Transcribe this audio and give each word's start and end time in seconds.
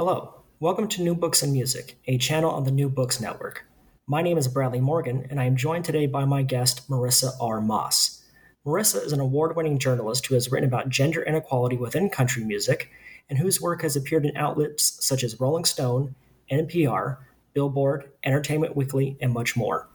Hello, 0.00 0.32
welcome 0.60 0.88
to 0.88 1.02
New 1.02 1.14
Books 1.14 1.42
and 1.42 1.52
Music, 1.52 1.98
a 2.06 2.16
channel 2.16 2.50
on 2.50 2.64
the 2.64 2.70
New 2.70 2.88
Books 2.88 3.20
Network. 3.20 3.66
My 4.06 4.22
name 4.22 4.38
is 4.38 4.48
Bradley 4.48 4.80
Morgan, 4.80 5.26
and 5.28 5.38
I 5.38 5.44
am 5.44 5.56
joined 5.56 5.84
today 5.84 6.06
by 6.06 6.24
my 6.24 6.40
guest, 6.42 6.88
Marissa 6.88 7.32
R. 7.38 7.60
Moss. 7.60 8.24
Marissa 8.64 9.04
is 9.04 9.12
an 9.12 9.20
award 9.20 9.56
winning 9.56 9.78
journalist 9.78 10.26
who 10.26 10.36
has 10.36 10.50
written 10.50 10.66
about 10.66 10.88
gender 10.88 11.22
inequality 11.22 11.76
within 11.76 12.08
country 12.08 12.42
music 12.42 12.88
and 13.28 13.38
whose 13.38 13.60
work 13.60 13.82
has 13.82 13.94
appeared 13.94 14.24
in 14.24 14.34
outlets 14.38 15.04
such 15.06 15.22
as 15.22 15.38
Rolling 15.38 15.66
Stone, 15.66 16.14
NPR, 16.50 17.18
Billboard, 17.52 18.10
Entertainment 18.24 18.74
Weekly, 18.74 19.18
and 19.20 19.34
much 19.34 19.54
more. 19.54 19.86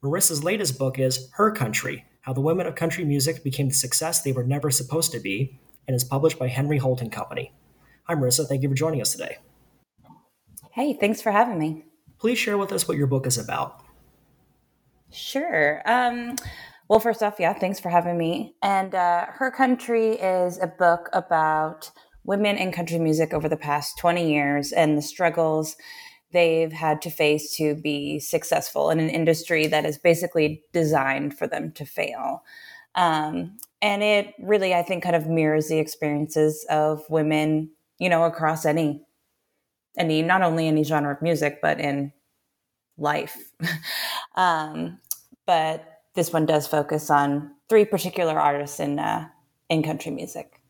Marissa's 0.00 0.44
latest 0.44 0.78
book 0.78 1.00
is 1.00 1.28
Her 1.32 1.50
Country 1.50 2.04
How 2.20 2.34
the 2.34 2.40
Women 2.40 2.68
of 2.68 2.76
Country 2.76 3.04
Music 3.04 3.42
Became 3.42 3.66
the 3.66 3.74
Success 3.74 4.22
They 4.22 4.30
Were 4.30 4.44
Never 4.44 4.70
Supposed 4.70 5.10
to 5.10 5.18
Be, 5.18 5.58
and 5.88 5.96
is 5.96 6.04
published 6.04 6.38
by 6.38 6.46
Henry 6.46 6.78
Holt 6.78 7.00
and 7.00 7.10
Company. 7.10 7.50
Hi, 8.08 8.14
Marissa. 8.14 8.46
Thank 8.46 8.62
you 8.62 8.70
for 8.70 8.74
joining 8.74 9.02
us 9.02 9.12
today. 9.12 9.36
Hey, 10.72 10.94
thanks 10.94 11.20
for 11.20 11.30
having 11.30 11.58
me. 11.58 11.84
Please 12.18 12.38
share 12.38 12.56
with 12.56 12.72
us 12.72 12.88
what 12.88 12.96
your 12.96 13.06
book 13.06 13.26
is 13.26 13.36
about. 13.36 13.82
Sure. 15.10 15.82
Um, 15.84 16.36
well, 16.88 17.00
first 17.00 17.22
off, 17.22 17.36
yeah, 17.38 17.52
thanks 17.52 17.78
for 17.78 17.90
having 17.90 18.16
me. 18.16 18.54
And 18.62 18.94
uh, 18.94 19.26
Her 19.28 19.50
Country 19.50 20.12
is 20.12 20.58
a 20.58 20.66
book 20.66 21.10
about 21.12 21.90
women 22.24 22.56
in 22.56 22.72
country 22.72 22.98
music 22.98 23.34
over 23.34 23.48
the 23.48 23.56
past 23.56 23.98
20 23.98 24.30
years 24.32 24.72
and 24.72 24.96
the 24.96 25.02
struggles 25.02 25.76
they've 26.32 26.72
had 26.72 27.02
to 27.02 27.10
face 27.10 27.56
to 27.56 27.74
be 27.74 28.20
successful 28.20 28.90
in 28.90 29.00
an 29.00 29.08
industry 29.10 29.66
that 29.66 29.84
is 29.84 29.98
basically 29.98 30.62
designed 30.72 31.36
for 31.36 31.46
them 31.46 31.72
to 31.72 31.84
fail. 31.84 32.42
Um, 32.94 33.56
and 33.80 34.02
it 34.02 34.34
really, 34.38 34.74
I 34.74 34.82
think, 34.82 35.02
kind 35.02 35.16
of 35.16 35.26
mirrors 35.26 35.68
the 35.68 35.78
experiences 35.78 36.66
of 36.68 37.02
women 37.08 37.70
you 37.98 38.08
know, 38.08 38.24
across 38.24 38.64
any 38.64 39.04
any 39.96 40.22
not 40.22 40.42
only 40.42 40.68
any 40.68 40.84
genre 40.84 41.12
of 41.12 41.22
music, 41.22 41.60
but 41.60 41.80
in 41.80 42.12
life. 42.96 43.36
um, 44.36 44.98
but 45.46 46.02
this 46.14 46.32
one 46.32 46.46
does 46.46 46.66
focus 46.66 47.10
on 47.10 47.52
three 47.68 47.84
particular 47.84 48.38
artists 48.38 48.80
in 48.80 48.98
uh, 48.98 49.28
in 49.68 49.82
country 49.82 50.10
music. 50.10 50.60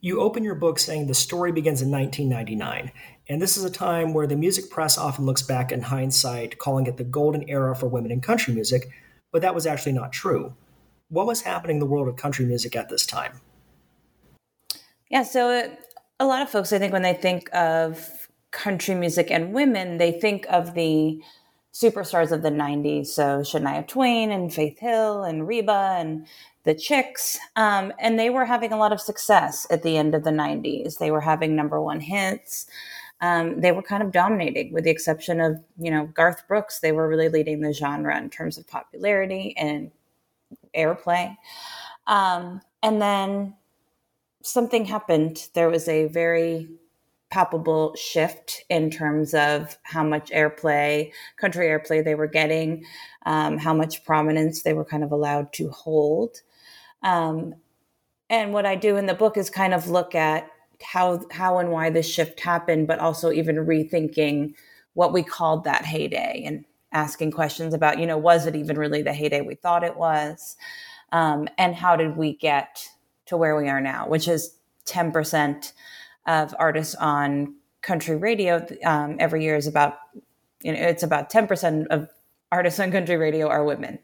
You 0.00 0.20
open 0.20 0.42
your 0.42 0.56
book 0.56 0.80
saying 0.80 1.06
the 1.06 1.14
story 1.14 1.52
begins 1.52 1.80
in 1.80 1.90
1999, 1.90 2.90
and 3.28 3.40
this 3.40 3.56
is 3.56 3.62
a 3.62 3.70
time 3.70 4.12
where 4.12 4.26
the 4.26 4.34
music 4.34 4.68
press 4.68 4.98
often 4.98 5.26
looks 5.26 5.42
back 5.42 5.70
in 5.70 5.80
hindsight, 5.80 6.58
calling 6.58 6.86
it 6.88 6.96
the 6.96 7.04
golden 7.04 7.48
era 7.48 7.76
for 7.76 7.86
women 7.86 8.10
in 8.10 8.20
country 8.20 8.52
music, 8.52 8.88
but 9.30 9.42
that 9.42 9.54
was 9.54 9.64
actually 9.64 9.92
not 9.92 10.12
true. 10.12 10.56
What 11.08 11.26
was 11.26 11.42
happening 11.42 11.76
in 11.76 11.80
the 11.80 11.86
world 11.86 12.08
of 12.08 12.16
country 12.16 12.44
music 12.44 12.74
at 12.74 12.88
this 12.88 13.06
time? 13.06 13.40
Yeah, 15.12 15.24
so 15.24 15.70
a 16.20 16.26
lot 16.26 16.42
of 16.42 16.48
folks, 16.50 16.72
I 16.72 16.78
think, 16.78 16.94
when 16.94 17.02
they 17.02 17.12
think 17.14 17.54
of 17.54 18.28
country 18.50 18.94
music 18.94 19.30
and 19.30 19.52
women, 19.52 19.98
they 19.98 20.12
think 20.12 20.46
of 20.48 20.74
the 20.74 21.22
superstars 21.74 22.32
of 22.32 22.42
the 22.42 22.50
90s. 22.50 23.08
So 23.08 23.40
Shania 23.40 23.86
Twain 23.86 24.32
and 24.32 24.54
Faith 24.54 24.78
Hill 24.78 25.22
and 25.24 25.46
Reba 25.46 25.96
and 25.98 26.26
the 26.64 26.74
Chicks. 26.74 27.38
Um, 27.56 27.92
and 28.00 28.18
they 28.18 28.30
were 28.30 28.46
having 28.46 28.72
a 28.72 28.78
lot 28.78 28.92
of 28.92 29.02
success 29.02 29.66
at 29.70 29.82
the 29.82 29.98
end 29.98 30.14
of 30.14 30.24
the 30.24 30.32
90s. 30.32 30.98
They 30.98 31.10
were 31.10 31.20
having 31.20 31.54
number 31.54 31.82
one 31.82 32.00
hits. 32.00 32.66
Um, 33.20 33.60
they 33.60 33.72
were 33.72 33.82
kind 33.82 34.02
of 34.02 34.12
dominating, 34.12 34.72
with 34.72 34.84
the 34.84 34.90
exception 34.90 35.40
of, 35.40 35.62
you 35.78 35.90
know, 35.90 36.06
Garth 36.06 36.48
Brooks. 36.48 36.80
They 36.80 36.92
were 36.92 37.08
really 37.08 37.28
leading 37.28 37.60
the 37.60 37.74
genre 37.74 38.16
in 38.18 38.30
terms 38.30 38.58
of 38.58 38.66
popularity 38.66 39.54
and 39.58 39.90
airplay. 40.76 41.36
Um, 42.06 42.62
and 42.82 43.02
then 43.02 43.54
something 44.42 44.84
happened. 44.84 45.48
There 45.54 45.70
was 45.70 45.88
a 45.88 46.06
very 46.06 46.68
palpable 47.30 47.94
shift 47.96 48.62
in 48.68 48.90
terms 48.90 49.32
of 49.32 49.78
how 49.84 50.04
much 50.04 50.30
airplay, 50.30 51.10
country 51.38 51.66
airplay 51.66 52.04
they 52.04 52.14
were 52.14 52.26
getting, 52.26 52.84
um, 53.24 53.56
how 53.56 53.72
much 53.72 54.04
prominence 54.04 54.62
they 54.62 54.74
were 54.74 54.84
kind 54.84 55.02
of 55.02 55.12
allowed 55.12 55.50
to 55.54 55.70
hold. 55.70 56.42
Um, 57.02 57.54
and 58.28 58.52
what 58.52 58.66
I 58.66 58.74
do 58.76 58.96
in 58.96 59.06
the 59.06 59.14
book 59.14 59.36
is 59.36 59.48
kind 59.48 59.72
of 59.72 59.88
look 59.88 60.14
at 60.14 60.48
how 60.82 61.20
how 61.30 61.58
and 61.58 61.70
why 61.70 61.90
this 61.90 62.08
shift 62.08 62.40
happened, 62.40 62.86
but 62.86 62.98
also 62.98 63.30
even 63.30 63.56
rethinking 63.56 64.54
what 64.94 65.12
we 65.12 65.22
called 65.22 65.64
that 65.64 65.84
heyday 65.84 66.42
and 66.44 66.64
asking 66.92 67.30
questions 67.30 67.72
about, 67.72 67.98
you 67.98 68.06
know, 68.06 68.18
was 68.18 68.46
it 68.46 68.56
even 68.56 68.78
really 68.78 69.02
the 69.02 69.12
heyday 69.12 69.40
we 69.40 69.54
thought 69.54 69.84
it 69.84 69.96
was? 69.96 70.56
Um, 71.12 71.48
and 71.56 71.74
how 71.74 71.96
did 71.96 72.16
we 72.16 72.36
get 72.36 72.88
to 73.32 73.36
where 73.38 73.56
we 73.56 73.68
are 73.68 73.80
now, 73.80 74.06
which 74.06 74.28
is 74.28 74.54
10% 74.86 75.72
of 76.26 76.54
artists 76.58 76.94
on 76.94 77.56
country 77.80 78.14
radio 78.14 78.64
um, 78.84 79.16
every 79.18 79.42
year 79.42 79.56
is 79.56 79.66
about, 79.66 79.98
you 80.62 80.72
know, 80.72 80.78
it's 80.78 81.02
about 81.02 81.32
10% 81.32 81.86
of 81.88 82.08
artists 82.52 82.78
on 82.78 82.92
country 82.92 83.16
radio 83.16 83.48
are 83.48 83.64
women, 83.64 83.98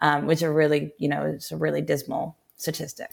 um, 0.00 0.26
which 0.26 0.42
are 0.42 0.52
really, 0.52 0.92
you 0.98 1.08
know, 1.08 1.22
it's 1.22 1.50
a 1.50 1.56
really 1.56 1.80
dismal 1.80 2.36
statistic. 2.56 3.10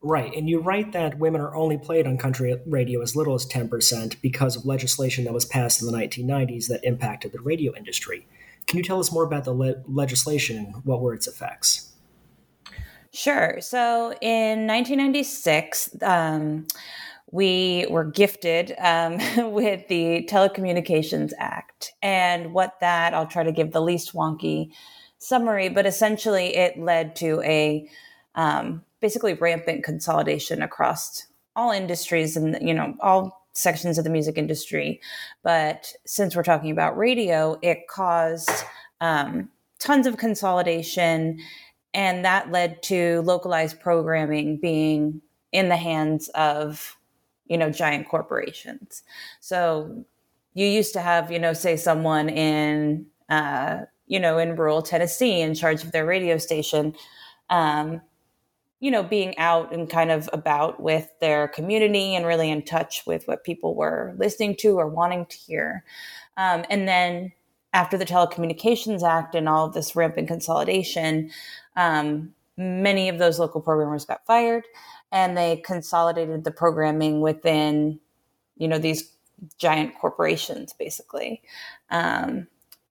Right. 0.00 0.32
And 0.34 0.48
you 0.48 0.60
write 0.60 0.92
that 0.92 1.18
women 1.18 1.40
are 1.40 1.56
only 1.56 1.76
played 1.76 2.06
on 2.06 2.16
country 2.16 2.56
radio 2.66 3.02
as 3.02 3.16
little 3.16 3.34
as 3.34 3.44
10% 3.44 4.20
because 4.22 4.54
of 4.54 4.64
legislation 4.64 5.24
that 5.24 5.34
was 5.34 5.44
passed 5.44 5.82
in 5.82 5.90
the 5.90 5.98
1990s 5.98 6.68
that 6.68 6.84
impacted 6.84 7.32
the 7.32 7.40
radio 7.40 7.74
industry. 7.74 8.24
Can 8.68 8.76
you 8.76 8.84
tell 8.84 9.00
us 9.00 9.10
more 9.10 9.24
about 9.24 9.44
the 9.44 9.52
le- 9.52 9.82
legislation 9.88 10.56
and 10.56 10.84
what 10.84 11.00
were 11.00 11.14
its 11.14 11.26
effects? 11.26 11.92
Sure. 13.12 13.58
So 13.60 14.12
in 14.20 14.66
1996, 14.66 16.02
um, 16.02 16.66
we 17.30 17.86
were 17.90 18.04
gifted 18.04 18.74
um, 18.78 19.18
with 19.52 19.86
the 19.88 20.26
Telecommunications 20.30 21.32
Act. 21.38 21.92
And 22.02 22.52
what 22.52 22.80
that, 22.80 23.14
I'll 23.14 23.26
try 23.26 23.42
to 23.42 23.52
give 23.52 23.72
the 23.72 23.82
least 23.82 24.14
wonky 24.14 24.72
summary, 25.18 25.68
but 25.68 25.86
essentially 25.86 26.56
it 26.56 26.78
led 26.78 27.16
to 27.16 27.40
a 27.42 27.88
um, 28.34 28.84
basically 29.00 29.34
rampant 29.34 29.84
consolidation 29.84 30.62
across 30.62 31.26
all 31.56 31.72
industries 31.72 32.36
and, 32.36 32.56
you 32.60 32.72
know, 32.72 32.94
all 33.00 33.46
sections 33.52 33.98
of 33.98 34.04
the 34.04 34.10
music 34.10 34.38
industry. 34.38 35.00
But 35.42 35.92
since 36.06 36.36
we're 36.36 36.44
talking 36.44 36.70
about 36.70 36.96
radio, 36.96 37.58
it 37.62 37.88
caused 37.88 38.50
um, 39.00 39.50
tons 39.80 40.06
of 40.06 40.16
consolidation 40.16 41.40
and 41.94 42.24
that 42.24 42.50
led 42.50 42.82
to 42.84 43.22
localized 43.22 43.80
programming 43.80 44.58
being 44.58 45.20
in 45.52 45.68
the 45.68 45.76
hands 45.76 46.28
of 46.34 46.96
you 47.46 47.56
know 47.56 47.70
giant 47.70 48.08
corporations. 48.08 49.02
So 49.40 50.04
you 50.54 50.66
used 50.66 50.92
to 50.94 51.00
have 51.00 51.30
you 51.32 51.38
know 51.38 51.52
say 51.52 51.76
someone 51.76 52.28
in 52.28 53.06
uh, 53.28 53.80
you 54.06 54.20
know 54.20 54.38
in 54.38 54.56
rural 54.56 54.82
tennessee 54.82 55.40
in 55.40 55.54
charge 55.54 55.82
of 55.84 55.92
their 55.92 56.06
radio 56.06 56.38
station 56.38 56.94
um, 57.50 58.00
you 58.80 58.90
know 58.90 59.02
being 59.02 59.36
out 59.38 59.72
and 59.72 59.88
kind 59.88 60.10
of 60.10 60.28
about 60.32 60.80
with 60.80 61.08
their 61.20 61.48
community 61.48 62.14
and 62.14 62.26
really 62.26 62.50
in 62.50 62.62
touch 62.62 63.02
with 63.06 63.26
what 63.26 63.44
people 63.44 63.74
were 63.74 64.14
listening 64.18 64.56
to 64.56 64.78
or 64.78 64.88
wanting 64.88 65.26
to 65.26 65.36
hear. 65.36 65.84
Um, 66.36 66.64
and 66.70 66.86
then 66.86 67.32
after 67.72 67.98
the 67.98 68.06
telecommunications 68.06 69.02
act 69.02 69.34
and 69.34 69.48
all 69.48 69.66
of 69.66 69.74
this 69.74 69.94
rampant 69.94 70.28
consolidation 70.28 71.30
um, 71.78 72.34
many 72.56 73.08
of 73.08 73.18
those 73.18 73.38
local 73.38 73.60
programmers 73.60 74.04
got 74.04 74.26
fired 74.26 74.64
and 75.12 75.36
they 75.36 75.62
consolidated 75.64 76.44
the 76.44 76.50
programming 76.50 77.20
within 77.20 78.00
you 78.56 78.66
know 78.68 78.78
these 78.78 79.16
giant 79.56 79.94
corporations 79.98 80.74
basically. 80.74 81.40
Um, 81.90 82.48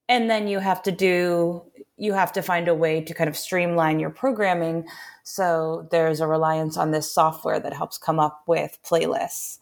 and 0.09 0.29
then 0.29 0.47
you 0.47 0.59
have 0.59 0.81
to 0.83 0.91
do 0.91 1.63
you 1.97 2.13
have 2.13 2.31
to 2.31 2.41
find 2.41 2.67
a 2.67 2.75
way 2.75 3.01
to 3.01 3.13
kind 3.13 3.27
of 3.27 3.35
streamline 3.35 3.99
your 3.99 4.11
programming. 4.11 4.87
So 5.23 5.87
there's 5.91 6.21
a 6.21 6.27
reliance 6.27 6.77
on 6.77 6.91
this 6.91 7.11
software 7.11 7.59
that 7.59 7.73
helps 7.73 7.97
come 7.97 8.19
up 8.19 8.43
with 8.47 8.77
playlists. 8.85 9.57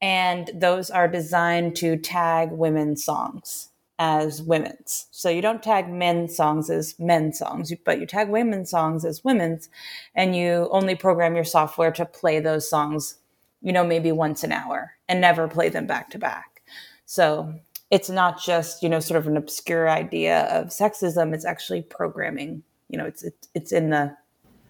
And 0.00 0.50
those 0.54 0.90
are 0.90 1.08
designed 1.08 1.74
to 1.76 1.96
tag 1.96 2.52
women's 2.52 3.04
songs 3.04 3.70
as 3.98 4.40
women's. 4.42 5.06
So 5.10 5.28
you 5.28 5.42
don't 5.42 5.62
tag 5.62 5.88
men's 5.88 6.36
songs 6.36 6.70
as 6.70 6.94
men's 6.98 7.38
songs, 7.38 7.72
but 7.84 7.98
you 7.98 8.06
tag 8.06 8.28
women's 8.28 8.70
songs 8.70 9.04
as 9.04 9.24
women's, 9.24 9.68
and 10.14 10.36
you 10.36 10.68
only 10.70 10.94
program 10.94 11.34
your 11.34 11.44
software 11.44 11.90
to 11.92 12.04
play 12.04 12.38
those 12.38 12.68
songs, 12.68 13.16
you 13.60 13.72
know, 13.72 13.84
maybe 13.84 14.12
once 14.12 14.44
an 14.44 14.52
hour 14.52 14.92
and 15.08 15.20
never 15.20 15.48
play 15.48 15.68
them 15.68 15.86
back 15.86 16.10
to 16.10 16.18
back. 16.18 16.62
So 17.06 17.54
it's 17.90 18.10
not 18.10 18.40
just, 18.40 18.82
you 18.82 18.88
know, 18.88 19.00
sort 19.00 19.18
of 19.18 19.26
an 19.26 19.36
obscure 19.36 19.88
idea 19.88 20.42
of 20.42 20.68
sexism, 20.68 21.34
it's 21.34 21.44
actually 21.44 21.82
programming. 21.82 22.62
You 22.88 22.98
know, 22.98 23.04
it's 23.04 23.24
it's, 23.24 23.48
it's 23.54 23.72
in 23.72 23.90
the 23.90 24.16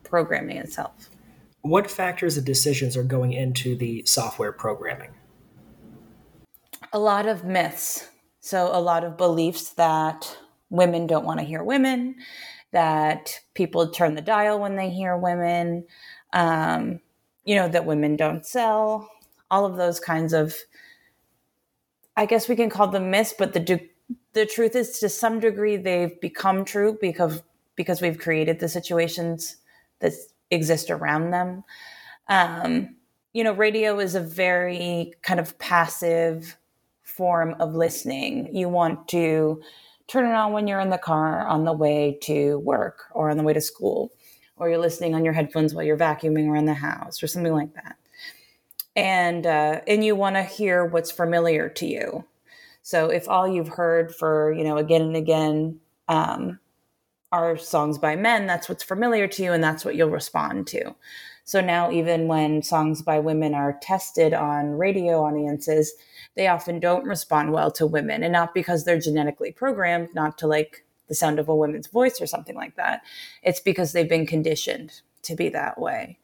programming 0.04 0.56
itself. 0.56 1.10
What 1.60 1.90
factors 1.90 2.36
and 2.36 2.46
decisions 2.46 2.96
are 2.96 3.02
going 3.02 3.32
into 3.32 3.76
the 3.76 4.04
software 4.06 4.52
programming? 4.52 5.10
A 6.92 6.98
lot 6.98 7.26
of 7.26 7.44
myths 7.44 8.08
so, 8.48 8.70
a 8.72 8.80
lot 8.80 9.04
of 9.04 9.18
beliefs 9.18 9.70
that 9.74 10.38
women 10.70 11.06
don't 11.06 11.26
want 11.26 11.38
to 11.38 11.44
hear 11.44 11.62
women, 11.62 12.16
that 12.70 13.40
people 13.52 13.90
turn 13.90 14.14
the 14.14 14.22
dial 14.22 14.58
when 14.58 14.74
they 14.74 14.88
hear 14.88 15.18
women, 15.18 15.84
um, 16.32 16.98
you 17.44 17.54
know, 17.56 17.68
that 17.68 17.84
women 17.84 18.16
don't 18.16 18.46
sell, 18.46 19.10
all 19.50 19.66
of 19.66 19.76
those 19.76 20.00
kinds 20.00 20.32
of, 20.32 20.54
I 22.16 22.24
guess 22.24 22.48
we 22.48 22.56
can 22.56 22.70
call 22.70 22.88
them 22.88 23.10
myths, 23.10 23.34
but 23.38 23.52
the, 23.52 23.80
the 24.32 24.46
truth 24.46 24.74
is 24.74 24.98
to 25.00 25.10
some 25.10 25.40
degree 25.40 25.76
they've 25.76 26.18
become 26.18 26.64
true 26.64 26.96
because, 27.02 27.42
because 27.76 28.00
we've 28.00 28.18
created 28.18 28.60
the 28.60 28.68
situations 28.68 29.56
that 29.98 30.14
exist 30.50 30.90
around 30.90 31.32
them. 31.32 31.64
Um, 32.28 32.96
you 33.34 33.44
know, 33.44 33.52
radio 33.52 33.98
is 33.98 34.14
a 34.14 34.20
very 34.20 35.12
kind 35.20 35.38
of 35.38 35.58
passive, 35.58 36.56
form 37.18 37.56
of 37.58 37.74
listening. 37.74 38.54
You 38.54 38.70
want 38.70 39.08
to 39.08 39.60
turn 40.06 40.24
it 40.24 40.34
on 40.34 40.52
when 40.52 40.66
you're 40.66 40.80
in 40.80 40.88
the 40.88 40.96
car 40.96 41.46
on 41.46 41.64
the 41.64 41.72
way 41.72 42.16
to 42.22 42.58
work 42.60 43.04
or 43.10 43.28
on 43.28 43.36
the 43.36 43.42
way 43.42 43.52
to 43.52 43.60
school, 43.60 44.10
or 44.56 44.70
you're 44.70 44.78
listening 44.78 45.14
on 45.14 45.24
your 45.24 45.34
headphones 45.34 45.74
while 45.74 45.84
you're 45.84 45.98
vacuuming 45.98 46.48
around 46.48 46.64
the 46.64 46.74
house 46.74 47.22
or 47.22 47.26
something 47.26 47.52
like 47.52 47.74
that. 47.74 47.96
And 48.96 49.46
uh, 49.46 49.80
and 49.86 50.04
you 50.04 50.16
want 50.16 50.36
to 50.36 50.42
hear 50.42 50.86
what's 50.86 51.10
familiar 51.10 51.68
to 51.68 51.86
you. 51.86 52.24
So 52.82 53.10
if 53.10 53.28
all 53.28 53.46
you've 53.46 53.68
heard 53.68 54.14
for 54.14 54.52
you 54.52 54.64
know 54.64 54.78
again 54.78 55.02
and 55.02 55.16
again 55.16 55.80
um, 56.08 56.58
are 57.32 57.58
songs 57.58 57.98
by 57.98 58.16
men, 58.16 58.46
that's 58.46 58.68
what's 58.68 58.84
familiar 58.84 59.26
to 59.26 59.42
you, 59.42 59.52
and 59.52 59.62
that's 59.62 59.84
what 59.84 59.96
you'll 59.96 60.08
respond 60.08 60.68
to. 60.68 60.94
So 61.44 61.60
now, 61.60 61.90
even 61.90 62.28
when 62.28 62.62
songs 62.62 63.02
by 63.02 63.18
women 63.20 63.54
are 63.54 63.78
tested 63.80 64.34
on 64.34 64.72
radio 64.72 65.24
audiences, 65.24 65.94
they 66.38 66.46
often 66.46 66.78
don't 66.78 67.04
respond 67.04 67.52
well 67.52 67.68
to 67.72 67.84
women 67.84 68.22
and 68.22 68.32
not 68.32 68.54
because 68.54 68.84
they're 68.84 69.00
genetically 69.00 69.50
programmed 69.50 70.14
not 70.14 70.38
to 70.38 70.46
like 70.46 70.84
the 71.08 71.14
sound 71.14 71.40
of 71.40 71.48
a 71.48 71.56
woman's 71.56 71.88
voice 71.88 72.20
or 72.20 72.28
something 72.28 72.54
like 72.54 72.76
that. 72.76 73.02
It's 73.42 73.58
because 73.58 73.90
they've 73.90 74.08
been 74.08 74.24
conditioned 74.24 75.00
to 75.22 75.34
be 75.34 75.48
that 75.48 75.80
way. 75.80 76.16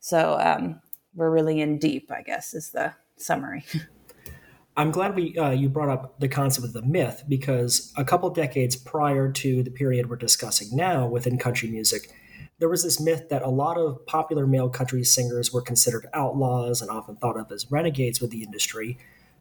So 0.00 0.36
um, 0.40 0.80
we're 1.14 1.30
really 1.30 1.60
in 1.60 1.78
deep 1.78 2.10
i 2.10 2.20
guess 2.20 2.52
is 2.52 2.70
the 2.70 2.92
summary. 3.16 3.64
I'm 4.76 4.90
glad 4.90 5.14
we 5.14 5.38
uh, 5.38 5.50
you 5.50 5.68
brought 5.68 5.88
up 5.88 6.18
the 6.18 6.28
concept 6.28 6.66
of 6.66 6.72
the 6.72 6.82
myth 6.82 7.22
because 7.28 7.92
a 7.96 8.04
couple 8.04 8.28
decades 8.30 8.74
prior 8.74 9.30
to 9.30 9.62
the 9.62 9.70
period 9.70 10.10
we're 10.10 10.16
discussing 10.16 10.68
now 10.72 11.06
within 11.06 11.38
country 11.38 11.70
music 11.70 12.12
there 12.58 12.68
was 12.68 12.82
this 12.82 13.00
myth 13.00 13.28
that 13.30 13.42
a 13.42 13.48
lot 13.48 13.78
of 13.78 14.04
popular 14.06 14.46
male 14.46 14.68
country 14.68 15.04
singers 15.04 15.52
were 15.52 15.62
considered 15.62 16.06
outlaws 16.12 16.82
and 16.82 16.90
often 16.90 17.16
thought 17.16 17.38
of 17.38 17.52
as 17.52 17.70
renegades 17.70 18.20
with 18.20 18.30
the 18.30 18.42
industry 18.42 18.98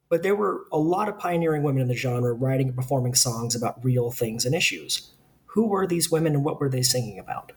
but 0.10 0.24
there 0.24 0.36
were 0.36 0.66
a 0.72 0.78
lot 0.78 1.08
of 1.08 1.18
pioneering 1.18 1.64
women 1.64 1.82
in 1.82 1.88
the 1.88 1.96
genre 1.96 2.34
writing 2.34 2.68
and 2.68 2.76
performing 2.76 3.14
songs 3.14 3.56
about 3.56 3.84
real 3.84 4.12
things 4.12 4.46
and 4.46 4.56
issues. 4.56 5.12
Who 5.46 5.68
were 5.68 5.88
these 5.88 6.12
women 6.12 6.36
and 6.36 6.44
what 6.44 6.60
were 6.60 6.70
they 6.70 6.82
singing 6.82 7.20
about? 7.20 7.52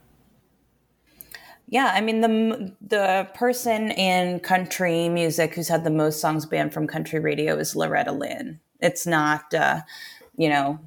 Yeah, 1.67 1.91
I 1.93 2.01
mean 2.01 2.21
the 2.21 2.75
the 2.81 3.27
person 3.33 3.91
in 3.91 4.39
country 4.41 5.09
music 5.09 5.55
who's 5.55 5.67
had 5.67 5.83
the 5.83 5.89
most 5.89 6.19
songs 6.19 6.45
banned 6.45 6.73
from 6.73 6.87
country 6.87 7.19
radio 7.19 7.57
is 7.57 7.75
Loretta 7.75 8.11
Lynn. 8.11 8.59
It's 8.79 9.07
not, 9.07 9.53
uh, 9.53 9.81
you 10.37 10.49
know, 10.49 10.79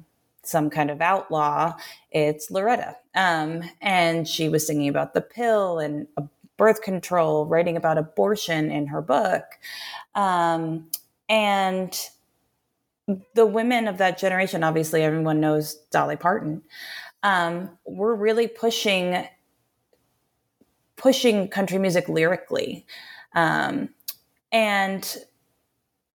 some 0.43 0.69
kind 0.69 0.89
of 0.89 1.01
outlaw. 1.01 1.75
It's 2.11 2.51
Loretta, 2.51 2.95
um, 3.15 3.63
and 3.81 4.27
she 4.27 4.47
was 4.47 4.65
singing 4.65 4.87
about 4.87 5.13
the 5.13 5.21
pill 5.21 5.79
and 5.79 6.07
birth 6.57 6.81
control, 6.81 7.45
writing 7.45 7.75
about 7.75 7.97
abortion 7.97 8.71
in 8.71 8.87
her 8.87 9.01
book. 9.01 9.43
Um, 10.15 10.89
and 11.29 11.97
the 13.33 13.45
women 13.45 13.87
of 13.87 13.97
that 13.99 14.17
generation, 14.17 14.63
obviously, 14.63 15.03
everyone 15.03 15.39
knows 15.39 15.75
Dolly 15.91 16.17
Parton, 16.17 16.61
um, 17.23 17.69
were 17.85 18.15
really 18.15 18.47
pushing 18.47 19.27
pushing 20.97 21.47
country 21.47 21.77
music 21.77 22.09
lyrically. 22.09 22.85
Um, 23.33 23.89
and 24.51 25.17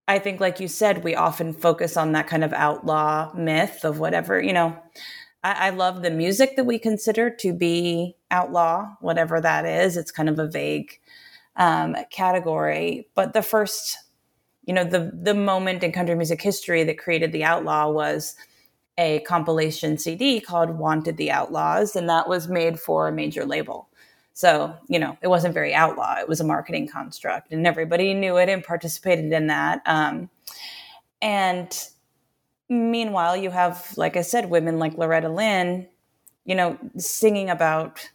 I 0.08 0.18
think, 0.18 0.40
like 0.40 0.58
you 0.60 0.68
said, 0.68 1.04
we 1.04 1.14
often 1.14 1.52
focus 1.52 1.96
on 1.96 2.12
that 2.12 2.26
kind 2.26 2.42
of 2.44 2.52
outlaw 2.52 3.32
myth 3.34 3.84
of 3.84 3.98
whatever, 3.98 4.40
you 4.40 4.52
know. 4.52 4.76
I, 5.44 5.68
I 5.68 5.70
love 5.70 6.02
the 6.02 6.10
music 6.10 6.56
that 6.56 6.64
we 6.64 6.78
consider 6.78 7.30
to 7.30 7.52
be 7.52 8.16
outlaw, 8.30 8.96
whatever 9.00 9.40
that 9.40 9.64
is. 9.64 9.96
It's 9.96 10.10
kind 10.10 10.28
of 10.28 10.38
a 10.38 10.48
vague 10.48 10.98
um, 11.56 11.96
category. 12.10 13.08
But 13.14 13.32
the 13.32 13.42
first 13.42 13.96
you 14.64 14.74
know 14.74 14.84
the 14.84 15.10
the 15.14 15.34
moment 15.34 15.82
in 15.82 15.92
country 15.92 16.14
music 16.14 16.40
history 16.40 16.84
that 16.84 16.98
created 16.98 17.32
the 17.32 17.44
outlaw 17.44 17.90
was 17.90 18.36
a 18.98 19.20
compilation 19.20 19.96
CD 19.98 20.40
called 20.40 20.70
Wanted 20.70 21.16
the 21.16 21.30
Outlaws 21.30 21.96
and 21.96 22.08
that 22.08 22.28
was 22.28 22.48
made 22.48 22.78
for 22.78 23.08
a 23.08 23.12
major 23.12 23.44
label. 23.44 23.88
So, 24.34 24.74
you 24.88 24.98
know, 24.98 25.16
it 25.22 25.28
wasn't 25.28 25.54
very 25.54 25.74
outlaw. 25.74 26.16
It 26.18 26.28
was 26.28 26.40
a 26.40 26.44
marketing 26.44 26.88
construct 26.88 27.52
and 27.52 27.66
everybody 27.66 28.14
knew 28.14 28.36
it 28.36 28.48
and 28.48 28.62
participated 28.62 29.32
in 29.32 29.46
that. 29.48 29.82
Um, 29.86 30.30
and 31.20 31.72
meanwhile, 32.68 33.36
you 33.36 33.50
have, 33.50 33.92
like 33.96 34.16
I 34.16 34.22
said, 34.22 34.50
women 34.50 34.78
like 34.78 34.96
Loretta 34.96 35.28
Lynn, 35.28 35.86
you 36.44 36.54
know, 36.54 36.78
singing 36.96 37.50
about 37.50 38.08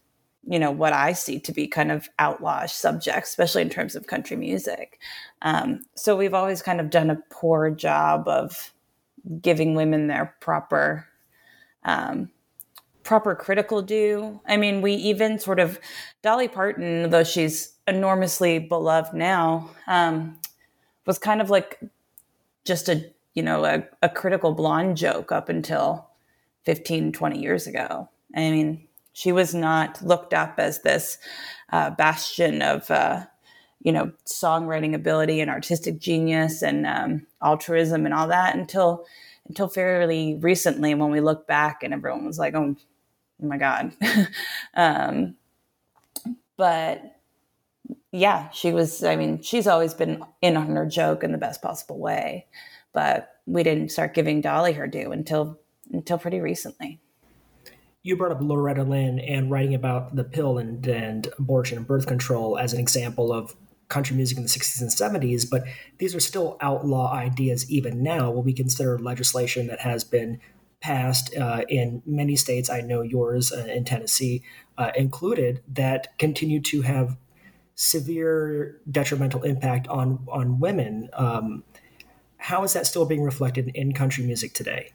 you 0.50 0.60
know 0.60 0.72
what 0.72 0.94
I 0.94 1.12
see 1.12 1.40
to 1.42 1.52
be 1.52 1.68
kind 1.68 1.92
of 1.92 2.10
outlawish 2.20 2.70
subjects, 2.70 3.32
especially 3.32 3.64
in 3.64 3.70
terms 3.70 3.96
of 3.96 4.08
country 4.08 4.38
music. 4.38 5.00
Um, 5.42 5.82
so 5.96 6.16
we've 6.16 6.34
always 6.34 6.62
kind 6.62 6.80
of 6.80 6.90
done 6.90 7.10
a 7.10 7.22
poor 7.30 7.70
job 7.70 8.28
of 8.28 8.74
giving 9.42 9.76
women 9.76 10.08
their 10.08 10.36
proper 10.40 11.08
um, 11.84 12.32
proper 13.04 13.36
critical 13.36 13.82
due. 13.82 14.42
I 14.46 14.58
mean, 14.58 14.82
we 14.82 14.94
even 14.94 15.40
sort 15.40 15.60
of 15.60 15.80
Dolly 16.22 16.48
Parton, 16.48 17.10
though 17.10 17.24
she's 17.24 17.74
enormously 17.88 18.60
beloved 18.60 19.14
now, 19.14 19.70
um, 19.88 20.38
was 21.06 21.18
kind 21.18 21.42
of 21.42 21.50
like 21.50 21.80
just 22.66 22.90
a 22.90 23.10
you 23.34 23.44
know 23.44 23.64
a, 23.64 23.84
a 24.02 24.10
critical 24.10 24.54
blonde 24.54 24.98
joke 24.98 25.32
up 25.32 25.48
until 25.48 26.10
15 26.64 27.14
20 27.14 27.40
years 27.40 27.66
ago 27.66 28.10
i 28.36 28.52
mean 28.52 28.88
she 29.18 29.32
was 29.32 29.56
not 29.56 30.00
looked 30.04 30.32
up 30.32 30.60
as 30.60 30.84
this 30.84 31.18
uh, 31.72 31.90
bastion 31.90 32.62
of, 32.62 32.92
uh, 32.92 33.26
you 33.88 33.94
know, 33.94 34.12
songwriting 34.26 34.94
ability 34.94 35.40
and 35.40 35.50
artistic 35.50 35.98
genius 35.98 36.62
and 36.62 36.86
um, 36.86 37.26
altruism 37.42 38.04
and 38.04 38.14
all 38.14 38.28
that 38.28 38.54
until 38.54 39.06
until 39.48 39.70
fairly 39.70 40.36
recently 40.42 40.94
when 40.94 41.10
we 41.10 41.22
look 41.22 41.48
back 41.48 41.84
and 41.84 41.94
everyone 41.94 42.26
was 42.26 42.38
like, 42.38 42.54
oh, 42.54 42.76
oh 43.42 43.48
my 43.48 43.58
God. 43.58 43.94
um, 44.74 45.38
but 46.58 47.02
yeah, 48.12 48.50
she 48.50 48.74
was. 48.74 49.06
I 49.06 49.16
mean, 49.16 49.42
she's 49.42 49.68
always 49.68 49.94
been 49.94 50.22
in 50.42 50.58
on 50.58 50.76
her 50.76 50.86
joke 50.86 51.24
in 51.24 51.32
the 51.32 51.38
best 51.38 51.62
possible 51.62 51.98
way, 51.98 52.46
but 52.92 53.38
we 53.46 53.64
didn't 53.64 53.94
start 53.94 54.14
giving 54.14 54.42
Dolly 54.42 54.74
her 54.74 54.88
due 54.88 55.14
until 55.14 55.62
until 55.94 56.18
pretty 56.18 56.42
recently. 56.42 57.00
You 58.04 58.18
brought 58.18 58.34
up 58.34 58.42
Loretta 58.42 58.84
Lynn 58.84 59.20
and 59.20 59.50
writing 59.50 59.76
about 59.76 60.14
the 60.14 60.26
pill 60.26 60.58
and, 60.58 60.86
and 60.88 61.30
abortion 61.40 61.78
and 61.78 61.88
birth 61.88 62.06
control 62.06 62.58
as 62.58 62.74
an 62.74 62.82
example 62.82 63.32
of 63.32 63.56
country 63.90 64.16
music 64.16 64.38
in 64.38 64.44
the 64.44 64.50
60s 64.50 64.82
and 64.82 64.90
70s, 64.90 65.50
but 65.50 65.64
these 65.98 66.14
are 66.14 66.20
still 66.20 66.58
outlaw 66.62 67.14
ideas 67.14 67.70
even 67.72 68.04
now 68.04 68.30
when 68.30 68.44
we 68.44 68.54
consider 68.54 69.00
legislation 69.00 69.68
that 69.68 69.80
has 69.80 70.04
been 70.04 70.40
passed 70.80 71.36
uh, 71.36 71.62
in 71.70 72.02
many 72.06 72.36
states. 72.36 72.70
I 72.70 72.82
know 72.82 73.02
yours 73.02 73.52
uh, 73.52 73.68
in 73.70 73.86
Tennessee 73.86 74.44
uh, 74.78 74.92
included 74.96 75.62
that 75.68 76.18
continue 76.18 76.62
to 76.62 76.82
have 76.82 77.18
severe 77.76 78.82
detrimental 78.90 79.44
impact 79.44 79.88
on 79.88 80.26
on 80.30 80.60
women. 80.60 81.10
Um, 81.14 81.64
how 82.38 82.64
is 82.64 82.74
that 82.74 82.86
still 82.86 83.06
being 83.06 83.24
reflected 83.24 83.72
in 83.74 83.94
country 83.94 84.24
music 84.26 84.54
today? 84.54 84.92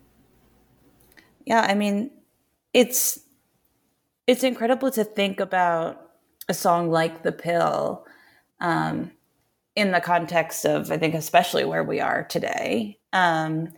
Yeah, 1.45 1.61
I 1.61 1.75
mean, 1.75 2.11
it's 2.73 3.21
it's 4.27 4.45
incredible 4.45 4.91
to 4.93 5.05
think 5.05 5.41
about 5.41 6.11
a 6.49 6.55
song 6.55 6.91
like 6.91 7.23
"The 7.23 7.33
Pill" 7.33 8.07
um, 8.63 9.11
in 9.77 9.91
the 9.91 10.01
context 10.01 10.65
of, 10.65 10.91
I 10.91 10.97
think, 10.97 11.15
especially 11.15 11.65
where 11.65 11.85
we 11.85 12.01
are 12.01 12.25
today. 12.25 12.99
Um, 13.13 13.73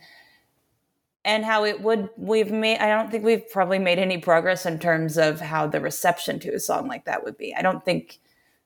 and 1.24 1.44
how 1.44 1.64
it 1.64 1.80
would 1.80 2.10
we've 2.16 2.50
made 2.50 2.78
i 2.78 2.86
don't 2.86 3.10
think 3.10 3.24
we've 3.24 3.48
probably 3.50 3.78
made 3.78 3.98
any 3.98 4.18
progress 4.18 4.66
in 4.66 4.78
terms 4.78 5.16
of 5.16 5.40
how 5.40 5.66
the 5.66 5.80
reception 5.80 6.38
to 6.38 6.50
a 6.50 6.60
song 6.60 6.86
like 6.86 7.06
that 7.06 7.24
would 7.24 7.38
be 7.38 7.54
i 7.54 7.62
don't 7.62 7.84
think 7.84 8.18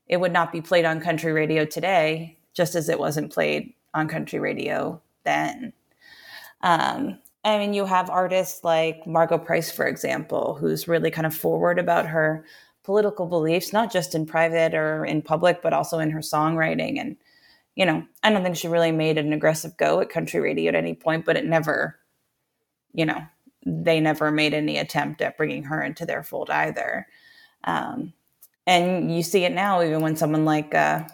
it 0.08 0.16
would 0.16 0.32
not 0.32 0.50
be 0.50 0.60
played 0.60 0.84
on 0.84 1.00
country 1.00 1.32
radio 1.32 1.64
today 1.64 2.36
just 2.54 2.74
as 2.74 2.88
it 2.88 2.98
wasn't 2.98 3.32
played 3.32 3.72
on 3.94 4.08
country 4.08 4.40
radio 4.40 5.00
then 5.24 5.72
um, 6.62 7.16
i 7.44 7.58
mean 7.58 7.72
you 7.72 7.84
have 7.84 8.10
artists 8.10 8.64
like 8.64 9.06
margo 9.06 9.38
price 9.38 9.70
for 9.70 9.86
example 9.86 10.56
who's 10.60 10.88
really 10.88 11.12
kind 11.12 11.26
of 11.26 11.34
forward 11.34 11.78
about 11.78 12.06
her 12.06 12.44
political 12.88 13.26
beliefs, 13.26 13.70
not 13.70 13.92
just 13.92 14.14
in 14.14 14.24
private 14.24 14.72
or 14.72 15.04
in 15.04 15.20
public, 15.20 15.60
but 15.60 15.74
also 15.74 15.98
in 15.98 16.10
her 16.10 16.20
songwriting. 16.20 16.98
And, 16.98 17.18
you 17.74 17.84
know, 17.84 18.02
I 18.22 18.30
don't 18.30 18.42
think 18.42 18.56
she 18.56 18.66
really 18.66 18.92
made 18.92 19.18
an 19.18 19.34
aggressive 19.34 19.76
go 19.76 20.00
at 20.00 20.08
country 20.08 20.40
radio 20.40 20.70
at 20.70 20.74
any 20.74 20.94
point, 20.94 21.26
but 21.26 21.36
it 21.36 21.44
never, 21.44 21.98
you 22.94 23.04
know, 23.04 23.20
they 23.66 24.00
never 24.00 24.30
made 24.30 24.54
any 24.54 24.78
attempt 24.78 25.20
at 25.20 25.36
bringing 25.36 25.64
her 25.64 25.82
into 25.82 26.06
their 26.06 26.22
fold 26.22 26.48
either. 26.48 27.06
Um, 27.64 28.14
and 28.66 29.14
you 29.14 29.22
see 29.22 29.44
it 29.44 29.52
now, 29.52 29.82
even 29.82 30.00
when 30.00 30.16
someone 30.16 30.46
like, 30.46 30.74
uh, 30.74 31.04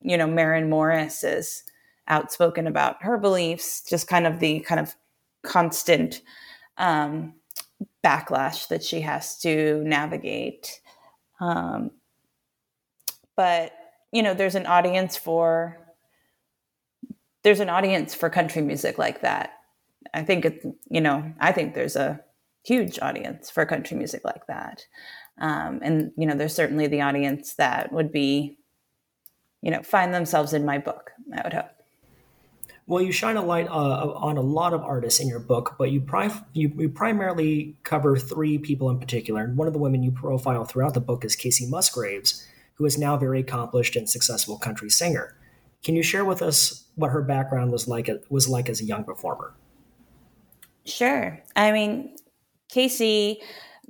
you 0.00 0.16
know, 0.16 0.26
Maren 0.26 0.68
Morris 0.68 1.22
is 1.22 1.62
outspoken 2.08 2.66
about 2.66 3.00
her 3.04 3.18
beliefs, 3.18 3.84
just 3.88 4.08
kind 4.08 4.26
of 4.26 4.40
the 4.40 4.58
kind 4.60 4.80
of 4.80 4.96
constant 5.44 6.22
um, 6.76 7.34
backlash 8.04 8.66
that 8.66 8.82
she 8.82 9.00
has 9.00 9.38
to 9.42 9.80
navigate. 9.84 10.80
Um, 11.44 11.90
but 13.36 13.72
you 14.12 14.22
know, 14.22 14.34
there's 14.34 14.54
an 14.54 14.66
audience 14.66 15.16
for 15.16 15.78
there's 17.42 17.60
an 17.60 17.68
audience 17.68 18.14
for 18.14 18.30
country 18.30 18.62
music 18.62 18.96
like 18.96 19.20
that. 19.20 19.52
I 20.14 20.22
think 20.22 20.44
it, 20.44 20.62
you 20.88 21.00
know, 21.00 21.32
I 21.40 21.52
think 21.52 21.74
there's 21.74 21.96
a 21.96 22.20
huge 22.64 22.98
audience 23.00 23.50
for 23.50 23.66
country 23.66 23.96
music 23.96 24.22
like 24.24 24.46
that. 24.46 24.86
Um, 25.38 25.80
and 25.82 26.12
you 26.16 26.26
know, 26.26 26.34
there's 26.34 26.54
certainly 26.54 26.86
the 26.86 27.02
audience 27.02 27.54
that 27.54 27.92
would 27.92 28.12
be, 28.12 28.58
you 29.60 29.70
know, 29.70 29.82
find 29.82 30.14
themselves 30.14 30.52
in 30.52 30.64
my 30.64 30.78
book. 30.78 31.10
I 31.36 31.42
would 31.42 31.52
hope. 31.52 31.73
Well, 32.86 33.02
you 33.02 33.12
shine 33.12 33.36
a 33.36 33.44
light 33.44 33.66
uh, 33.68 34.12
on 34.12 34.36
a 34.36 34.42
lot 34.42 34.74
of 34.74 34.82
artists 34.82 35.18
in 35.18 35.26
your 35.26 35.40
book, 35.40 35.76
but 35.78 35.90
you, 35.90 36.02
pri- 36.02 36.44
you, 36.52 36.70
you 36.76 36.90
primarily 36.90 37.76
cover 37.82 38.16
three 38.16 38.58
people 38.58 38.90
in 38.90 38.98
particular. 38.98 39.42
And 39.42 39.56
one 39.56 39.66
of 39.66 39.72
the 39.72 39.78
women 39.78 40.02
you 40.02 40.10
profile 40.12 40.64
throughout 40.64 40.92
the 40.92 41.00
book 41.00 41.24
is 41.24 41.34
Kacey 41.34 41.68
Musgraves, 41.68 42.46
who 42.74 42.84
is 42.84 42.98
now 42.98 43.14
a 43.14 43.18
very 43.18 43.40
accomplished 43.40 43.96
and 43.96 44.08
successful 44.08 44.58
country 44.58 44.90
singer. 44.90 45.34
Can 45.82 45.96
you 45.96 46.02
share 46.02 46.24
with 46.24 46.42
us 46.42 46.84
what 46.94 47.10
her 47.10 47.22
background 47.22 47.72
was 47.72 47.88
like 47.88 48.10
was 48.28 48.48
like 48.48 48.68
as 48.68 48.80
a 48.80 48.84
young 48.84 49.04
performer? 49.04 49.54
Sure. 50.84 51.42
I 51.56 51.72
mean, 51.72 52.16
Kacey 52.70 53.36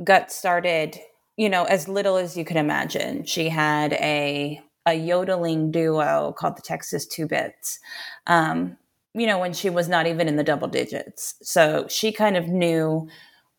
got 0.03 0.31
started, 0.31 0.99
you 1.37 1.49
know, 1.49 1.65
as 1.65 1.89
little 1.89 2.17
as 2.17 2.37
you 2.37 2.45
can 2.45 2.57
imagine. 2.57 3.25
She 3.25 3.49
had 3.49 3.93
a 3.95 4.61
a 4.87 4.95
yodeling 4.95 5.71
duo 5.71 6.35
called 6.37 6.57
the 6.57 6.63
Texas 6.63 7.07
Two 7.07 7.27
Bits. 7.27 7.79
Um, 8.27 8.77
you 9.15 9.27
know, 9.27 9.39
when 9.39 9.53
she 9.53 9.71
was 9.71 9.89
not 9.89 10.07
even 10.07 10.27
in 10.27 10.37
the 10.37 10.45
double 10.45 10.69
digits. 10.69 11.37
So 11.43 11.87
she 11.89 12.11
kind 12.11 12.37
of 12.37 12.49
knew 12.49 13.09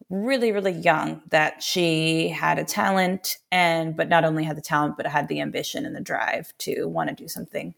really, 0.09 0.51
really 0.51 0.73
young 0.73 1.21
that 1.29 1.63
she 1.63 2.29
had 2.29 2.59
a 2.59 2.63
talent 2.63 3.37
and, 3.51 3.95
but 3.95 4.09
not 4.09 4.25
only 4.25 4.43
had 4.43 4.57
the 4.57 4.61
talent, 4.61 4.97
but 4.97 5.07
had 5.07 5.27
the 5.29 5.39
ambition 5.39 5.85
and 5.85 5.95
the 5.95 6.01
drive 6.01 6.53
to 6.59 6.85
want 6.85 7.09
to 7.09 7.15
do 7.15 7.27
something 7.27 7.73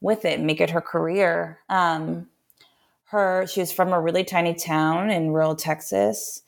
with 0.00 0.24
it, 0.24 0.40
make 0.40 0.60
it 0.60 0.70
her 0.70 0.82
career. 0.82 1.60
Um, 1.68 2.28
her, 3.04 3.46
she 3.46 3.60
was 3.60 3.72
from 3.72 3.92
a 3.92 4.00
really 4.00 4.24
tiny 4.24 4.54
town 4.54 5.10
in 5.10 5.30
rural 5.30 5.56
Texas. 5.56 6.42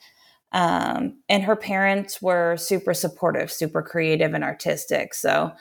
Um, 0.52 1.18
and 1.28 1.42
her 1.42 1.56
parents 1.56 2.20
were 2.20 2.56
super 2.56 2.92
supportive, 2.94 3.50
super 3.50 3.82
creative 3.82 4.34
and 4.34 4.44
artistic. 4.44 5.14
So, 5.14 5.52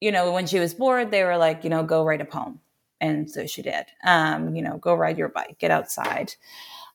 you 0.00 0.10
know, 0.10 0.32
when 0.32 0.46
she 0.46 0.58
was 0.58 0.74
bored, 0.74 1.10
they 1.10 1.24
were 1.24 1.36
like, 1.36 1.62
you 1.62 1.70
know, 1.70 1.84
go 1.84 2.04
write 2.04 2.20
a 2.20 2.24
poem 2.24 2.60
and 3.00 3.30
so 3.30 3.46
she 3.46 3.62
did. 3.62 3.86
Um, 4.04 4.54
you 4.54 4.62
know, 4.62 4.78
go 4.78 4.94
ride 4.94 5.18
your 5.18 5.28
bike, 5.28 5.58
get 5.58 5.70
outside. 5.70 6.34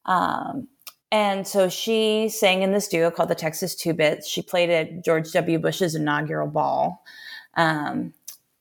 Um, 0.05 0.67
and 1.11 1.45
so 1.45 1.67
she 1.67 2.29
sang 2.29 2.61
in 2.61 2.71
this 2.71 2.87
duo 2.87 3.11
called 3.11 3.29
the 3.29 3.35
Texas 3.35 3.75
Two 3.75 3.93
Bits. 3.93 4.27
She 4.27 4.41
played 4.41 4.69
at 4.69 5.03
George 5.03 5.31
W. 5.33 5.59
Bush's 5.59 5.93
inaugural 5.93 6.47
ball, 6.47 7.03
um, 7.55 8.13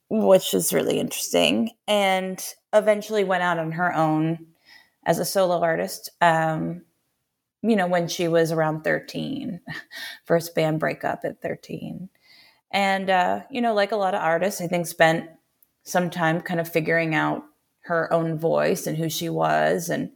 which 0.08 0.52
was 0.52 0.72
really 0.72 0.98
interesting. 0.98 1.70
And 1.86 2.44
eventually 2.72 3.22
went 3.22 3.44
out 3.44 3.58
on 3.58 3.72
her 3.72 3.94
own 3.94 4.46
as 5.06 5.18
a 5.18 5.24
solo 5.24 5.60
artist. 5.60 6.10
Um, 6.20 6.82
you 7.62 7.76
know, 7.76 7.86
when 7.86 8.08
she 8.08 8.26
was 8.26 8.50
around 8.50 8.82
13, 8.82 9.60
first 10.24 10.54
band 10.54 10.80
breakup 10.80 11.20
at 11.24 11.40
13. 11.40 12.08
And, 12.72 13.10
uh, 13.10 13.40
you 13.50 13.60
know, 13.60 13.74
like 13.74 13.92
a 13.92 13.96
lot 13.96 14.14
of 14.14 14.22
artists, 14.22 14.60
I 14.60 14.66
think 14.66 14.86
spent 14.86 15.28
some 15.84 16.10
time 16.10 16.40
kind 16.40 16.60
of 16.60 16.68
figuring 16.68 17.14
out 17.14 17.42
her 17.80 18.12
own 18.12 18.38
voice 18.38 18.86
and 18.86 18.96
who 18.96 19.08
she 19.08 19.28
was 19.28 19.88
and 19.88 20.10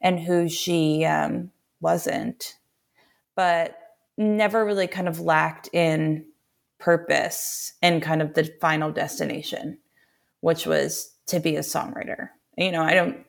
and 0.00 0.20
who 0.20 0.48
she 0.48 1.04
um, 1.04 1.50
wasn't, 1.80 2.56
but 3.34 3.76
never 4.16 4.64
really 4.64 4.86
kind 4.86 5.08
of 5.08 5.20
lacked 5.20 5.68
in 5.72 6.24
purpose 6.78 7.72
and 7.82 8.02
kind 8.02 8.22
of 8.22 8.34
the 8.34 8.44
final 8.60 8.92
destination, 8.92 9.78
which 10.40 10.66
was 10.66 11.12
to 11.26 11.40
be 11.40 11.56
a 11.56 11.60
songwriter. 11.60 12.28
You 12.56 12.72
know, 12.72 12.82
I 12.82 12.94
don't 12.94 13.24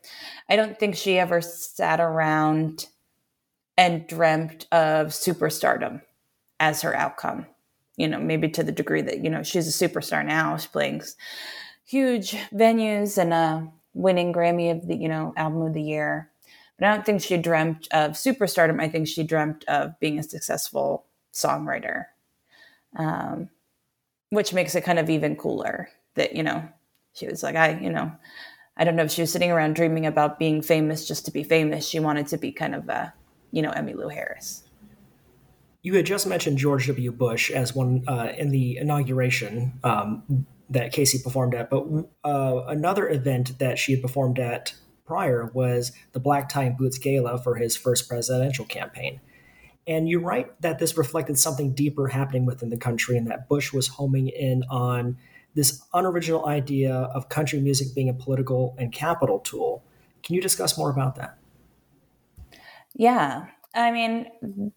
I 0.49 0.55
don't 0.55 0.77
think 0.79 0.95
she 0.95 1.19
ever 1.19 1.41
sat 1.41 1.99
around 1.99 2.87
and 3.77 4.07
dreamt 4.07 4.67
of 4.71 5.07
superstardom 5.07 6.01
as 6.59 6.81
her 6.81 6.95
outcome. 6.95 7.45
You 7.95 8.07
know, 8.07 8.19
maybe 8.19 8.49
to 8.49 8.63
the 8.63 8.71
degree 8.71 9.01
that, 9.01 9.23
you 9.23 9.29
know, 9.29 9.43
she's 9.43 9.67
a 9.67 9.87
superstar 9.87 10.25
now. 10.25 10.57
She's 10.57 10.67
playing 10.67 11.01
huge 11.89 12.35
venues 12.53 13.17
and 13.17 13.33
a 13.33 13.67
winning 13.95 14.31
Grammy 14.31 14.71
of 14.71 14.87
the, 14.87 14.95
you 14.95 15.09
know, 15.09 15.33
album 15.35 15.63
of 15.63 15.73
the 15.73 15.81
year. 15.81 16.29
But 16.77 16.87
I 16.87 16.93
don't 16.93 17.05
think 17.05 17.21
she 17.21 17.35
dreamt 17.35 17.87
of 17.91 18.11
superstardom. 18.11 18.79
I 18.79 18.87
think 18.87 19.07
she 19.07 19.23
dreamt 19.23 19.65
of 19.67 19.99
being 19.99 20.19
a 20.19 20.23
successful 20.23 21.05
songwriter, 21.33 22.05
um, 22.95 23.49
which 24.29 24.53
makes 24.53 24.75
it 24.75 24.83
kind 24.83 24.99
of 24.99 25.09
even 25.09 25.35
cooler 25.35 25.89
that, 26.13 26.35
you 26.35 26.43
know, 26.43 26.63
she 27.13 27.27
was 27.27 27.41
like, 27.41 27.55
I, 27.55 27.79
you 27.79 27.89
know, 27.89 28.11
I 28.77 28.83
don't 28.83 28.95
know 28.95 29.03
if 29.03 29.11
she 29.11 29.21
was 29.21 29.31
sitting 29.31 29.51
around 29.51 29.75
dreaming 29.75 30.05
about 30.05 30.37
being 30.37 30.61
famous 30.61 31.07
just 31.07 31.25
to 31.25 31.31
be 31.31 31.43
famous. 31.43 31.87
She 31.87 31.99
wanted 31.99 32.27
to 32.27 32.37
be 32.37 32.51
kind 32.51 32.75
of 32.75 32.87
a, 32.87 33.13
you 33.51 33.63
know, 33.63 33.71
Emmylou 33.71 34.13
Harris. 34.13 34.63
You 35.81 35.95
had 35.95 36.05
just 36.05 36.27
mentioned 36.27 36.59
George 36.59 36.85
W. 36.85 37.11
Bush 37.11 37.49
as 37.49 37.73
one 37.73 38.03
uh, 38.07 38.31
in 38.37 38.51
the 38.51 38.77
inauguration. 38.77 39.79
Um, 39.83 40.45
that 40.69 40.93
Kacey 40.93 41.23
performed 41.23 41.55
at, 41.55 41.69
but 41.69 41.85
uh, 42.23 42.63
another 42.67 43.09
event 43.09 43.57
that 43.59 43.79
she 43.79 43.93
had 43.93 44.01
performed 44.01 44.39
at 44.39 44.73
prior 45.05 45.49
was 45.53 45.91
the 46.11 46.19
Black 46.19 46.49
Tie 46.49 46.63
and 46.63 46.77
Boots 46.77 46.99
Gala 46.99 47.39
for 47.39 47.55
his 47.55 47.75
first 47.75 48.07
presidential 48.07 48.65
campaign. 48.65 49.19
And 49.87 50.07
you 50.07 50.19
write 50.19 50.61
that 50.61 50.77
this 50.77 50.95
reflected 50.95 51.39
something 51.39 51.73
deeper 51.73 52.07
happening 52.07 52.45
within 52.45 52.69
the 52.69 52.77
country 52.77 53.17
and 53.17 53.27
that 53.31 53.49
Bush 53.49 53.73
was 53.73 53.87
homing 53.87 54.27
in 54.27 54.63
on 54.69 55.17
this 55.55 55.81
unoriginal 55.95 56.45
idea 56.45 56.93
of 56.93 57.27
country 57.29 57.59
music 57.59 57.95
being 57.95 58.07
a 58.07 58.13
political 58.13 58.75
and 58.77 58.91
capital 58.91 59.39
tool. 59.39 59.83
Can 60.21 60.35
you 60.35 60.41
discuss 60.41 60.77
more 60.77 60.91
about 60.91 61.15
that? 61.15 61.39
Yeah. 62.93 63.47
I 63.73 63.89
mean, 63.89 64.71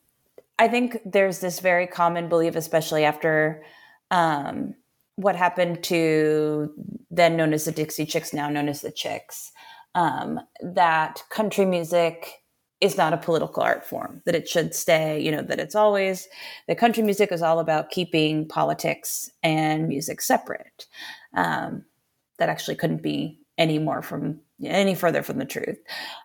I 0.58 0.68
think 0.68 0.98
there's 1.04 1.40
this 1.40 1.60
very 1.60 1.86
common 1.86 2.30
belief, 2.30 2.56
especially 2.56 3.04
after 3.04 3.62
um, 4.10 4.74
what 5.16 5.36
happened 5.36 5.82
to 5.84 6.72
then 7.10 7.36
known 7.36 7.52
as 7.52 7.64
the 7.64 7.72
Dixie 7.72 8.06
Chicks, 8.06 8.32
now 8.32 8.48
known 8.48 8.68
as 8.68 8.80
the 8.80 8.90
Chicks, 8.90 9.52
um, 9.94 10.40
that 10.62 11.22
country 11.30 11.64
music 11.66 12.42
is 12.80 12.96
not 12.96 13.12
a 13.12 13.18
political 13.18 13.62
art 13.62 13.84
form, 13.84 14.22
that 14.26 14.34
it 14.34 14.48
should 14.48 14.74
stay, 14.74 15.20
you 15.20 15.30
know, 15.30 15.42
that 15.42 15.60
it's 15.60 15.74
always, 15.76 16.26
that 16.66 16.78
country 16.78 17.02
music 17.02 17.30
is 17.30 17.42
all 17.42 17.60
about 17.60 17.90
keeping 17.90 18.48
politics 18.48 19.30
and 19.42 19.86
music 19.86 20.20
separate. 20.20 20.86
Um, 21.34 21.84
that 22.38 22.48
actually 22.48 22.74
couldn't 22.74 23.02
be 23.02 23.38
any 23.56 23.78
more 23.78 24.02
from 24.02 24.40
any 24.64 24.94
further 24.94 25.22
from 25.22 25.38
the 25.38 25.44
truth. 25.44 25.78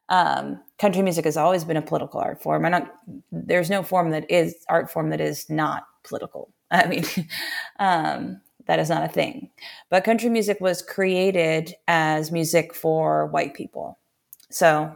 Um, 0.10 0.60
country 0.80 1.02
music 1.04 1.26
has 1.26 1.38
always 1.38 1.64
been 1.64 1.78
a 1.78 1.82
political 1.82 2.20
art 2.20 2.42
form. 2.42 2.66
I 2.66 2.70
don't, 2.70 2.90
there's 3.32 3.70
no 3.70 3.84
form 3.84 4.12
that 4.12 4.30
is 4.30 4.56
art 4.70 4.90
form 4.90 5.10
that 5.12 5.22
is 5.22 5.50
not 5.50 5.86
political. 6.04 6.52
I 6.72 6.88
mean, 6.88 7.06
um, 7.80 8.42
that 8.68 8.80
is 8.80 8.90
not 8.90 9.04
a 9.04 9.10
thing. 9.10 9.50
But 9.90 10.04
country 10.04 10.30
music 10.30 10.60
was 10.62 10.82
created 10.82 11.74
as 11.88 12.32
music 12.32 12.74
for 12.74 13.28
white 13.28 13.54
people. 13.54 14.00
So, 14.50 14.96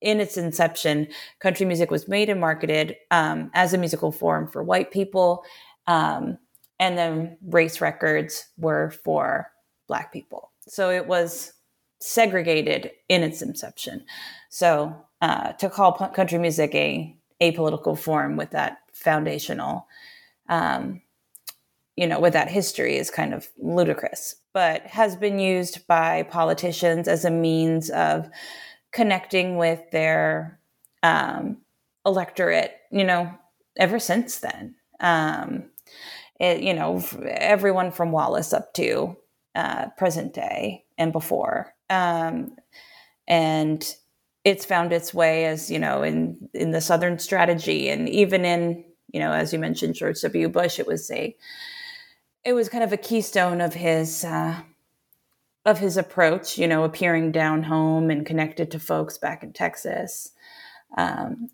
in 0.00 0.20
its 0.20 0.36
inception, 0.36 1.08
country 1.40 1.66
music 1.66 1.90
was 1.90 2.06
made 2.06 2.28
and 2.28 2.40
marketed 2.40 2.96
um, 3.10 3.50
as 3.52 3.74
a 3.74 3.78
musical 3.78 4.12
form 4.12 4.46
for 4.46 4.62
white 4.62 4.92
people. 4.92 5.44
Um, 5.88 6.38
and 6.78 6.96
then 6.96 7.36
race 7.42 7.80
records 7.80 8.46
were 8.56 8.90
for 9.04 9.50
black 9.88 10.12
people. 10.12 10.52
So 10.68 10.90
it 10.90 11.06
was 11.06 11.52
segregated 12.00 12.92
in 13.08 13.22
its 13.22 13.42
inception. 13.42 14.04
So 14.50 14.94
uh, 15.20 15.52
to 15.54 15.68
call 15.68 15.92
country 15.92 16.38
music 16.38 16.74
a 16.74 17.16
apolitical 17.40 17.98
form 17.98 18.36
with 18.36 18.50
that 18.50 18.78
foundational 18.92 19.86
um, 20.48 21.00
you 21.98 22.06
know, 22.06 22.20
with 22.20 22.32
that 22.32 22.48
history 22.48 22.96
is 22.96 23.10
kind 23.10 23.34
of 23.34 23.48
ludicrous, 23.58 24.36
but 24.52 24.82
has 24.82 25.16
been 25.16 25.40
used 25.40 25.84
by 25.88 26.22
politicians 26.22 27.08
as 27.08 27.24
a 27.24 27.30
means 27.30 27.90
of 27.90 28.30
connecting 28.92 29.56
with 29.56 29.90
their 29.90 30.60
um, 31.02 31.56
electorate, 32.06 32.76
you 32.92 33.02
know, 33.02 33.34
ever 33.76 33.98
since 33.98 34.38
then. 34.38 34.76
Um, 35.00 35.64
it, 36.38 36.62
you 36.62 36.72
know, 36.72 37.02
everyone 37.26 37.90
from 37.90 38.12
Wallace 38.12 38.52
up 38.52 38.72
to 38.74 39.16
uh, 39.56 39.88
present 39.98 40.34
day 40.34 40.84
and 40.98 41.12
before. 41.12 41.74
Um, 41.90 42.56
and 43.26 43.84
it's 44.44 44.64
found 44.64 44.92
its 44.92 45.12
way 45.12 45.46
as, 45.46 45.68
you 45.68 45.80
know, 45.80 46.04
in, 46.04 46.48
in 46.54 46.70
the 46.70 46.80
Southern 46.80 47.18
strategy 47.18 47.88
and 47.88 48.08
even 48.08 48.44
in, 48.44 48.84
you 49.12 49.18
know, 49.18 49.32
as 49.32 49.52
you 49.52 49.58
mentioned, 49.58 49.96
George 49.96 50.20
W. 50.20 50.48
Bush, 50.48 50.78
it 50.78 50.86
was 50.86 51.10
a 51.10 51.34
it 52.44 52.52
was 52.52 52.68
kind 52.68 52.84
of 52.84 52.92
a 52.92 52.96
keystone 52.96 53.60
of 53.60 53.74
his 53.74 54.24
uh, 54.24 54.60
of 55.64 55.78
his 55.78 55.96
approach. 55.96 56.58
You 56.58 56.68
know, 56.68 56.84
appearing 56.84 57.32
down 57.32 57.62
home 57.62 58.10
and 58.10 58.26
connected 58.26 58.70
to 58.72 58.78
folks 58.78 59.18
back 59.18 59.42
in 59.42 59.52
Texas. 59.52 60.30
Um, 60.96 61.50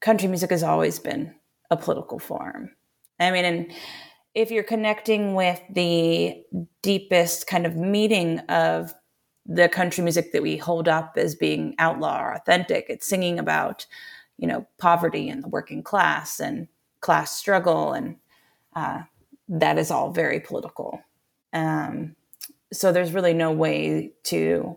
country 0.00 0.28
music 0.28 0.50
has 0.50 0.62
always 0.62 0.98
been 0.98 1.34
a 1.70 1.76
political 1.76 2.18
form. 2.18 2.70
I 3.18 3.30
mean, 3.30 3.44
and 3.44 3.72
if 4.34 4.50
you're 4.50 4.62
connecting 4.62 5.34
with 5.34 5.60
the 5.70 6.42
deepest 6.82 7.46
kind 7.46 7.66
of 7.66 7.76
meaning 7.76 8.38
of 8.40 8.94
the 9.46 9.68
country 9.68 10.02
music 10.04 10.32
that 10.32 10.42
we 10.42 10.56
hold 10.56 10.88
up 10.88 11.14
as 11.16 11.34
being 11.34 11.74
outlaw 11.78 12.22
or 12.22 12.34
authentic, 12.34 12.86
it's 12.88 13.06
singing 13.06 13.38
about, 13.38 13.86
you 14.38 14.46
know, 14.46 14.66
poverty 14.78 15.28
and 15.28 15.42
the 15.42 15.48
working 15.48 15.82
class 15.82 16.40
and 16.40 16.68
class 17.00 17.36
struggle 17.36 17.92
and 17.92 18.16
uh, 18.76 19.02
that 19.50 19.78
is 19.78 19.90
all 19.90 20.10
very 20.10 20.40
political. 20.40 21.00
Um, 21.52 22.16
so 22.72 22.92
there's 22.92 23.12
really 23.12 23.34
no 23.34 23.52
way 23.52 24.12
to 24.24 24.76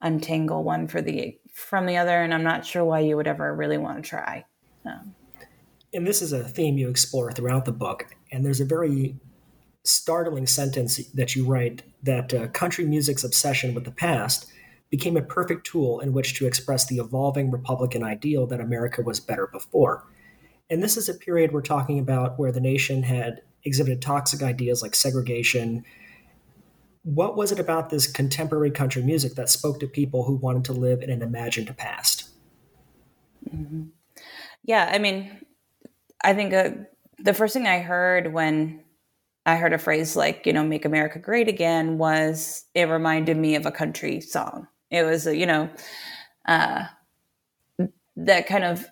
untangle 0.00 0.62
one 0.62 0.86
for 0.86 1.02
the 1.02 1.36
from 1.52 1.86
the 1.86 1.96
other, 1.96 2.22
and 2.22 2.32
I'm 2.32 2.44
not 2.44 2.64
sure 2.64 2.84
why 2.84 3.00
you 3.00 3.16
would 3.16 3.26
ever 3.26 3.54
really 3.54 3.78
want 3.78 4.02
to 4.02 4.08
try. 4.08 4.44
Um, 4.84 5.14
and 5.92 6.06
this 6.06 6.22
is 6.22 6.32
a 6.32 6.44
theme 6.44 6.78
you 6.78 6.88
explore 6.88 7.32
throughout 7.32 7.64
the 7.64 7.72
book. 7.72 8.06
And 8.30 8.44
there's 8.44 8.60
a 8.60 8.64
very 8.64 9.16
startling 9.82 10.46
sentence 10.46 10.98
that 11.08 11.34
you 11.34 11.44
write 11.44 11.82
that 12.02 12.32
uh, 12.32 12.46
country 12.48 12.84
music's 12.84 13.24
obsession 13.24 13.74
with 13.74 13.84
the 13.84 13.90
past 13.90 14.46
became 14.90 15.16
a 15.16 15.22
perfect 15.22 15.66
tool 15.66 16.00
in 16.00 16.12
which 16.12 16.34
to 16.34 16.46
express 16.46 16.86
the 16.86 16.98
evolving 16.98 17.50
Republican 17.50 18.04
ideal 18.04 18.46
that 18.46 18.60
America 18.60 19.02
was 19.02 19.20
better 19.20 19.46
before. 19.48 20.04
And 20.68 20.82
this 20.82 20.96
is 20.96 21.08
a 21.08 21.14
period 21.14 21.52
we're 21.52 21.62
talking 21.62 21.98
about 21.98 22.38
where 22.38 22.52
the 22.52 22.60
nation 22.60 23.02
had 23.02 23.42
exhibited 23.64 24.02
toxic 24.02 24.42
ideas 24.42 24.82
like 24.82 24.94
segregation. 24.94 25.84
What 27.02 27.36
was 27.36 27.52
it 27.52 27.58
about 27.58 27.90
this 27.90 28.06
contemporary 28.06 28.70
country 28.70 29.02
music 29.02 29.34
that 29.34 29.48
spoke 29.48 29.80
to 29.80 29.86
people 29.86 30.24
who 30.24 30.36
wanted 30.36 30.64
to 30.66 30.72
live 30.72 31.02
in 31.02 31.10
an 31.10 31.22
imagined 31.22 31.74
past? 31.76 32.28
Mm-hmm. 33.48 33.84
Yeah, 34.64 34.90
I 34.92 34.98
mean, 34.98 35.40
I 36.22 36.34
think 36.34 36.52
uh, 36.52 36.70
the 37.18 37.34
first 37.34 37.54
thing 37.54 37.66
I 37.66 37.78
heard 37.78 38.32
when 38.32 38.84
I 39.46 39.56
heard 39.56 39.72
a 39.72 39.78
phrase 39.78 40.16
like, 40.16 40.46
you 40.46 40.52
know, 40.52 40.64
make 40.64 40.84
America 40.84 41.18
great 41.18 41.48
again 41.48 41.98
was 41.98 42.66
it 42.74 42.88
reminded 42.88 43.36
me 43.36 43.54
of 43.54 43.66
a 43.66 43.72
country 43.72 44.20
song. 44.20 44.68
It 44.90 45.04
was, 45.04 45.26
you 45.26 45.46
know, 45.46 45.70
uh, 46.46 46.84
that 48.16 48.46
kind 48.46 48.64
of 48.64 48.86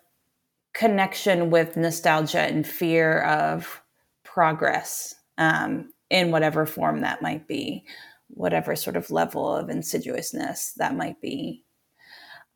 connection 0.73 1.51
with 1.51 1.77
nostalgia 1.77 2.41
and 2.41 2.67
fear 2.67 3.21
of 3.23 3.83
progress 4.33 5.15
um, 5.39 5.93
in 6.11 6.31
whatever 6.31 6.67
form 6.67 7.01
that 7.01 7.23
might 7.23 7.49
be, 7.49 7.85
whatever 8.29 8.77
sort 8.77 8.97
of 8.97 9.11
level 9.11 9.55
of 9.55 9.71
insidiousness 9.71 10.73
that 10.77 10.95
might 10.95 11.21
be. 11.21 11.65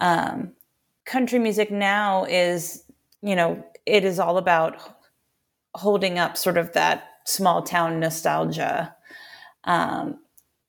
Um, 0.00 0.52
country 1.04 1.38
music 1.38 1.70
now 1.70 2.24
is, 2.24 2.85
you 3.22 3.35
know, 3.35 3.64
it 3.87 4.04
is 4.04 4.18
all 4.18 4.37
about 4.37 4.76
holding 5.74 6.18
up 6.18 6.37
sort 6.37 6.58
of 6.58 6.72
that 6.72 7.04
small 7.24 7.62
town 7.62 7.98
nostalgia. 8.00 8.94
Um, 9.64 10.18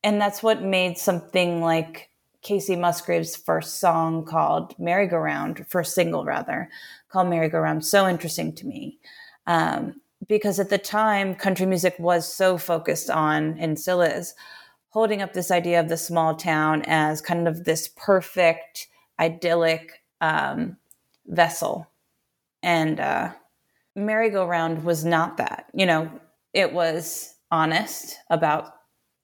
and 0.03 0.21
that's 0.21 0.41
what 0.41 0.61
made 0.61 0.97
something 0.97 1.61
like 1.61 2.09
Kacey 2.43 2.79
Musgrave's 2.79 3.35
first 3.35 3.79
song 3.79 4.25
called 4.25 4.77
Merry 4.79 5.07
Go 5.07 5.17
Round, 5.17 5.65
first 5.67 5.95
single 5.95 6.25
rather, 6.25 6.69
called 7.09 7.29
Merry 7.29 7.49
Go 7.49 7.59
Round, 7.59 7.85
so 7.85 8.07
interesting 8.07 8.53
to 8.55 8.67
me. 8.67 8.99
Um, 9.47 10.01
because 10.27 10.59
at 10.59 10.69
the 10.69 10.77
time 10.77 11.35
country 11.35 11.65
music 11.65 11.95
was 11.99 12.31
so 12.31 12.57
focused 12.57 13.09
on 13.09 13.57
and 13.59 13.79
still 13.79 14.01
is 14.01 14.33
holding 14.89 15.21
up 15.21 15.33
this 15.33 15.51
idea 15.51 15.79
of 15.79 15.89
the 15.89 15.97
small 15.97 16.35
town 16.35 16.83
as 16.85 17.21
kind 17.21 17.47
of 17.47 17.63
this 17.63 17.89
perfect 17.95 18.87
idyllic 19.19 20.03
um, 20.21 20.77
vessel. 21.25 21.89
And 22.61 22.99
uh, 22.99 23.31
merry-go-round 23.95 24.83
was 24.83 25.03
not 25.03 25.37
that. 25.37 25.65
You 25.73 25.85
know 25.85 26.11
it 26.53 26.71
was 26.71 27.35
honest 27.51 28.19
about 28.29 28.73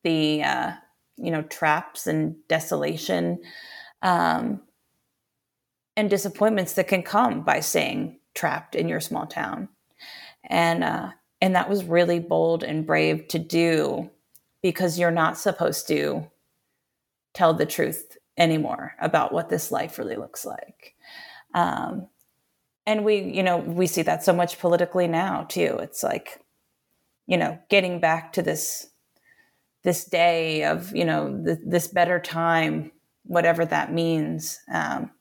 the 0.03 0.43
uh, 0.43 0.71
you 1.17 1.31
know 1.31 1.43
traps 1.43 2.07
and 2.07 2.35
desolation 2.47 3.39
um, 4.01 4.61
and 5.95 6.09
disappointments 6.09 6.73
that 6.73 6.87
can 6.87 7.03
come 7.03 7.43
by 7.43 7.59
staying 7.59 8.19
trapped 8.33 8.75
in 8.75 8.87
your 8.87 8.99
small 8.99 9.25
town 9.25 9.67
and 10.43 10.83
uh, 10.83 11.11
and 11.41 11.55
that 11.55 11.69
was 11.69 11.83
really 11.83 12.19
bold 12.19 12.63
and 12.63 12.85
brave 12.85 13.27
to 13.29 13.39
do 13.39 14.09
because 14.61 14.99
you're 14.99 15.11
not 15.11 15.37
supposed 15.37 15.87
to 15.87 16.29
tell 17.33 17.53
the 17.53 17.65
truth 17.65 18.17
anymore 18.37 18.95
about 18.99 19.31
what 19.31 19.49
this 19.49 19.71
life 19.71 19.97
really 19.97 20.15
looks 20.15 20.45
like. 20.45 20.95
Um, 21.53 22.07
and 22.85 23.05
we 23.05 23.19
you 23.21 23.43
know 23.43 23.57
we 23.57 23.87
see 23.87 24.01
that 24.01 24.23
so 24.23 24.33
much 24.33 24.59
politically 24.59 25.07
now 25.07 25.43
too. 25.43 25.77
It's 25.81 26.03
like 26.03 26.41
you 27.27 27.37
know 27.37 27.59
getting 27.69 27.99
back 27.99 28.33
to 28.33 28.41
this 28.41 28.87
this 29.83 30.05
day 30.05 30.63
of 30.63 30.95
you 30.95 31.05
know 31.05 31.41
th- 31.45 31.59
this 31.65 31.87
better 31.87 32.19
time 32.19 32.91
whatever 33.23 33.65
that 33.65 33.93
means 33.93 34.59
um, 34.73 35.11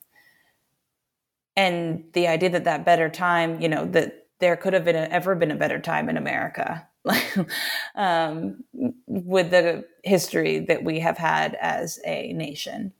and 1.56 2.04
the 2.14 2.26
idea 2.26 2.50
that 2.50 2.64
that 2.64 2.84
better 2.84 3.08
time 3.08 3.60
you 3.60 3.68
know 3.68 3.84
that 3.84 4.27
there 4.40 4.56
could 4.56 4.72
have 4.72 4.84
been 4.84 4.96
a, 4.96 5.00
ever 5.00 5.34
been 5.34 5.50
a 5.50 5.56
better 5.56 5.80
time 5.80 6.08
in 6.08 6.16
America 6.16 6.86
um, 7.94 8.64
with 9.06 9.50
the 9.50 9.84
history 10.04 10.60
that 10.60 10.84
we 10.84 11.00
have 11.00 11.18
had 11.18 11.56
as 11.60 11.98
a 12.04 12.32
nation. 12.32 12.92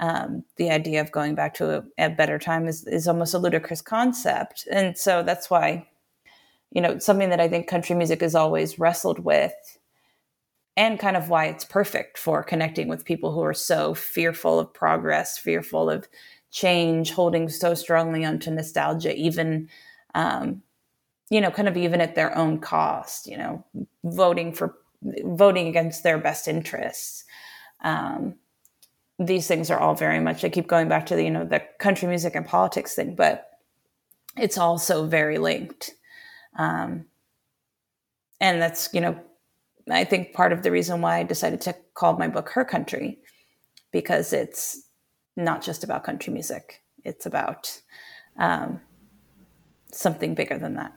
Um, 0.00 0.44
the 0.56 0.70
idea 0.70 1.00
of 1.00 1.12
going 1.12 1.34
back 1.34 1.54
to 1.54 1.78
a, 1.78 1.84
a, 1.98 2.10
better 2.10 2.38
time 2.38 2.66
is, 2.66 2.86
is 2.86 3.06
almost 3.06 3.34
a 3.34 3.38
ludicrous 3.38 3.82
concept. 3.82 4.66
And 4.70 4.98
so 4.98 5.22
that's 5.22 5.48
why, 5.48 5.86
you 6.72 6.80
know, 6.80 6.98
something 6.98 7.30
that 7.30 7.40
I 7.40 7.48
think 7.48 7.68
country 7.68 7.94
music 7.94 8.20
has 8.20 8.34
always 8.34 8.80
wrestled 8.80 9.20
with 9.20 9.52
and 10.76 10.98
kind 10.98 11.16
of 11.16 11.28
why 11.28 11.46
it's 11.46 11.64
perfect 11.64 12.18
for 12.18 12.42
connecting 12.42 12.88
with 12.88 13.04
people 13.04 13.32
who 13.32 13.42
are 13.42 13.54
so 13.54 13.94
fearful 13.94 14.58
of 14.58 14.72
progress, 14.72 15.38
fearful 15.38 15.90
of 15.90 16.08
change, 16.50 17.12
holding 17.12 17.48
so 17.48 17.74
strongly 17.74 18.24
onto 18.24 18.50
nostalgia, 18.50 19.14
even 19.14 19.68
um, 20.14 20.62
you 21.30 21.40
know, 21.40 21.50
kind 21.50 21.68
of 21.68 21.76
even 21.76 22.00
at 22.00 22.14
their 22.14 22.36
own 22.36 22.58
cost, 22.58 23.26
you 23.26 23.36
know, 23.36 23.64
voting 24.04 24.52
for 24.52 24.76
voting 25.24 25.68
against 25.68 26.02
their 26.02 26.18
best 26.18 26.46
interests. 26.46 27.24
Um, 27.82 28.36
these 29.18 29.46
things 29.46 29.70
are 29.70 29.78
all 29.78 29.94
very 29.94 30.20
much. 30.20 30.44
I 30.44 30.48
keep 30.48 30.66
going 30.66 30.88
back 30.88 31.06
to 31.06 31.16
the 31.16 31.24
you 31.24 31.30
know 31.30 31.44
the 31.44 31.62
country 31.78 32.08
music 32.08 32.34
and 32.34 32.46
politics 32.46 32.94
thing, 32.94 33.14
but 33.14 33.48
it's 34.36 34.58
also 34.58 35.06
very 35.06 35.38
linked. 35.38 35.90
Um, 36.58 37.06
and 38.40 38.60
that's 38.60 38.92
you 38.92 39.00
know 39.00 39.18
I 39.90 40.04
think 40.04 40.34
part 40.34 40.52
of 40.52 40.62
the 40.62 40.70
reason 40.70 41.00
why 41.00 41.18
I 41.18 41.22
decided 41.22 41.60
to 41.62 41.76
call 41.94 42.16
my 42.16 42.28
book 42.28 42.50
Her 42.50 42.64
Country 42.64 43.18
because 43.90 44.32
it's 44.32 44.82
not 45.36 45.62
just 45.62 45.82
about 45.84 46.04
country 46.04 46.32
music. 46.32 46.82
It's 47.04 47.26
about 47.26 47.80
um, 48.38 48.80
something 49.92 50.34
bigger 50.34 50.58
than 50.58 50.74
that. 50.74 50.92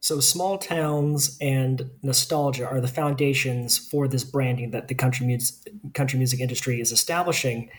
So, 0.00 0.18
small 0.18 0.58
towns 0.58 1.38
and 1.40 1.88
nostalgia 2.02 2.66
are 2.66 2.80
the 2.80 2.88
foundations 2.88 3.78
for 3.78 4.08
this 4.08 4.24
branding 4.24 4.72
that 4.72 4.88
the 4.88 4.96
country, 4.96 5.26
music 5.26 5.72
country 5.94 6.18
music 6.18 6.40
industry 6.40 6.80
is 6.80 6.90
establishing, 6.90 7.70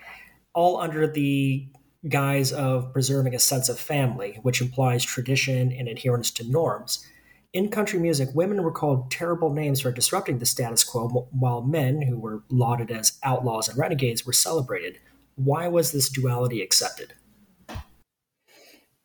all 0.54 0.80
under 0.80 1.06
the 1.06 1.68
guise 2.08 2.54
of 2.54 2.94
preserving 2.94 3.36
a 3.36 3.40
sense 3.40 3.68
of 3.68 3.78
family, 3.78 4.40
which 4.42 4.62
implies 4.62 5.04
tradition 5.04 5.74
and 5.74 5.90
adherence 5.90 6.32
to 6.32 6.50
norms. 6.50 7.06
In 7.52 7.70
country 7.70 8.00
music, 8.00 8.30
women 8.34 8.64
were 8.64 8.72
called 8.72 9.12
terrible 9.12 9.54
names 9.54 9.82
for 9.82 9.92
disrupting 9.92 10.40
the 10.40 10.46
status 10.46 10.84
quo, 10.84 11.28
while 11.32 11.62
men, 11.62 12.02
who 12.02 12.18
were 12.18 12.44
lauded 12.50 12.90
as 12.90 13.20
outlaws 13.22 13.68
and 13.68 13.78
renegades, 13.78 14.26
were 14.26 14.34
celebrated. 14.34 14.98
Why 15.36 15.68
was 15.68 15.92
this 15.92 16.10
duality 16.10 16.62
accepted? 16.62 17.14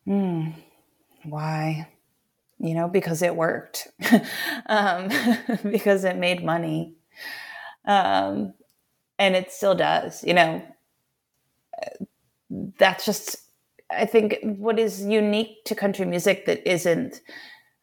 Hmm. 0.05 0.51
Why? 1.29 1.87
you 2.59 2.73
know, 2.73 2.87
because 2.87 3.21
it 3.21 3.35
worked, 3.35 3.87
um, 4.67 5.09
because 5.71 6.03
it 6.03 6.17
made 6.17 6.43
money. 6.43 6.93
Um, 7.85 8.53
and 9.17 9.35
it 9.35 9.51
still 9.51 9.75
does, 9.75 10.23
you 10.23 10.33
know. 10.33 10.61
That's 12.49 13.05
just, 13.05 13.37
I 13.89 14.05
think, 14.05 14.37
what 14.43 14.79
is 14.79 15.03
unique 15.03 15.63
to 15.65 15.75
country 15.75 16.05
music 16.05 16.45
that 16.45 16.69
isn't, 16.69 17.21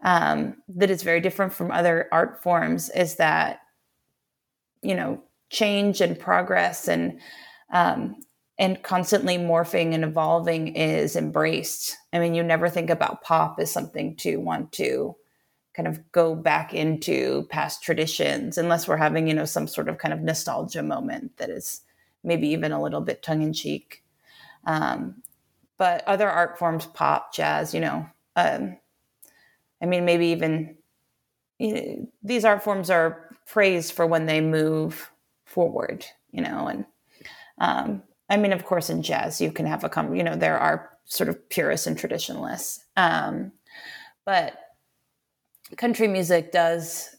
um, 0.02 0.56
that 0.68 0.90
is 0.90 1.02
very 1.02 1.20
different 1.20 1.52
from 1.52 1.70
other 1.70 2.09
art 2.12 2.42
forms 2.42 2.90
is 2.90 3.16
that, 3.16 3.61
you 4.82 4.94
know, 4.94 5.22
change 5.50 6.00
and 6.00 6.18
progress 6.18 6.88
and 6.88 7.20
um, 7.72 8.16
and 8.59 8.83
constantly 8.83 9.37
morphing 9.37 9.95
and 9.95 10.05
evolving 10.05 10.69
is 10.69 11.16
embraced. 11.16 11.97
I 12.12 12.19
mean, 12.19 12.35
you 12.35 12.42
never 12.42 12.69
think 12.69 12.90
about 12.90 13.23
pop 13.23 13.59
as 13.61 13.71
something 13.71 14.16
to 14.16 14.38
want 14.38 14.73
to 14.73 15.14
kind 15.75 15.87
of 15.87 16.11
go 16.11 16.35
back 16.35 16.73
into 16.73 17.47
past 17.51 17.83
traditions 17.83 18.57
unless 18.57 18.88
we're 18.88 18.97
having, 18.97 19.29
you 19.29 19.35
know, 19.35 19.45
some 19.45 19.69
sort 19.69 19.90
of 19.90 19.99
kind 19.99 20.14
of 20.14 20.23
nostalgia 20.23 20.83
moment 20.83 21.37
that 21.37 21.51
is 21.51 21.83
maybe 22.25 22.49
even 22.49 22.73
a 22.73 22.83
little 22.83 23.03
bit 23.03 23.23
tongue 23.23 23.42
in 23.42 23.53
cheek. 23.53 24.03
Um, 24.64 25.23
but 25.77 26.03
other 26.09 26.31
art 26.31 26.59
forms, 26.59 26.87
pop, 26.87 27.35
jazz, 27.35 27.75
you 27.75 27.81
know, 27.81 28.09
um, 28.37 28.79
I 29.83 29.87
mean, 29.87 30.07
maybe 30.07 30.29
even 30.29 30.79
you 31.59 31.75
know, 31.75 32.09
these 32.23 32.47
art 32.47 32.62
forms 32.62 32.88
are 32.88 33.37
praised 33.47 33.92
for 33.92 34.07
when 34.07 34.25
they 34.25 34.40
move 34.40 35.11
forward, 35.45 36.07
you 36.31 36.40
know, 36.40 36.66
and 36.66 36.85
um, 37.59 38.03
I 38.28 38.36
mean, 38.36 38.52
of 38.52 38.64
course, 38.64 38.90
in 38.90 39.02
jazz, 39.02 39.40
you 39.40 39.52
can 39.52 39.66
have 39.66 39.84
a, 39.84 39.88
come, 39.88 40.14
you 40.14 40.24
know, 40.24 40.36
there 40.36 40.58
are 40.58 40.90
sort 41.04 41.28
of 41.28 41.48
purists 41.48 41.86
and 41.86 41.96
traditionalists. 41.96 42.84
Um, 42.96 43.52
but 44.24 44.58
country 45.76 46.08
music 46.08 46.52
does 46.52 47.14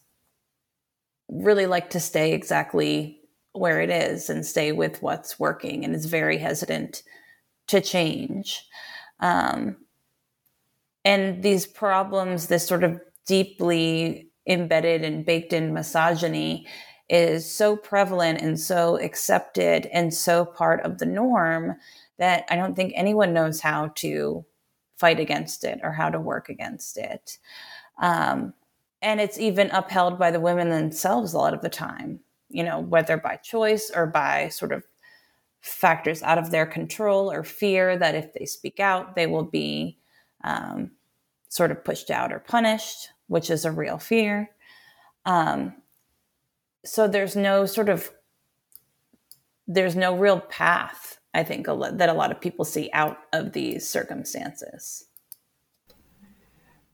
really 1.30 1.66
like 1.66 1.90
to 1.92 2.00
stay 2.00 2.34
exactly 2.34 3.20
where 3.54 3.82
it 3.82 3.90
is 3.90 4.30
and 4.30 4.46
stay 4.46 4.72
with 4.72 5.02
what's 5.02 5.40
working 5.40 5.84
and 5.84 5.96
is 5.96 6.06
very 6.06 6.38
hesitant 6.38 7.04
to 7.68 7.82
change. 7.82 8.66
Um, 9.20 9.78
and 11.04 11.42
these 11.42 11.66
problems, 11.66 12.48
this 12.48 12.68
sort 12.68 12.84
of 12.84 13.00
deeply 13.26 14.30
embedded 14.46 15.04
and 15.04 15.26
baked 15.26 15.54
in 15.54 15.74
misogyny 15.74 16.68
is 17.10 17.50
so 17.50 17.76
prevalent 17.76 18.42
and 18.42 18.60
so 18.60 18.98
accepted 18.98 19.86
and 19.88 20.14
so 20.14 20.46
part 20.46 20.82
of 20.82 20.98
the 20.98 21.06
norm 21.06 21.76
that 22.18 22.46
I 22.50 22.56
don't 22.56 22.76
think 22.76 22.94
anyone 22.96 23.34
knows 23.34 23.62
how 23.62 23.90
to 23.96 24.46
fight 24.98 25.20
against 25.20 25.64
it 25.64 25.80
or 25.84 25.92
how 25.92 26.10
to 26.10 26.20
work 26.20 26.50
against 26.50 26.98
it. 26.98 27.38
Um, 28.02 28.54
and 29.02 29.22
it's 29.22 29.40
even 29.40 29.70
upheld 29.72 30.18
by 30.18 30.32
the 30.32 30.40
women 30.40 30.70
themselves 30.70 31.34
a 31.34 31.38
lot 31.38 31.54
of 31.54 31.62
the 31.62 31.70
time, 31.70 32.20
you 32.50 32.64
know, 32.64 32.80
whether 32.80 33.18
by 33.18 33.38
choice 33.38 33.92
or 33.94 34.08
by 34.08 34.50
sort 34.50 34.72
of 34.72 34.84
factors 35.62 36.24
out 36.24 36.38
of 36.38 36.52
their 36.52 36.66
control 36.66 37.32
or 37.32 37.44
fear 37.44 37.98
that 37.98 38.16
if 38.16 38.34
they 38.34 38.46
speak 38.46 38.80
out, 38.80 39.16
they 39.16 39.28
will 39.28 39.44
be 39.44 39.98
um, 40.44 40.92
sort 41.50 41.72
of 41.72 41.84
pushed 41.84 42.10
out 42.10 42.32
or 42.32 42.40
punished, 42.40 43.10
which 43.28 43.50
is 43.50 43.66
a 43.66 43.72
real 43.72 43.98
fear. 43.98 44.50
Um, 45.26 45.76
so 46.86 47.08
there's 47.08 47.36
no 47.36 47.66
sort 47.66 47.90
of 47.90 48.12
there's 49.68 49.96
no 49.96 50.16
real 50.16 50.40
path 50.40 51.20
i 51.34 51.44
think 51.44 51.66
that 51.66 52.10
a 52.10 52.14
lot 52.14 52.32
of 52.32 52.42
people 52.42 52.66
see 52.66 52.90
out 52.94 53.18
of 53.34 53.54
these 53.54 53.88
circumstances 53.88 55.06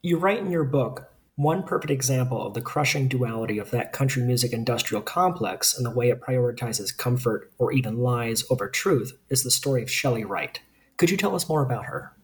you 0.02 0.17
write 0.17 0.39
in 0.39 0.52
your 0.52 0.63
book 0.63 1.13
one 1.36 1.63
perfect 1.63 1.89
example 1.89 2.46
of 2.46 2.54
the 2.54 2.62
crushing 2.62 3.08
duality 3.08 3.58
of 3.58 3.72
that 3.72 3.91
country 3.91 4.22
music 4.22 4.54
industrial 4.54 5.02
complex 5.02 5.76
and 5.76 5.84
the 5.84 5.89
way 5.91 6.10
it 6.10 6.22
prioritizes 6.22 6.96
comfort 6.96 7.52
or 7.58 7.72
even 7.72 7.98
lies 7.98 8.43
over 8.52 8.69
truth 8.69 9.13
is 9.30 9.43
the 9.43 9.50
story 9.50 9.82
of 9.82 9.89
Chely 9.89 10.24
Wright. 10.24 10.62
Could 10.98 11.10
you 11.10 11.17
tell 11.17 11.36
us 11.36 11.50
more 11.50 11.63
about 11.63 11.86
her? 11.86 12.15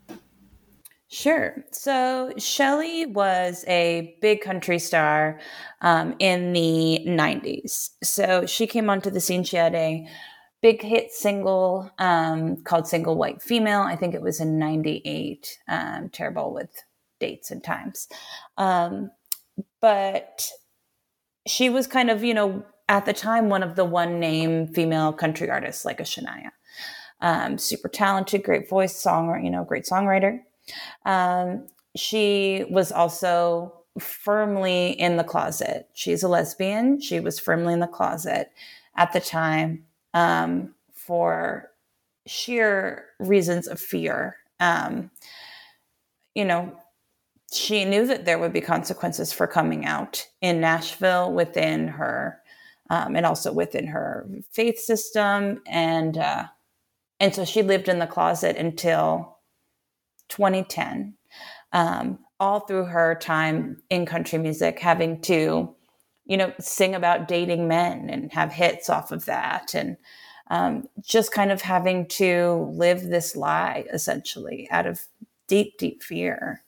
Sure. 1.12 1.66
So 1.72 2.32
Chely 2.38 3.08
was 3.08 3.66
a 3.68 4.16
big 4.22 4.42
country 4.42 4.78
star 4.78 5.40
um, 5.82 6.16
in 6.20 6.54
the 6.54 7.04
90s. 7.08 7.92
So 8.04 8.46
she 8.46 8.68
came 8.68 8.90
onto 8.92 9.10
the 9.10 9.20
scene. 9.20 9.44
She 9.44 9.56
had 9.58 9.74
a 9.74 10.08
big 10.62 10.84
hit 10.84 11.12
single 11.12 11.90
um, 11.98 12.58
called 12.58 12.88
Single 12.88 13.16
White 13.18 13.42
Female. 13.42 13.82
I 13.82 13.96
think 13.96 14.14
it 14.14 14.22
was 14.22 14.40
in 14.40 14.60
98. 14.60 15.58
Um, 15.68 16.10
terrible 16.10 16.54
with 16.54 16.70
dates 17.20 17.50
and 17.50 17.64
times. 17.64 18.08
Um, 18.58 19.10
but 19.82 20.48
she 21.48 21.70
was 21.70 21.88
kind 21.88 22.10
of, 22.10 22.24
you 22.24 22.34
know, 22.34 22.64
at 22.88 23.06
the 23.06 23.14
time, 23.14 23.50
one 23.50 23.64
of 23.64 23.76
the 23.76 23.86
one 23.86 24.20
name 24.20 24.68
female 24.68 25.14
country 25.14 25.50
artists 25.50 25.86
like 25.86 26.00
a 26.00 26.04
Shania. 26.04 26.52
Um, 27.22 27.58
super 27.58 27.90
talented, 27.90 28.44
great 28.44 28.70
voice, 28.70 28.96
song, 28.96 29.44
you 29.44 29.50
know, 29.52 29.64
great 29.64 29.86
songwriter. 29.86 30.40
Um, 31.06 31.68
she 31.96 32.66
was 32.70 32.92
also 32.92 33.74
firmly 34.00 34.92
in 34.92 35.18
the 35.18 35.24
closet. 35.24 35.90
She's 35.94 36.24
a 36.24 36.28
lesbian. 36.28 37.02
She 37.02 37.20
was 37.20 37.40
firmly 37.40 37.74
in 37.74 37.80
the 37.80 37.88
closet 37.88 38.52
at 38.96 39.14
the 39.14 39.20
time 39.20 39.86
um, 40.14 40.74
for 40.94 41.72
sheer 42.26 43.06
reasons 43.20 43.68
of 43.68 43.80
fear. 43.80 44.38
Um, 44.60 45.12
you 46.36 46.46
know, 46.46 46.78
she 47.52 47.86
knew 47.86 48.06
that 48.06 48.26
there 48.26 48.38
would 48.38 48.54
be 48.54 48.62
consequences 48.62 49.34
for 49.34 49.48
coming 49.48 49.86
out 49.86 50.28
in 50.42 50.62
Nashville 50.62 51.32
within 51.32 51.88
her, 51.88 52.40
um, 52.92 53.16
and 53.16 53.26
also 53.26 53.52
within 53.52 53.88
her 53.88 54.28
faith 54.52 54.80
system, 54.80 55.62
and 55.66 56.18
uh, 56.18 56.46
and 57.20 57.34
so 57.34 57.46
she 57.46 57.64
lived 57.64 57.90
in 57.90 58.00
the 58.00 58.08
closet 58.08 58.56
until 58.56 59.39
2010, 60.30 61.14
um, 61.74 62.20
all 62.40 62.62
through 62.62 62.86
her 62.86 63.16
time 63.16 63.82
in 63.90 64.06
country 64.06 64.40
music, 64.40 64.80
having 64.80 65.22
to, 65.22 65.76
you 66.26 66.38
know, 66.38 66.54
sing 66.60 66.96
about 66.96 67.28
dating 67.28 67.68
men 67.68 68.10
and 68.10 68.32
have 68.34 68.52
hits 68.52 68.90
off 68.90 69.12
of 69.12 69.26
that, 69.26 69.74
and 69.74 69.98
um, 70.50 70.88
just 71.04 71.32
kind 71.32 71.52
of 71.52 71.62
having 71.62 72.08
to 72.08 72.70
live 72.72 73.04
this 73.04 73.36
lie 73.36 73.86
essentially 73.94 74.68
out 74.72 74.88
of 74.88 75.06
deep, 75.48 75.78
deep 75.78 76.02
fear. 76.02 76.64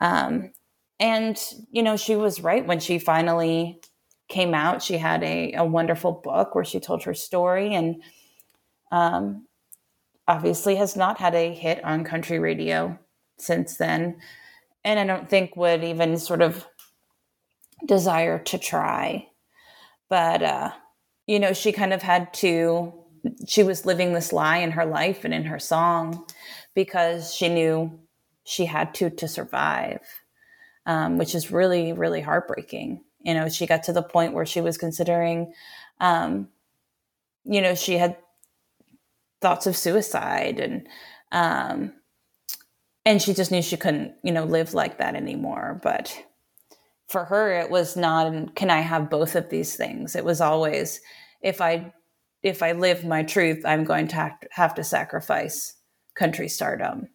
Um, 0.00 0.52
and 1.00 1.38
you 1.70 1.82
know, 1.82 1.96
she 1.96 2.16
was 2.16 2.40
right 2.40 2.66
when 2.66 2.80
she 2.80 2.98
finally 2.98 3.80
came 4.28 4.54
out. 4.54 4.82
She 4.82 4.98
had 4.98 5.22
a, 5.22 5.52
a 5.54 5.64
wonderful 5.64 6.12
book 6.12 6.54
where 6.54 6.64
she 6.64 6.80
told 6.80 7.04
her 7.04 7.14
story 7.14 7.74
and 7.74 8.02
um, 8.90 9.45
obviously 10.28 10.76
has 10.76 10.96
not 10.96 11.18
had 11.18 11.34
a 11.34 11.54
hit 11.54 11.84
on 11.84 12.04
country 12.04 12.38
radio 12.38 12.98
since 13.38 13.76
then. 13.76 14.16
And 14.84 14.98
I 14.98 15.06
don't 15.06 15.28
think 15.28 15.56
would 15.56 15.84
even 15.84 16.18
sort 16.18 16.42
of 16.42 16.66
desire 17.84 18.38
to 18.38 18.58
try. 18.58 19.28
But, 20.08 20.42
uh, 20.42 20.70
you 21.26 21.38
know, 21.40 21.52
she 21.52 21.72
kind 21.72 21.92
of 21.92 22.02
had 22.02 22.32
to, 22.34 22.92
she 23.46 23.62
was 23.62 23.86
living 23.86 24.12
this 24.12 24.32
lie 24.32 24.58
in 24.58 24.70
her 24.72 24.86
life 24.86 25.24
and 25.24 25.34
in 25.34 25.44
her 25.44 25.58
song 25.58 26.24
because 26.74 27.34
she 27.34 27.48
knew 27.48 27.98
she 28.44 28.66
had 28.66 28.94
to 28.94 29.10
to 29.10 29.26
survive, 29.26 30.00
um, 30.86 31.18
which 31.18 31.34
is 31.34 31.50
really, 31.50 31.92
really 31.92 32.20
heartbreaking 32.20 33.02
You 33.26 33.34
know, 33.34 33.48
she 33.48 33.66
got 33.66 33.82
to 33.84 33.92
the 33.92 34.04
point 34.04 34.34
where 34.34 34.46
she 34.46 34.60
was 34.60 34.78
considering, 34.78 35.52
um, 35.98 36.48
you 37.44 37.60
know, 37.60 37.74
she 37.74 37.98
had 37.98 38.16
thoughts 39.46 39.68
of 39.68 39.76
suicide 39.76 40.58
and, 40.58 40.88
um, 41.30 41.92
and 43.04 43.22
she 43.22 43.32
just 43.32 43.52
knew 43.52 43.62
she 43.62 43.76
couldn't, 43.76 44.12
you 44.24 44.32
know, 44.32 44.42
live 44.42 44.74
like 44.74 44.98
that 44.98 45.14
anymore. 45.14 45.78
But 45.84 46.20
for 47.06 47.24
her, 47.26 47.52
it 47.60 47.70
was 47.70 47.96
not, 47.96 48.56
can 48.56 48.70
I 48.70 48.80
have 48.80 49.08
both 49.08 49.36
of 49.36 49.48
these 49.48 49.76
things? 49.76 50.16
It 50.16 50.24
was 50.24 50.40
always, 50.40 51.00
if 51.42 51.60
I, 51.60 51.92
if 52.42 52.60
I 52.60 52.72
live 52.72 53.04
my 53.04 53.22
truth, 53.22 53.62
I'm 53.64 53.84
going 53.84 54.08
to 54.08 54.36
have 54.50 54.74
to, 54.74 54.82
sacrifice 54.82 55.76
country 56.16 56.48
stardom. 56.48 57.06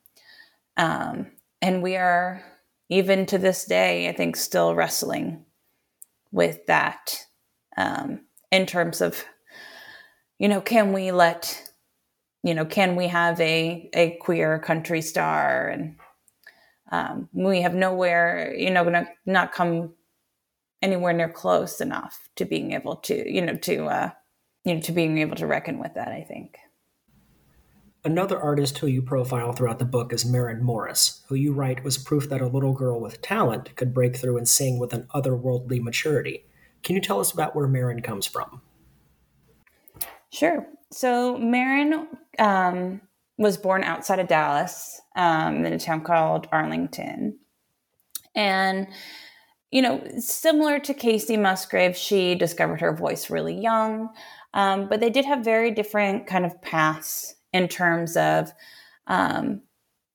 Um, 0.78 1.32
and 1.62 1.84
we 1.84 1.98
are, 1.98 2.42
even 2.88 3.26
to 3.26 3.38
this 3.38 3.66
day, 3.66 4.08
I 4.08 4.14
think, 4.14 4.38
still 4.38 4.74
wrestling 4.74 5.44
with 6.32 6.66
that 6.68 7.26
um, 7.76 8.22
in 8.54 8.66
terms 8.66 9.02
of, 9.02 9.26
you 10.40 10.48
know, 10.48 10.62
can 10.62 10.94
we 10.94 11.12
let, 11.12 11.71
you 12.44 12.54
know, 12.54 12.66
can 12.66 12.96
we 12.96 13.08
have 13.08 13.40
a 13.40 13.90
a 13.94 14.18
queer 14.22 14.60
country 14.60 15.02
star 15.02 15.68
and 15.68 15.96
um, 16.92 17.30
we 17.34 17.62
have 17.62 17.74
nowhere, 17.74 18.54
you 18.58 18.70
know, 18.70 18.84
to 18.84 19.08
not 19.26 19.54
come 19.54 19.94
anywhere 20.82 21.14
near 21.14 21.30
close 21.30 21.80
enough 21.80 22.30
to 22.36 22.46
being 22.46 22.74
able 22.74 22.98
to, 22.98 23.32
you 23.32 23.42
know, 23.42 23.56
to, 23.56 23.86
uh, 23.86 24.10
you 24.66 24.74
know, 24.74 24.82
to 24.82 24.92
being 24.92 25.18
able 25.20 25.36
to 25.36 25.48
reckon 25.48 25.80
with 25.80 25.94
that. 25.94 26.10
I 26.10 26.26
think. 26.28 26.58
Another 28.04 28.40
artist 28.40 28.80
who 28.80 28.88
you 28.88 29.04
profile 29.04 29.54
throughout 29.54 29.78
the 29.78 29.86
book 29.86 30.12
is 30.12 30.26
Maren 30.26 30.64
Morris, 30.64 31.22
who 31.28 31.36
you 31.36 31.54
write 31.54 31.84
was 31.84 32.00
proof 32.00 32.30
that 32.30 32.42
a 32.42 32.48
little 32.48 32.74
girl 32.74 33.00
with 33.00 33.22
talent 33.22 33.76
could 33.76 33.94
break 33.94 34.16
through 34.16 34.38
and 34.38 34.50
sing 34.50 34.80
with 34.80 34.92
an 34.92 35.08
otherworldly 35.14 35.80
maturity. 35.80 36.44
Can 36.82 36.96
you 36.96 37.02
tell 37.02 37.20
us 37.20 37.32
about 37.32 37.56
where 37.56 37.68
Marin 37.68 38.02
comes 38.02 38.26
from? 38.26 38.62
Sure. 40.32 40.66
So 40.92 41.38
Maren 41.38 42.08
um, 42.42 43.00
was 43.38 43.56
born 43.56 43.84
outside 43.84 44.20
of 44.20 44.28
Dallas 44.28 45.00
um, 45.16 45.64
in 45.64 45.72
a 45.72 45.80
town 45.80 46.02
called 46.02 46.48
Arlington. 46.52 47.38
And, 48.36 48.88
you 49.72 49.82
know, 49.82 50.04
similar 50.18 50.80
to 50.80 50.94
Kacey 50.94 51.40
Musgrave, 51.40 51.96
she 51.96 52.36
discovered 52.36 52.82
her 52.82 52.96
voice 52.96 53.30
really 53.30 53.56
young. 53.56 54.10
Um, 54.54 54.90
but 54.90 55.00
they 55.00 55.10
did 55.10 55.24
have 55.26 55.46
very 55.46 55.72
different 55.72 56.28
kind 56.28 56.46
of 56.46 56.62
paths 56.62 57.36
in 57.54 57.68
terms 57.68 58.18
of 58.18 58.52
um, 59.08 59.62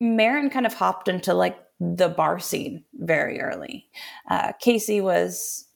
Maren 0.01 0.51
kind 0.51 0.67
of 0.67 0.75
hopped 0.75 1.09
into 1.09 1.33
like 1.33 1.59
the 1.81 2.09
bar 2.09 2.39
scene 2.39 2.85
very 2.95 3.41
early. 3.41 3.87
Uh, 4.29 4.53
Kacey 4.63 5.03
was, 5.03 5.67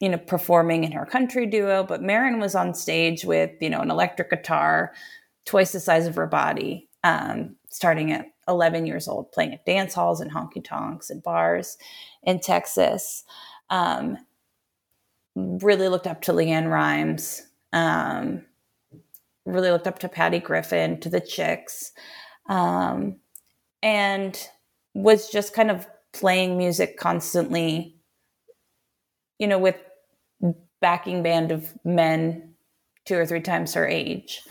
you 0.00 0.08
know, 0.08 0.18
performing 0.18 0.84
in 0.84 0.92
her 0.92 1.06
country 1.06 1.46
duo, 1.46 1.84
but 1.84 2.02
Maren 2.02 2.40
was 2.40 2.54
on 2.54 2.74
stage 2.74 3.24
with, 3.24 3.50
you 3.60 3.68
know, 3.68 3.80
an 3.80 3.90
electric 3.90 4.30
guitar 4.30 4.92
twice 5.50 5.72
the 5.72 5.80
size 5.80 6.06
of 6.06 6.14
her 6.14 6.28
body, 6.28 6.88
um, 7.02 7.56
starting 7.70 8.12
at 8.12 8.26
11 8.46 8.86
years 8.86 9.08
old, 9.08 9.32
playing 9.32 9.52
at 9.52 9.66
dance 9.66 9.94
halls 9.94 10.20
and 10.20 10.30
honky 10.30 10.62
tonks 10.62 11.10
and 11.10 11.24
bars 11.24 11.76
in 12.22 12.38
Texas. 12.38 13.24
Um, 13.68 14.16
really 15.34 15.88
looked 15.88 16.06
up 16.06 16.22
to 16.22 16.32
LeAnn 16.32 16.70
Rimes. 16.70 17.42
Um, 17.72 18.44
really 19.44 19.72
looked 19.72 19.88
up 19.88 19.98
to 19.98 20.08
Patty 20.08 20.38
Griffin, 20.38 21.00
to 21.00 21.08
the 21.08 21.20
Chicks, 21.20 21.90
um, 22.48 23.16
and 23.82 24.48
was 24.94 25.30
just 25.30 25.52
kind 25.52 25.72
of 25.72 25.84
playing 26.12 26.58
music 26.58 26.96
constantly, 26.96 27.96
you 29.40 29.48
know, 29.48 29.58
with 29.58 29.76
backing 30.80 31.24
band 31.24 31.50
of 31.50 31.76
men 31.84 32.54
two 33.04 33.16
or 33.16 33.26
three 33.26 33.40
times 33.40 33.74
her 33.74 33.88
age. 33.88 34.42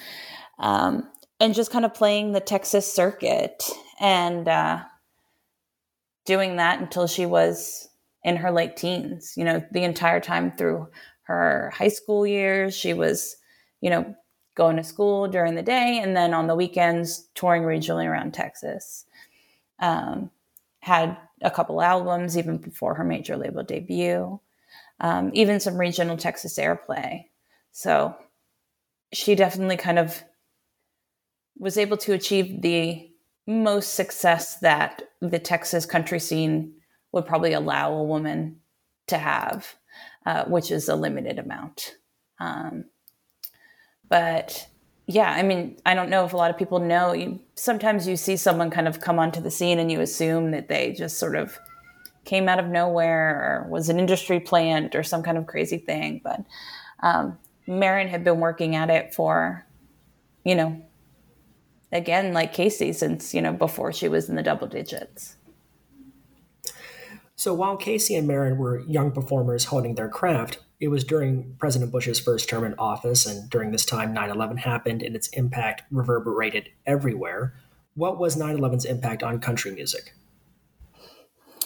Um, 0.60 1.10
and 1.40 1.54
just 1.54 1.72
kind 1.72 1.86
of 1.86 1.94
playing 1.94 2.34
the 2.34 2.42
Texas 2.42 2.92
circuit 2.92 3.64
and 4.00 4.48
uh, 4.48 4.84
doing 6.26 6.58
that 6.58 6.80
until 6.80 7.08
she 7.08 7.26
was 7.26 7.88
in 8.24 8.36
her 8.36 8.52
late 8.52 8.76
teens. 8.76 9.34
You 9.38 9.46
know, 9.46 9.64
the 9.72 9.84
entire 9.84 10.20
time 10.20 10.52
through 10.58 10.88
her 11.24 11.72
high 11.74 11.88
school 11.88 12.28
years, 12.28 12.76
she 12.76 12.94
was, 12.94 13.38
you 13.82 13.90
know, 13.90 14.16
going 14.56 14.76
to 14.76 14.84
school 14.84 15.28
during 15.28 15.56
the 15.56 15.64
day 15.64 16.00
and 16.04 16.16
then 16.16 16.34
on 16.34 16.48
the 16.48 16.56
weekends 16.56 17.30
touring 17.36 17.64
regionally 17.64 18.06
around 18.06 18.34
Texas. 18.34 19.06
Um, 19.80 20.32
had 20.82 21.18
a 21.42 21.52
couple 21.52 21.82
albums 21.82 22.38
even 22.38 22.58
before 22.58 22.96
her 22.96 23.04
major 23.04 23.38
label 23.38 23.64
debut, 23.64 24.40
um, 25.00 25.32
even 25.34 25.60
some 25.60 25.78
regional 25.78 26.18
Texas 26.18 26.58
airplay. 26.58 27.26
So 27.72 28.16
she 29.14 29.36
definitely 29.36 29.78
kind 29.78 30.00
of 30.00 30.24
was 31.60 31.78
able 31.78 31.98
to 31.98 32.14
achieve 32.14 32.62
the 32.62 33.12
most 33.46 33.94
success 33.94 34.60
that 34.60 35.04
the 35.22 35.40
Texas 35.40 35.86
country 35.86 36.20
scene 36.20 36.74
would 37.12 37.26
probably 37.26 37.54
allow 37.54 37.94
a 37.94 38.04
woman 38.04 38.58
to 39.08 39.18
have, 39.18 39.76
uh, 40.26 40.46
which 40.46 40.72
is 40.72 40.88
a 40.88 40.96
limited 40.96 41.40
amount. 41.40 41.96
Um, 42.40 42.86
but 44.08 44.68
yeah, 45.08 45.32
I 45.32 45.42
mean, 45.42 45.78
I 45.86 45.96
don't 45.96 46.10
know 46.10 46.24
if 46.26 46.34
a 46.34 46.38
lot 46.38 46.52
of 46.52 46.58
people 46.58 46.80
know. 46.80 47.14
You, 47.14 47.40
sometimes 47.56 48.08
you 48.08 48.16
see 48.16 48.38
someone 48.38 48.70
kind 48.70 48.88
of 48.88 49.02
come 49.02 49.20
onto 49.20 49.42
the 49.42 49.52
scene 49.52 49.80
and 49.80 49.92
you 49.92 50.02
assume 50.02 50.52
that 50.52 50.70
they 50.70 50.94
just 50.94 51.18
sort 51.18 51.36
of 51.36 51.58
came 52.26 52.48
out 52.48 52.60
of 52.60 52.68
nowhere 52.68 53.66
or 53.66 53.70
was 53.72 53.90
an 53.90 53.98
industry 54.00 54.40
plant 54.40 54.94
or 54.94 55.02
some 55.02 55.24
kind 55.24 55.38
of 55.38 55.48
crazy 55.48 55.80
thing. 55.80 56.22
But 56.24 56.42
um, 57.02 57.40
Maren 57.66 58.08
had 58.08 58.24
been 58.24 58.40
working 58.40 58.76
at 58.76 58.92
it 58.92 59.16
for, 59.16 59.66
you 60.44 60.54
know, 60.54 60.86
again, 61.92 62.34
like 62.34 62.54
Kacey, 62.54 62.94
since, 62.94 63.34
you 63.34 63.42
know, 63.42 63.54
before 63.54 63.92
she 63.92 64.08
was 64.08 64.30
in 64.30 64.36
the 64.36 64.44
double 64.44 64.68
digits. 64.68 65.36
So 67.36 67.54
while 67.54 67.78
Kacey 67.78 68.18
and 68.18 68.28
Maren 68.28 68.58
were 68.58 68.82
young 68.82 69.12
performers 69.12 69.66
honing 69.66 69.96
their 69.96 70.10
craft, 70.10 70.60
it 70.80 70.90
was 70.90 71.04
during 71.04 71.56
President 71.58 71.92
Bush's 71.92 72.20
first 72.20 72.50
term 72.50 72.64
in 72.64 72.74
office, 72.78 73.26
and 73.26 73.50
during 73.50 73.72
this 73.72 73.86
time, 73.86 74.14
9 74.14 74.30
11 74.30 74.58
happened 74.58 75.02
and 75.02 75.16
its 75.16 75.28
impact 75.30 75.84
reverberated 75.92 76.70
everywhere. 76.86 77.54
What 77.96 78.20
was 78.20 78.38
9 78.38 78.58
11's 78.58 78.86
impact 78.86 79.24
on 79.24 79.40
country 79.40 79.72
music? 79.72 80.14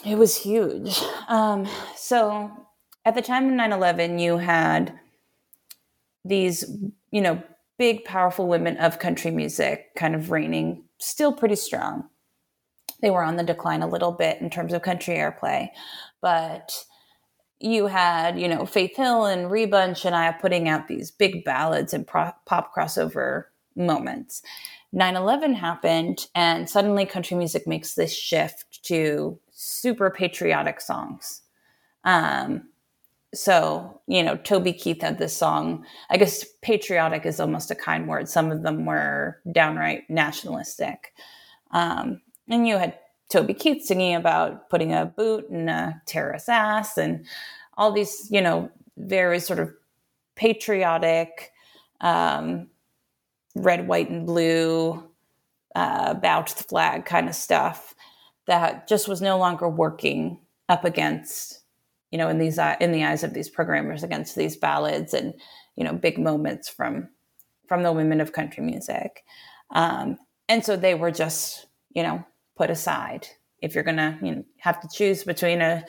It 0.04 0.18
was 0.18 0.36
huge. 0.36 1.00
Um, 1.28 1.66
so, 1.96 2.50
at 3.04 3.14
the 3.14 3.22
time 3.22 3.46
of 3.46 3.52
9 3.52 3.72
11, 3.72 4.18
you 4.18 4.38
had 4.38 4.98
these, 6.24 6.64
you 7.10 7.20
know, 7.20 7.42
big, 7.78 8.04
powerful 8.04 8.46
women 8.46 8.76
of 8.78 8.98
country 8.98 9.30
music 9.30 9.94
kind 9.96 10.14
of 10.14 10.30
reigning 10.30 10.84
still 10.98 11.32
pretty 11.32 11.56
strong. 11.56 12.08
They 13.00 13.10
were 13.10 13.22
on 13.22 13.36
the 13.36 13.42
decline 13.42 13.82
a 13.82 13.88
little 13.88 14.12
bit 14.12 14.40
in 14.40 14.50
terms 14.50 14.72
of 14.72 14.82
country 14.82 15.14
airplay, 15.14 15.68
but 16.20 16.72
you 17.58 17.86
had, 17.86 18.38
you 18.38 18.48
know, 18.48 18.66
Faith 18.66 18.96
Hill 18.96 19.26
and 19.26 19.50
Reba 19.50 19.78
and 19.78 19.96
Shania 19.96 20.38
putting 20.40 20.68
out 20.68 20.88
these 20.88 21.10
big 21.10 21.44
ballads 21.44 21.94
and 21.94 22.06
pro- 22.06 22.32
pop 22.46 22.74
crossover 22.74 23.44
moments. 23.76 24.42
9 24.92 25.16
11 25.16 25.54
happened, 25.54 26.26
and 26.34 26.70
suddenly 26.70 27.04
country 27.04 27.36
music 27.36 27.66
makes 27.66 27.94
this 27.94 28.14
shift 28.14 28.82
to 28.84 29.38
super 29.50 30.08
patriotic 30.10 30.80
songs. 30.80 31.42
Um, 32.04 32.68
so, 33.34 34.00
you 34.06 34.22
know, 34.22 34.36
Toby 34.36 34.72
Keith 34.72 35.02
had 35.02 35.18
this 35.18 35.36
song. 35.36 35.84
I 36.10 36.16
guess 36.16 36.44
patriotic 36.62 37.26
is 37.26 37.40
almost 37.40 37.70
a 37.70 37.74
kind 37.74 38.08
word. 38.08 38.28
Some 38.28 38.50
of 38.50 38.62
them 38.62 38.86
were 38.86 39.40
downright 39.52 40.08
nationalistic. 40.08 41.12
Um, 41.72 42.20
and 42.48 42.66
you 42.66 42.78
had 42.78 42.98
Toby 43.30 43.54
Keith 43.54 43.84
singing 43.84 44.14
about 44.14 44.68
putting 44.70 44.92
a 44.92 45.06
boot 45.06 45.48
in 45.50 45.68
a 45.68 46.00
terrorist 46.06 46.48
ass 46.48 46.96
and 46.96 47.26
all 47.76 47.92
these, 47.92 48.28
you 48.30 48.40
know, 48.40 48.70
very 48.96 49.40
sort 49.40 49.58
of 49.58 49.72
patriotic, 50.36 51.52
um, 52.00 52.68
red, 53.56 53.88
white, 53.88 54.10
and 54.10 54.26
blue, 54.26 55.02
uh, 55.74 56.14
bow 56.14 56.42
to 56.42 56.56
the 56.56 56.64
flag 56.64 57.04
kind 57.04 57.28
of 57.28 57.34
stuff 57.34 57.94
that 58.46 58.86
just 58.86 59.08
was 59.08 59.20
no 59.20 59.38
longer 59.38 59.68
working 59.68 60.38
up 60.68 60.84
against, 60.84 61.60
you 62.14 62.18
know, 62.18 62.28
in 62.28 62.38
these 62.38 62.60
in 62.78 62.92
the 62.92 63.02
eyes 63.02 63.24
of 63.24 63.34
these 63.34 63.48
programmers 63.48 64.04
against 64.04 64.36
these 64.36 64.56
ballads 64.56 65.14
and 65.14 65.34
you 65.74 65.82
know 65.82 65.92
big 65.92 66.16
moments 66.16 66.68
from 66.68 67.08
from 67.66 67.82
the 67.82 67.90
women 67.90 68.20
of 68.20 68.32
country 68.32 68.62
music, 68.62 69.24
um, 69.74 70.16
and 70.48 70.64
so 70.64 70.76
they 70.76 70.94
were 70.94 71.10
just 71.10 71.66
you 71.90 72.04
know 72.04 72.24
put 72.56 72.70
aside. 72.70 73.26
If 73.60 73.74
you're 73.74 73.82
gonna 73.82 74.16
you 74.22 74.30
know, 74.30 74.44
have 74.58 74.80
to 74.82 74.88
choose 74.94 75.24
between 75.24 75.60
a 75.60 75.84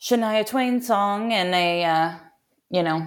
Shania 0.00 0.46
Twain 0.46 0.80
song 0.80 1.30
and 1.34 1.54
a, 1.54 1.84
uh, 1.84 2.14
you 2.70 2.82
know, 2.82 3.06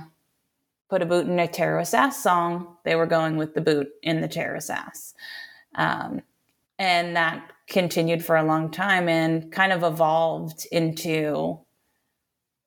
put 0.91 1.01
a 1.01 1.07
boot 1.07 1.25
in 1.25 1.39
a 1.39 1.47
terrorist 1.47 1.95
ass 1.95 2.21
song, 2.21 2.77
they 2.85 2.95
were 2.95 3.07
going 3.07 3.35
with 3.35 3.55
the 3.55 3.61
boot 3.61 3.87
in 4.03 4.21
the 4.21 4.27
terrorist 4.27 4.69
ass. 4.69 5.15
Um, 5.73 6.21
and 6.77 7.15
that 7.15 7.51
continued 7.67 8.23
for 8.23 8.35
a 8.35 8.43
long 8.43 8.69
time 8.69 9.09
and 9.09 9.51
kind 9.51 9.73
of 9.73 9.81
evolved 9.81 10.67
into 10.71 11.64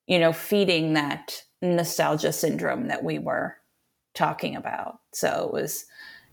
you 0.09 0.19
know, 0.19 0.33
feeding 0.33 0.95
that 0.95 1.45
nostalgia 1.63 2.33
syndrome 2.33 2.89
that 2.89 3.05
we 3.05 3.19
were 3.19 3.55
talking 4.15 4.57
about. 4.57 5.01
So 5.13 5.47
it 5.47 5.53
was, 5.53 5.85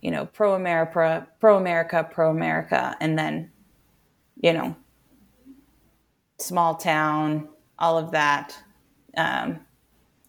you 0.01 0.09
know, 0.09 0.25
pro 0.25 0.55
America, 0.55 1.27
pro 1.39 1.57
America, 1.57 2.07
pro 2.09 2.31
America, 2.31 2.95
and 3.01 3.19
then, 3.19 3.51
you 4.41 4.53
know, 4.53 4.75
small 6.39 6.75
town, 6.75 7.49
all 7.77 7.97
of 7.97 8.11
that. 8.11 8.57
Um, 9.17 9.59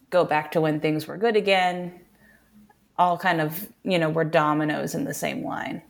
go 0.09 0.25
back 0.25 0.51
to 0.51 0.61
when 0.61 0.81
things 0.81 1.07
were 1.07 1.17
good 1.17 1.37
again. 1.37 2.01
All 2.97 3.17
kind 3.17 3.39
of, 3.39 3.69
you 3.83 3.97
know, 3.97 4.09
were 4.09 4.25
dominoes 4.25 4.93
in 4.93 5.05
the 5.05 5.13
same 5.13 5.45
line. 5.45 5.81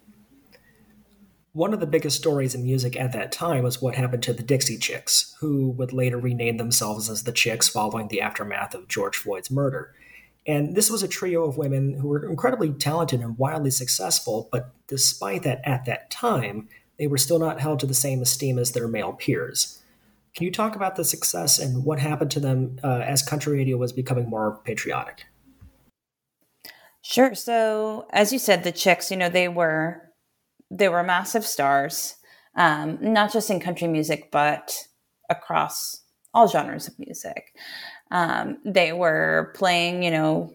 One 1.57 1.73
of 1.73 1.79
the 1.79 1.87
biggest 1.87 2.19
stories 2.19 2.53
in 2.53 2.61
music 2.61 2.95
at 2.99 3.13
that 3.13 3.31
time 3.31 3.63
was 3.63 3.81
what 3.81 3.95
happened 3.95 4.21
to 4.21 4.33
the 4.33 4.43
Dixie 4.43 4.77
Chicks, 4.77 5.33
who 5.39 5.71
would 5.71 5.91
later 5.91 6.19
rename 6.19 6.57
themselves 6.57 7.09
as 7.09 7.23
the 7.23 7.31
Chicks 7.31 7.67
following 7.67 8.09
the 8.09 8.21
aftermath 8.21 8.75
of 8.75 8.87
George 8.87 9.17
Floyd's 9.17 9.49
murder. 9.49 9.91
And 10.45 10.75
this 10.75 10.91
was 10.91 11.01
a 11.01 11.07
trio 11.07 11.45
of 11.45 11.57
women 11.57 11.95
who 11.95 12.09
were 12.09 12.29
incredibly 12.29 12.73
talented 12.73 13.21
and 13.21 13.39
wildly 13.39 13.71
successful, 13.71 14.49
but 14.51 14.69
despite 14.85 15.41
that, 15.45 15.61
at 15.67 15.85
that 15.85 16.11
time, 16.11 16.69
they 16.99 17.07
were 17.07 17.17
still 17.17 17.39
not 17.39 17.59
held 17.59 17.79
to 17.79 17.87
the 17.87 17.95
same 17.95 18.21
esteem 18.21 18.59
as 18.59 18.73
their 18.73 18.87
male 18.87 19.13
peers. 19.13 19.81
Can 20.35 20.45
you 20.45 20.51
talk 20.51 20.75
about 20.75 20.95
the 20.95 21.03
success 21.03 21.57
and 21.57 21.83
what 21.83 21.97
happened 21.97 22.29
to 22.31 22.39
them 22.39 22.77
uh, 22.83 22.99
as 22.99 23.23
country 23.23 23.57
radio 23.57 23.77
was 23.77 23.91
becoming 23.91 24.29
more 24.29 24.59
patriotic? 24.63 25.25
Sure. 27.01 27.33
So, 27.33 28.05
as 28.11 28.31
you 28.31 28.37
said, 28.37 28.63
the 28.63 28.71
Chicks, 28.71 29.09
you 29.09 29.17
know, 29.17 29.29
they 29.29 29.47
were 29.47 30.06
they 30.69 30.89
were 30.89 31.03
massive 31.03 31.45
stars, 31.45 32.15
um, 32.55 32.97
not 33.01 33.31
just 33.31 33.49
in 33.49 33.59
country 33.59 33.87
music, 33.87 34.29
but 34.31 34.87
across 35.29 36.01
all 36.33 36.47
genres 36.47 36.87
of 36.87 36.99
music. 36.99 37.55
Um, 38.11 38.59
they 38.65 38.93
were 38.93 39.51
playing, 39.55 40.03
you 40.03 40.11
know, 40.11 40.53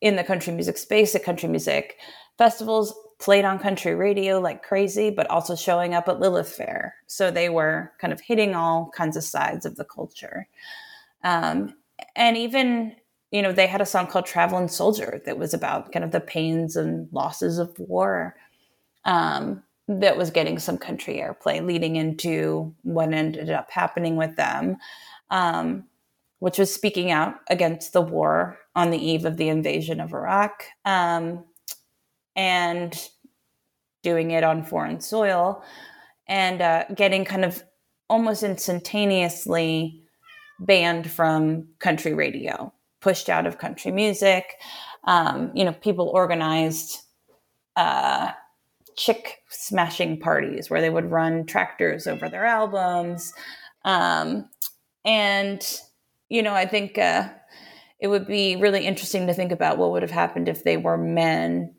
in 0.00 0.16
the 0.16 0.24
country 0.24 0.52
music 0.52 0.76
space 0.76 1.14
at 1.14 1.24
country 1.24 1.48
music 1.48 1.96
festivals, 2.36 2.94
played 3.18 3.44
on 3.44 3.58
country 3.58 3.94
radio 3.94 4.40
like 4.40 4.62
crazy, 4.62 5.08
but 5.08 5.28
also 5.30 5.54
showing 5.54 5.94
up 5.94 6.08
at 6.08 6.20
Lilith 6.20 6.52
Fair. 6.52 6.96
So 7.06 7.30
they 7.30 7.48
were 7.48 7.92
kind 8.00 8.12
of 8.12 8.20
hitting 8.20 8.54
all 8.54 8.90
kinds 8.94 9.16
of 9.16 9.24
sides 9.24 9.64
of 9.64 9.76
the 9.76 9.84
culture. 9.84 10.48
Um, 11.22 11.74
and 12.16 12.36
even, 12.36 12.96
you 13.30 13.40
know, 13.40 13.52
they 13.52 13.66
had 13.66 13.80
a 13.80 13.86
song 13.86 14.08
called 14.08 14.26
Traveling 14.26 14.68
Soldier 14.68 15.22
that 15.24 15.38
was 15.38 15.54
about 15.54 15.92
kind 15.92 16.04
of 16.04 16.10
the 16.10 16.20
pains 16.20 16.76
and 16.76 17.08
losses 17.12 17.58
of 17.58 17.74
war 17.78 18.34
um, 19.04 19.62
that 19.88 20.16
was 20.16 20.30
getting 20.30 20.58
some 20.58 20.78
country 20.78 21.16
airplay 21.16 21.64
leading 21.64 21.96
into 21.96 22.74
what 22.82 23.12
ended 23.12 23.50
up 23.50 23.70
happening 23.70 24.16
with 24.16 24.36
them, 24.36 24.76
um, 25.30 25.84
which 26.38 26.58
was 26.58 26.72
speaking 26.72 27.10
out 27.10 27.34
against 27.48 27.92
the 27.92 28.00
war 28.00 28.58
on 28.74 28.90
the 28.90 28.98
eve 28.98 29.24
of 29.24 29.36
the 29.36 29.48
invasion 29.48 30.00
of 30.00 30.12
Iraq 30.12 30.64
um, 30.84 31.44
and 32.34 33.08
doing 34.02 34.30
it 34.30 34.42
on 34.44 34.64
foreign 34.64 35.00
soil 35.00 35.62
and 36.26 36.62
uh, 36.62 36.84
getting 36.94 37.24
kind 37.24 37.44
of 37.44 37.62
almost 38.08 38.42
instantaneously 38.42 40.02
banned 40.60 41.10
from 41.10 41.68
country 41.78 42.14
radio, 42.14 42.72
pushed 43.00 43.28
out 43.28 43.46
of 43.46 43.58
country 43.58 43.92
music. 43.92 44.54
Um, 45.04 45.50
you 45.54 45.64
know, 45.64 45.72
people 45.72 46.08
organized. 46.08 47.00
Uh, 47.76 48.30
chick 48.96 49.42
smashing 49.48 50.20
parties 50.20 50.70
where 50.70 50.80
they 50.80 50.90
would 50.90 51.10
run 51.10 51.46
tractors 51.46 52.06
over 52.06 52.28
their 52.28 52.44
albums. 52.44 53.32
Um, 53.84 54.48
and, 55.04 55.80
you 56.28 56.42
know, 56.42 56.54
I 56.54 56.66
think 56.66 56.98
uh, 56.98 57.28
it 58.00 58.08
would 58.08 58.26
be 58.26 58.56
really 58.56 58.86
interesting 58.86 59.26
to 59.26 59.34
think 59.34 59.52
about 59.52 59.78
what 59.78 59.90
would 59.90 60.02
have 60.02 60.10
happened 60.10 60.48
if 60.48 60.64
they 60.64 60.76
were 60.76 60.96
men 60.96 61.74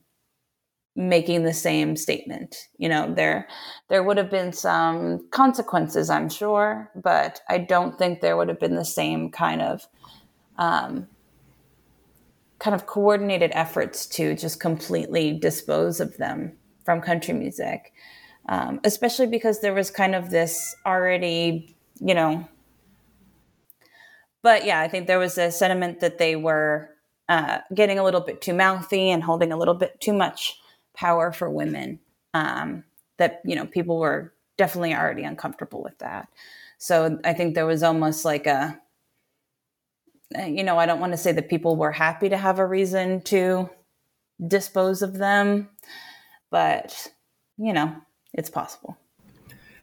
making 0.96 1.44
the 1.44 1.54
same 1.54 1.96
statement. 1.96 2.68
You 2.78 2.88
know, 2.88 3.14
there 3.14 3.48
there 3.90 4.04
would 4.04 4.18
have 4.18 4.32
been 4.32 4.54
some 4.54 5.28
consequences, 5.32 6.10
I'm 6.10 6.30
sure, 6.30 6.90
but 6.96 7.42
I 7.50 7.58
don't 7.58 7.98
think 7.98 8.22
there 8.22 8.38
would 8.38 8.48
have 8.48 8.60
been 8.60 8.76
the 8.76 8.86
same 8.86 9.30
kind 9.30 9.62
of 9.62 9.88
um, 10.58 11.08
kind 12.60 12.74
of 12.74 12.86
coordinated 12.86 13.52
efforts 13.54 14.06
to 14.08 14.36
just 14.36 14.60
completely 14.60 15.38
dispose 15.38 16.00
of 16.00 16.16
them 16.18 16.58
from 16.86 17.02
country 17.02 17.34
music, 17.34 17.92
um, 18.48 18.80
especially 18.86 19.28
because 19.28 19.60
there 19.60 19.74
was 19.74 19.92
kind 19.92 20.16
of 20.16 20.30
this 20.30 20.76
already, 20.86 21.76
you 22.00 22.14
know. 22.14 22.48
But 24.42 24.66
yeah, 24.66 24.80
I 24.80 24.88
think 24.88 25.08
there 25.08 25.20
was 25.20 25.38
a 25.38 25.52
sentiment 25.52 26.00
that 26.00 26.20
they 26.20 26.36
were 26.36 26.92
uh, 27.28 27.60
getting 27.74 28.00
a 28.00 28.04
little 28.04 28.22
bit 28.22 28.42
too 28.42 28.54
mouthy 28.54 29.10
and 29.10 29.24
holding 29.24 29.52
a 29.52 29.58
little 29.58 29.74
bit 29.74 30.00
too 30.00 30.14
much 30.14 30.60
power 30.96 31.32
for 31.32 31.50
women. 31.50 32.00
Um, 32.34 32.84
that 33.18 33.42
you 33.46 33.56
know 33.56 33.66
people 33.66 33.98
were 34.00 34.34
definitely 34.58 34.94
already 34.94 35.24
uncomfortable 35.24 35.84
with 35.84 35.98
that. 36.00 36.28
So 36.78 37.20
I 37.24 37.34
think 37.34 37.56
there 37.56 37.66
was 37.66 37.84
almost 37.84 38.26
like 38.26 38.48
a, 38.48 38.80
you 40.46 40.64
know, 40.64 40.78
I 40.78 40.86
don't 40.86 41.00
want 41.00 41.14
to 41.14 41.18
say 41.18 41.32
that 41.32 41.50
people 41.50 41.76
were 41.76 41.92
happy 41.92 42.30
to 42.30 42.38
have 42.38 42.60
a 42.60 42.66
reason 42.66 43.22
to 43.24 43.70
dispose 44.46 45.02
of 45.02 45.18
them, 45.18 45.70
but 46.52 47.12
you 47.58 47.74
know, 47.74 47.96
it's 48.34 48.50
possible. 48.50 48.98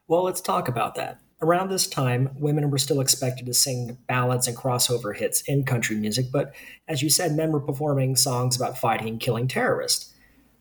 Well, 0.09 0.25
let's 0.25 0.41
talk 0.41 0.69
about 0.69 0.95
that. 0.97 1.21
Around 1.41 1.71
this 1.71 1.89
time, 1.89 2.31
women 2.37 2.71
were 2.71 2.79
still 2.79 3.01
expected 3.01 3.47
to 3.47 3.55
sing 3.55 3.99
ballads 4.07 4.47
and 4.47 4.57
crossover 4.57 5.17
hits 5.17 5.41
in 5.43 5.65
country 5.65 5.97
music, 5.97 6.27
but 6.33 6.55
as 6.87 7.03
you 7.03 7.11
said, 7.11 7.33
men 7.33 7.51
were 7.51 7.61
performing 7.61 8.15
songs 8.15 8.55
about 8.55 8.79
fighting 8.79 9.09
and 9.09 9.21
killing 9.21 9.49
terrorists. 9.49 10.15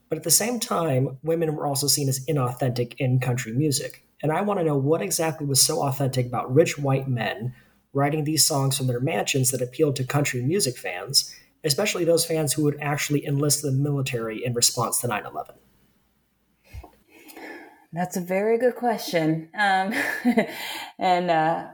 But 0.10 0.18
at 0.18 0.24
the 0.24 0.32
same 0.32 0.60
time, 0.60 1.18
women 1.24 1.56
were 1.56 1.68
also 1.68 1.88
seen 1.88 2.10
as 2.10 2.26
inauthentic 2.26 2.96
in 2.98 3.20
country 3.20 3.54
music. 3.54 4.04
And 4.24 4.32
I 4.32 4.42
want 4.42 4.60
to 4.60 4.66
know 4.66 4.76
what 4.76 5.02
exactly 5.02 5.46
was 5.46 5.62
so 5.62 5.84
authentic 5.84 6.26
about 6.26 6.54
rich 6.54 6.78
white 6.78 7.08
men 7.08 7.54
writing 7.94 8.24
these 8.24 8.46
songs 8.46 8.78
from 8.78 8.88
their 8.88 9.00
mansions 9.00 9.52
that 9.52 9.62
appealed 9.62 9.96
to 9.98 10.04
country 10.04 10.42
music 10.42 10.78
fans, 10.78 11.36
especially 11.64 12.06
those 12.06 12.26
fans 12.26 12.54
who 12.54 12.64
would 12.64 12.78
actually 12.82 13.26
enlist 13.26 13.62
the 13.62 13.72
military 13.72 14.44
in 14.44 14.54
response 14.54 15.00
to 15.02 15.08
9 15.08 15.26
11. 15.26 15.56
That's 17.93 18.15
a 18.15 18.21
very 18.21 18.58
good 18.58 18.75
question, 18.75 19.49
um, 19.54 19.93
and 20.99 21.30
uh, 21.30 21.67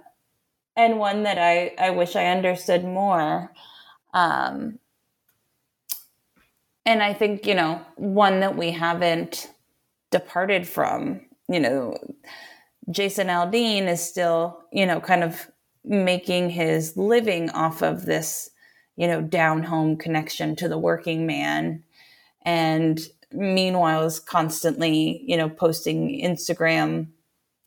and 0.76 1.00
one 1.00 1.24
that 1.24 1.38
I 1.38 1.76
I 1.78 1.92
wish 1.92 2.16
I 2.16 2.26
understood 2.28 2.84
more. 2.84 3.52
Um, 4.14 4.80
and 6.86 7.04
I 7.04 7.14
think 7.14 7.46
you 7.46 7.54
know 7.54 7.82
one 7.98 8.40
that 8.40 8.58
we 8.58 8.72
haven't 8.72 9.52
departed 10.10 10.68
from. 10.68 11.22
You 11.50 11.60
know, 11.60 11.98
Jason 12.90 13.28
Aldean 13.28 13.88
is 13.88 14.02
still 14.02 14.64
you 14.72 14.88
know 14.88 15.00
kind 15.00 15.24
of 15.24 15.52
making 15.86 16.50
his 16.50 16.98
living 16.98 17.52
off 17.52 17.84
of 17.84 18.06
this 18.06 18.50
you 18.96 19.08
know 19.08 19.22
down 19.22 19.62
home 19.62 19.98
connection 19.98 20.56
to 20.56 20.68
the 20.68 20.80
working 20.80 21.28
man 21.28 21.84
and 22.44 23.02
meanwhile 23.32 24.04
is 24.06 24.20
constantly, 24.20 25.24
you 25.26 25.38
know, 25.38 25.50
posting 25.50 26.22
Instagram 26.22 27.08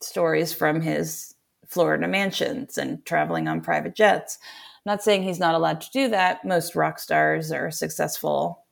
stories 0.01 0.53
from 0.53 0.81
his 0.81 1.35
Florida 1.67 2.09
mansions 2.09 2.79
and 2.79 3.05
traveling 3.05 3.47
on 3.47 3.61
private 3.61 3.95
jets. 3.95 4.39
I'm 4.77 4.93
not 4.93 5.03
saying 5.03 5.23
he's 5.23 5.39
not 5.39 5.55
allowed 5.55 5.81
to 5.83 5.91
do 5.93 6.09
that. 6.09 6.45
Most 6.45 6.75
rock 6.75 6.99
stars 6.99 7.53
or 7.53 7.71
successful 7.71 8.65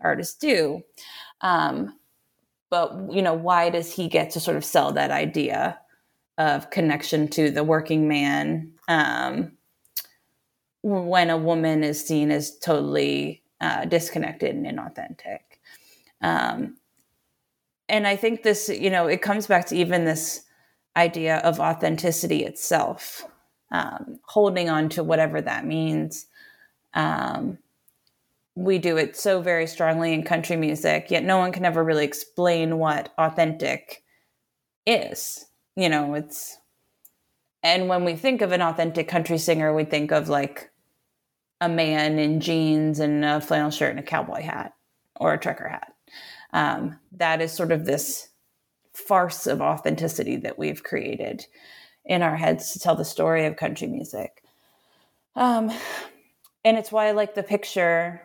artists 0.00 0.36
do. 0.36 0.82
Um, 1.40 1.98
but 2.70 2.92
you 3.10 3.22
know, 3.22 3.34
why 3.34 3.70
does 3.70 3.92
he 3.92 4.08
get 4.08 4.30
to 4.30 4.40
sort 4.40 4.56
of 4.56 4.64
sell 4.64 4.92
that 4.92 5.10
idea 5.10 5.78
of 6.38 6.70
connection 6.70 7.28
to 7.28 7.50
the 7.50 7.62
working 7.62 8.08
man 8.08 8.72
um, 8.88 9.52
when 10.82 11.30
a 11.30 11.38
woman 11.38 11.84
is 11.84 12.04
seen 12.04 12.30
as 12.30 12.58
totally 12.58 13.42
uh, 13.60 13.84
disconnected 13.84 14.54
and 14.54 14.66
inauthentic? 14.66 15.53
Um, 16.20 16.76
and 17.88 18.06
I 18.06 18.16
think 18.16 18.42
this, 18.42 18.68
you 18.68 18.90
know, 18.90 19.06
it 19.06 19.22
comes 19.22 19.46
back 19.46 19.66
to 19.66 19.76
even 19.76 20.04
this 20.04 20.42
idea 20.96 21.38
of 21.38 21.60
authenticity 21.60 22.44
itself, 22.44 23.26
um, 23.70 24.18
holding 24.24 24.70
on 24.70 24.88
to 24.90 25.02
whatever 25.02 25.40
that 25.40 25.66
means. 25.66 26.26
Um, 26.94 27.58
we 28.54 28.78
do 28.78 28.96
it 28.96 29.16
so 29.16 29.42
very 29.42 29.66
strongly 29.66 30.14
in 30.14 30.22
country 30.22 30.56
music, 30.56 31.10
yet 31.10 31.24
no 31.24 31.38
one 31.38 31.52
can 31.52 31.64
ever 31.64 31.82
really 31.82 32.04
explain 32.04 32.78
what 32.78 33.12
authentic 33.18 34.04
is. 34.86 35.46
You 35.76 35.88
know, 35.88 36.14
it's, 36.14 36.56
and 37.62 37.88
when 37.88 38.04
we 38.04 38.14
think 38.14 38.42
of 38.42 38.52
an 38.52 38.62
authentic 38.62 39.08
country 39.08 39.38
singer, 39.38 39.74
we 39.74 39.84
think 39.84 40.12
of 40.12 40.28
like 40.28 40.70
a 41.60 41.68
man 41.68 42.18
in 42.18 42.40
jeans 42.40 43.00
and 43.00 43.24
a 43.24 43.40
flannel 43.40 43.70
shirt 43.70 43.90
and 43.90 43.98
a 43.98 44.02
cowboy 44.02 44.42
hat 44.42 44.74
or 45.16 45.32
a 45.32 45.38
trucker 45.38 45.68
hat 45.68 45.93
um, 46.54 46.98
that 47.12 47.42
is 47.42 47.52
sort 47.52 47.72
of 47.72 47.84
this 47.84 48.28
farce 48.94 49.46
of 49.46 49.60
authenticity 49.60 50.36
that 50.36 50.58
we've 50.58 50.84
created 50.84 51.44
in 52.06 52.22
our 52.22 52.36
heads 52.36 52.72
to 52.72 52.78
tell 52.78 52.94
the 52.94 53.04
story 53.04 53.44
of 53.44 53.56
country 53.56 53.88
music. 53.88 54.42
Um, 55.34 55.70
and 56.64 56.78
it's 56.78 56.92
why 56.92 57.08
I 57.08 57.12
like 57.12 57.34
the 57.34 57.42
picture. 57.42 58.22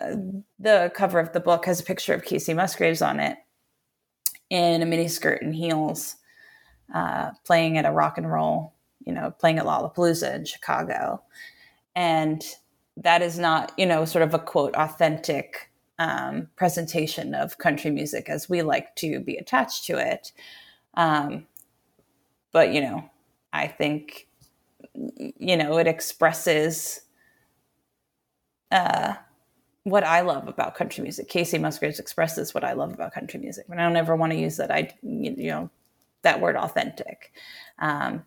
Uh, 0.00 0.14
the 0.60 0.92
cover 0.94 1.18
of 1.18 1.32
the 1.32 1.40
book 1.40 1.66
has 1.66 1.80
a 1.80 1.84
picture 1.84 2.14
of 2.14 2.22
Kacey 2.22 2.54
Musgraves 2.54 3.02
on 3.02 3.18
it 3.18 3.36
in 4.48 4.80
a 4.80 4.86
miniskirt 4.86 5.42
and 5.42 5.54
heels, 5.54 6.16
uh, 6.94 7.32
playing 7.44 7.78
at 7.78 7.84
a 7.84 7.90
rock 7.90 8.16
and 8.16 8.30
roll, 8.30 8.74
you 9.04 9.12
know, 9.12 9.32
playing 9.32 9.58
at 9.58 9.64
Lollapalooza 9.64 10.34
in 10.36 10.44
Chicago. 10.44 11.20
And 11.96 12.44
that 12.96 13.22
is 13.22 13.38
not, 13.38 13.72
you 13.76 13.86
know, 13.86 14.04
sort 14.04 14.22
of 14.22 14.34
a 14.34 14.38
quote, 14.38 14.74
authentic 14.76 15.71
um, 15.98 16.48
presentation 16.56 17.34
of 17.34 17.58
country 17.58 17.90
music 17.90 18.28
as 18.28 18.48
we 18.48 18.62
like 18.62 18.94
to 18.96 19.20
be 19.20 19.36
attached 19.36 19.84
to 19.86 19.98
it. 19.98 20.32
Um, 20.94 21.46
but, 22.52 22.72
you 22.72 22.80
know, 22.80 23.10
I 23.52 23.66
think, 23.66 24.28
you 24.94 25.56
know, 25.56 25.78
it 25.78 25.86
expresses 25.86 27.02
uh, 28.70 29.14
what 29.84 30.04
I 30.04 30.20
love 30.20 30.48
about 30.48 30.74
country 30.74 31.02
music. 31.02 31.28
Kacey 31.28 31.60
Musgraves 31.60 31.98
expresses 31.98 32.54
what 32.54 32.64
I 32.64 32.72
love 32.72 32.92
about 32.92 33.12
country 33.12 33.40
music, 33.40 33.66
but 33.68 33.78
I 33.78 33.82
don't 33.82 33.96
ever 33.96 34.16
want 34.16 34.32
to 34.32 34.38
use 34.38 34.56
that. 34.56 34.70
I, 34.70 34.92
you 35.02 35.48
know, 35.48 35.70
that 36.22 36.40
word 36.40 36.56
authentic. 36.56 37.32
Um, 37.78 38.24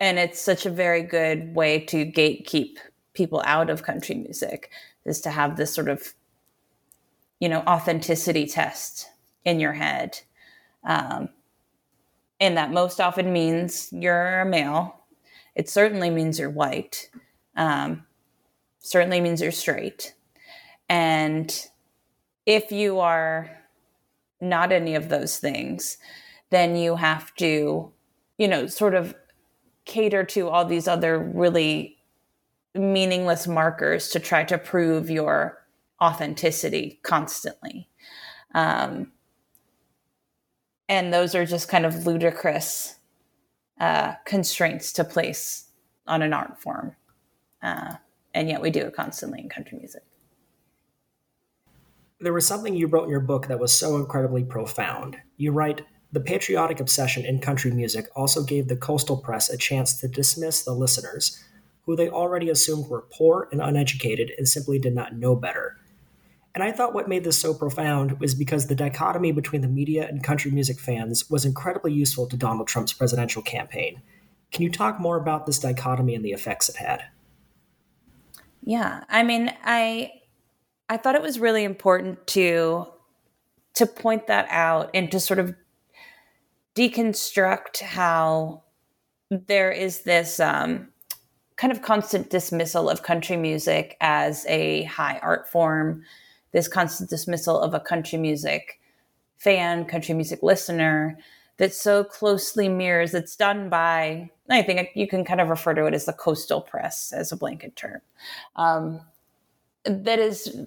and 0.00 0.18
it's 0.18 0.40
such 0.40 0.66
a 0.66 0.70
very 0.70 1.02
good 1.02 1.54
way 1.54 1.78
to 1.80 2.04
gatekeep 2.04 2.76
people 3.14 3.42
out 3.44 3.70
of 3.70 3.82
country 3.82 4.16
music 4.16 4.70
is 5.04 5.20
to 5.20 5.30
have 5.30 5.56
this 5.56 5.72
sort 5.72 5.88
of, 5.88 6.14
you 7.42 7.48
know, 7.48 7.64
authenticity 7.66 8.46
test 8.46 9.10
in 9.44 9.58
your 9.58 9.72
head. 9.72 10.20
Um, 10.84 11.28
and 12.38 12.56
that 12.56 12.70
most 12.70 13.00
often 13.00 13.32
means 13.32 13.88
you're 13.90 14.42
a 14.42 14.46
male. 14.46 15.00
It 15.56 15.68
certainly 15.68 16.08
means 16.08 16.38
you're 16.38 16.48
white. 16.48 17.10
Um, 17.56 18.06
certainly 18.78 19.20
means 19.20 19.42
you're 19.42 19.50
straight. 19.50 20.14
And 20.88 21.52
if 22.46 22.70
you 22.70 23.00
are 23.00 23.50
not 24.40 24.70
any 24.70 24.94
of 24.94 25.08
those 25.08 25.38
things, 25.38 25.98
then 26.50 26.76
you 26.76 26.94
have 26.94 27.34
to, 27.38 27.90
you 28.38 28.46
know, 28.46 28.68
sort 28.68 28.94
of 28.94 29.16
cater 29.84 30.22
to 30.22 30.48
all 30.48 30.64
these 30.64 30.86
other 30.86 31.18
really 31.18 31.96
meaningless 32.72 33.48
markers 33.48 34.10
to 34.10 34.20
try 34.20 34.44
to 34.44 34.56
prove 34.58 35.10
your 35.10 35.61
authenticity 36.02 36.98
constantly. 37.02 37.88
Um, 38.54 39.12
and 40.88 41.14
those 41.14 41.34
are 41.34 41.46
just 41.46 41.68
kind 41.68 41.86
of 41.86 42.06
ludicrous 42.06 42.96
uh, 43.80 44.14
constraints 44.26 44.92
to 44.94 45.04
place 45.04 45.70
on 46.06 46.22
an 46.22 46.32
art 46.32 46.60
form. 46.60 46.96
Uh, 47.62 47.94
and 48.34 48.48
yet 48.48 48.60
we 48.60 48.70
do 48.70 48.80
it 48.80 48.94
constantly 48.94 49.40
in 49.40 49.48
country 49.48 49.78
music. 49.78 50.02
There 52.20 52.32
was 52.32 52.46
something 52.46 52.74
you 52.74 52.88
wrote 52.88 53.04
in 53.04 53.10
your 53.10 53.20
book 53.20 53.46
that 53.48 53.58
was 53.58 53.72
so 53.72 53.96
incredibly 53.96 54.44
profound. 54.44 55.16
You 55.36 55.52
write, 55.52 55.82
the 56.12 56.20
patriotic 56.20 56.78
obsession 56.78 57.24
in 57.24 57.40
country 57.40 57.70
music 57.70 58.06
also 58.14 58.44
gave 58.44 58.68
the 58.68 58.76
coastal 58.76 59.16
press 59.16 59.48
a 59.48 59.56
chance 59.56 59.98
to 60.00 60.08
dismiss 60.08 60.62
the 60.62 60.72
listeners, 60.72 61.42
who 61.84 61.96
they 61.96 62.08
already 62.08 62.50
assumed 62.50 62.88
were 62.88 63.06
poor 63.12 63.48
and 63.50 63.60
uneducated 63.60 64.30
and 64.36 64.46
simply 64.46 64.78
did 64.78 64.94
not 64.94 65.16
know 65.16 65.34
better. 65.34 65.78
And 66.54 66.62
I 66.62 66.70
thought 66.70 66.92
what 66.92 67.08
made 67.08 67.24
this 67.24 67.38
so 67.38 67.54
profound 67.54 68.20
was 68.20 68.34
because 68.34 68.66
the 68.66 68.74
dichotomy 68.74 69.32
between 69.32 69.62
the 69.62 69.68
media 69.68 70.06
and 70.06 70.22
country 70.22 70.50
music 70.50 70.78
fans 70.78 71.30
was 71.30 71.44
incredibly 71.44 71.92
useful 71.92 72.26
to 72.26 72.36
Donald 72.36 72.68
Trump's 72.68 72.92
presidential 72.92 73.42
campaign. 73.42 74.02
Can 74.50 74.62
you 74.62 74.70
talk 74.70 75.00
more 75.00 75.16
about 75.16 75.46
this 75.46 75.58
dichotomy 75.58 76.14
and 76.14 76.24
the 76.24 76.32
effects 76.32 76.68
it 76.68 76.76
had? 76.76 77.04
Yeah, 78.64 79.04
I 79.08 79.22
mean, 79.22 79.52
I 79.64 80.12
I 80.88 80.98
thought 80.98 81.14
it 81.14 81.22
was 81.22 81.40
really 81.40 81.64
important 81.64 82.26
to 82.28 82.86
to 83.74 83.86
point 83.86 84.26
that 84.26 84.46
out 84.50 84.90
and 84.92 85.10
to 85.10 85.18
sort 85.18 85.38
of 85.38 85.54
deconstruct 86.74 87.80
how 87.80 88.62
there 89.30 89.70
is 89.70 90.00
this 90.00 90.38
um, 90.38 90.88
kind 91.56 91.72
of 91.72 91.80
constant 91.82 92.28
dismissal 92.28 92.90
of 92.90 93.02
country 93.02 93.36
music 93.36 93.96
as 94.00 94.44
a 94.46 94.82
high 94.84 95.18
art 95.22 95.48
form, 95.48 96.02
this 96.52 96.68
constant 96.68 97.10
dismissal 97.10 97.60
of 97.60 97.74
a 97.74 97.80
country 97.80 98.18
music 98.18 98.80
fan, 99.36 99.84
country 99.84 100.14
music 100.14 100.42
listener 100.42 101.18
that 101.58 101.74
so 101.74 102.04
closely 102.04 102.68
mirrors, 102.68 103.14
it's 103.14 103.36
done 103.36 103.68
by 103.68 104.30
I 104.50 104.62
think 104.62 104.90
you 104.94 105.06
can 105.06 105.24
kind 105.24 105.40
of 105.40 105.48
refer 105.48 105.74
to 105.74 105.86
it 105.86 105.94
as 105.94 106.04
the 106.04 106.12
coastal 106.12 106.60
press 106.60 107.12
as 107.12 107.32
a 107.32 107.36
blanket 107.36 107.74
term. 107.76 108.00
Um, 108.56 109.00
that 109.84 110.18
is 110.18 110.66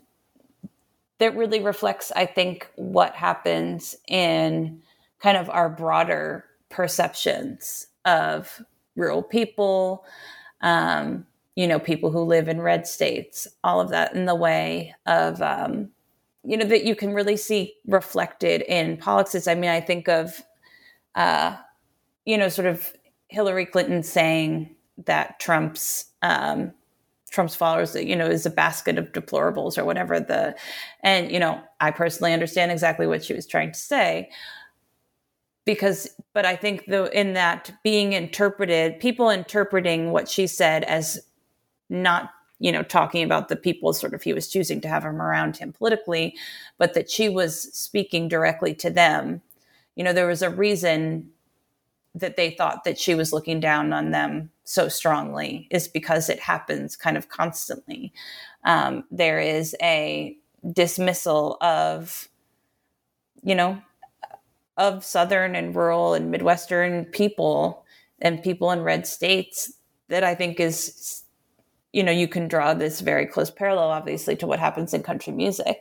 that 1.20 1.36
really 1.36 1.62
reflects, 1.62 2.12
I 2.16 2.26
think, 2.26 2.70
what 2.76 3.16
happens 3.16 3.96
in 4.08 4.82
kind 5.20 5.38
of 5.38 5.50
our 5.50 5.70
broader 5.70 6.46
perceptions 6.70 7.88
of 8.04 8.62
rural 8.96 9.24
people, 9.24 10.04
um, 10.62 11.26
you 11.56 11.68
know, 11.68 11.80
people 11.80 12.12
who 12.12 12.22
live 12.22 12.48
in 12.48 12.62
red 12.62 12.86
states, 12.86 13.48
all 13.64 13.80
of 13.80 13.90
that 13.90 14.14
in 14.14 14.26
the 14.26 14.36
way 14.36 14.94
of, 15.06 15.42
um, 15.42 15.90
you 16.44 16.58
know, 16.58 16.66
that 16.66 16.84
you 16.84 16.96
can 16.96 17.14
really 17.14 17.38
see 17.38 17.74
reflected 17.88 18.62
in 18.64 18.98
politics. 18.98 19.48
I 19.48 19.56
mean, 19.56 19.70
I 19.70 19.82
think 19.82 20.08
of, 20.08 20.44
uh, 21.16 21.56
you 22.26 22.38
know, 22.38 22.50
sort 22.50 22.68
of 22.68 22.94
Hillary 23.30 23.66
Clinton 23.66 24.04
saying 24.04 24.76
that 25.06 25.40
Trump's 25.40 26.06
um, 26.22 26.74
Trump's 27.32 27.56
followers, 27.56 27.96
you 27.96 28.16
know, 28.16 28.28
is 28.28 28.46
a 28.46 28.50
basket 28.50 28.98
of 28.98 29.12
deplorables 29.12 29.78
or 29.78 29.84
whatever 29.84 30.20
the, 30.20 30.56
and 31.02 31.32
you 31.32 31.40
know, 31.40 31.62
I 31.82 31.92
personally 31.92 32.32
understand 32.32 32.72
exactly 32.72 33.08
what 33.08 33.26
she 33.26 33.34
was 33.34 33.46
trying 33.46 33.74
to 33.74 33.80
say, 33.80 34.30
because, 35.66 36.08
but 36.34 36.46
I 36.46 36.56
think 36.56 36.86
though 36.88 37.06
in 37.06 37.34
that 37.34 37.72
being 37.84 38.14
interpreted, 38.14 39.00
people 39.00 39.30
interpreting 39.30 40.12
what 40.12 40.30
she 40.30 40.48
said 40.48 40.86
as 40.86 41.20
not 41.90 42.32
you 42.60 42.72
know 42.72 42.84
talking 42.84 43.24
about 43.24 43.50
the 43.50 43.56
people 43.56 43.94
sort 43.94 44.14
of 44.14 44.24
he 44.24 44.34
was 44.34 44.48
choosing 44.48 44.80
to 44.82 44.88
have 44.88 45.04
him 45.04 45.22
around 45.22 45.58
him 45.58 45.74
politically 45.74 46.36
but 46.78 46.94
that 46.94 47.10
she 47.10 47.30
was 47.30 47.74
speaking 47.74 48.28
directly 48.28 48.74
to 48.74 48.90
them 48.90 49.42
you 49.96 50.04
know 50.04 50.14
there 50.14 50.28
was 50.28 50.42
a 50.42 50.50
reason 50.50 51.30
that 52.16 52.38
they 52.38 52.52
thought 52.52 52.86
that 52.86 52.98
she 52.98 53.14
was 53.14 53.34
looking 53.34 53.60
down 53.60 53.92
on 53.92 54.12
them 54.12 54.50
so 54.64 54.88
strongly 54.88 55.68
is 55.70 55.88
because 55.88 56.30
it 56.30 56.40
happens 56.40 56.96
kind 56.96 57.18
of 57.18 57.28
constantly. 57.30 58.14
Um, 58.64 59.04
there 59.12 59.40
is 59.40 59.76
a 59.82 60.38
dismissal 60.72 61.58
of, 61.62 62.30
you 63.44 63.54
know, 63.54 63.82
of 64.78 65.04
Southern 65.04 65.56
and 65.56 65.76
rural 65.76 66.14
and 66.14 66.32
Midwestern 66.32 67.06
people 67.06 67.86
and 68.22 68.42
people 68.42 68.72
in 68.72 68.82
red 68.82 69.06
states 69.06 69.74
that 70.08 70.24
I 70.24 70.36
think 70.36 70.60
is, 70.60 71.24
you 71.96 72.04
know, 72.04 72.12
you 72.12 72.28
can 72.28 72.50
draw 72.50 72.74
this 72.74 73.00
very 73.00 73.26
close 73.26 73.50
parallel, 73.50 73.88
obviously, 73.88 74.36
to 74.36 74.46
what 74.46 74.60
happens 74.60 74.94
in 74.94 75.02
country 75.02 75.32
music. 75.32 75.80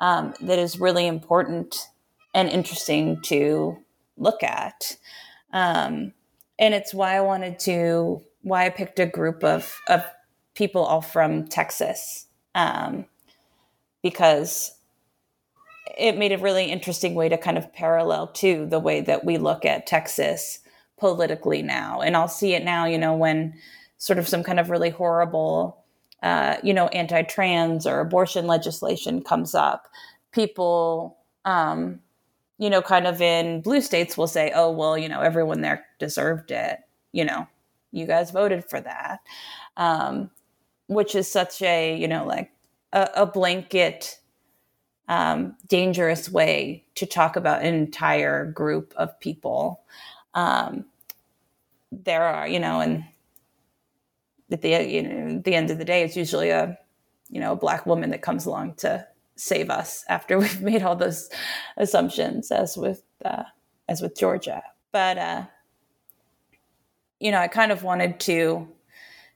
Um, 0.00 0.34
that 0.40 0.58
is 0.58 0.80
really 0.80 1.06
important 1.06 1.88
and 2.34 2.48
interesting 2.48 3.22
to 3.26 3.78
look 4.16 4.42
at. 4.42 4.96
Um, 5.52 6.12
and 6.58 6.74
it's 6.74 6.92
why 6.92 7.14
I 7.14 7.20
wanted 7.20 7.60
to, 7.60 8.22
why 8.42 8.66
I 8.66 8.70
picked 8.70 8.98
a 8.98 9.06
group 9.06 9.44
of, 9.44 9.72
of 9.86 10.04
people 10.54 10.82
all 10.82 11.00
from 11.00 11.46
Texas, 11.46 12.26
um, 12.56 13.04
because 14.02 14.72
it 15.96 16.18
made 16.18 16.32
a 16.32 16.38
really 16.38 16.72
interesting 16.72 17.14
way 17.14 17.28
to 17.28 17.38
kind 17.38 17.56
of 17.56 17.72
parallel 17.72 18.26
to 18.32 18.66
the 18.66 18.80
way 18.80 19.00
that 19.00 19.24
we 19.24 19.38
look 19.38 19.64
at 19.64 19.86
Texas 19.86 20.58
politically 20.98 21.62
now. 21.62 22.00
And 22.00 22.16
I'll 22.16 22.26
see 22.26 22.54
it 22.54 22.64
now, 22.64 22.86
you 22.86 22.98
know, 22.98 23.14
when 23.14 23.54
sort 23.98 24.18
of 24.18 24.28
some 24.28 24.42
kind 24.42 24.60
of 24.60 24.70
really 24.70 24.90
horrible, 24.90 25.84
uh, 26.22 26.56
you 26.62 26.74
know, 26.74 26.88
anti 26.88 27.22
trans 27.22 27.86
or 27.86 28.00
abortion 28.00 28.46
legislation 28.46 29.22
comes 29.22 29.54
up, 29.54 29.88
people, 30.32 31.18
um, 31.44 32.00
you 32.58 32.70
know, 32.70 32.82
kind 32.82 33.06
of 33.06 33.20
in 33.20 33.60
blue 33.60 33.80
states 33.80 34.16
will 34.16 34.26
say, 34.26 34.52
oh, 34.54 34.70
well, 34.70 34.96
you 34.96 35.08
know, 35.08 35.20
everyone 35.20 35.60
there 35.60 35.84
deserved 35.98 36.50
it. 36.50 36.80
You 37.12 37.24
know, 37.24 37.46
you 37.92 38.06
guys 38.06 38.30
voted 38.30 38.64
for 38.64 38.80
that. 38.80 39.20
Um, 39.76 40.30
which 40.88 41.14
is 41.14 41.30
such 41.30 41.62
a, 41.62 41.96
you 41.96 42.08
know, 42.08 42.24
like 42.24 42.50
a, 42.92 43.08
a 43.16 43.26
blanket, 43.26 44.20
um, 45.08 45.56
dangerous 45.68 46.30
way 46.30 46.84
to 46.94 47.06
talk 47.06 47.36
about 47.36 47.62
an 47.62 47.74
entire 47.74 48.46
group 48.50 48.92
of 48.96 49.18
people. 49.20 49.82
Um, 50.34 50.86
there 51.90 52.24
are, 52.24 52.46
you 52.46 52.60
know, 52.60 52.80
and 52.80 53.04
at 54.50 54.62
the, 54.62 54.68
you 54.68 55.02
know, 55.02 55.40
the 55.44 55.54
end 55.54 55.70
of 55.70 55.78
the 55.78 55.84
day, 55.84 56.02
it's 56.02 56.16
usually 56.16 56.50
a, 56.50 56.78
you 57.28 57.40
know, 57.40 57.52
a 57.52 57.56
black 57.56 57.86
woman 57.86 58.10
that 58.10 58.22
comes 58.22 58.46
along 58.46 58.74
to 58.74 59.06
save 59.36 59.70
us 59.70 60.04
after 60.08 60.38
we've 60.40 60.62
made 60.62 60.82
all 60.82 60.96
those 60.96 61.30
assumptions 61.76 62.50
as 62.50 62.76
with 62.76 63.02
uh, 63.24 63.44
as 63.88 64.00
with 64.02 64.16
Georgia. 64.16 64.62
But 64.92 65.18
uh, 65.18 65.44
you 67.20 67.30
know, 67.30 67.38
I 67.38 67.48
kind 67.48 67.72
of 67.72 67.82
wanted 67.82 68.20
to 68.20 68.68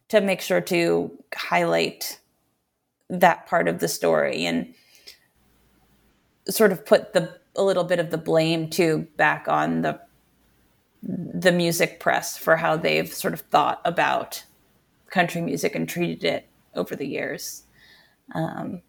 to 0.08 0.20
make 0.20 0.40
sure 0.40 0.60
to 0.60 1.10
highlight 1.34 2.20
that 3.08 3.46
part 3.46 3.68
of 3.68 3.78
the 3.78 3.88
story 3.88 4.44
and 4.44 4.74
sort 6.48 6.72
of 6.72 6.84
put 6.84 7.12
the 7.12 7.38
a 7.56 7.62
little 7.62 7.84
bit 7.84 7.98
of 7.98 8.10
the 8.10 8.18
blame 8.18 8.68
too 8.68 9.06
back 9.16 9.48
on 9.48 9.82
the 9.82 10.00
the 11.02 11.52
music 11.52 11.98
press 11.98 12.36
for 12.36 12.56
how 12.56 12.76
they've 12.76 13.12
sort 13.12 13.32
of 13.32 13.40
thought 13.40 13.80
about 13.84 14.44
country 15.10 15.40
music 15.40 15.74
and 15.74 15.88
treated 15.88 16.24
it 16.24 16.48
over 16.74 16.96
the 16.96 17.06
years. 17.06 17.64
Um, 18.34 18.82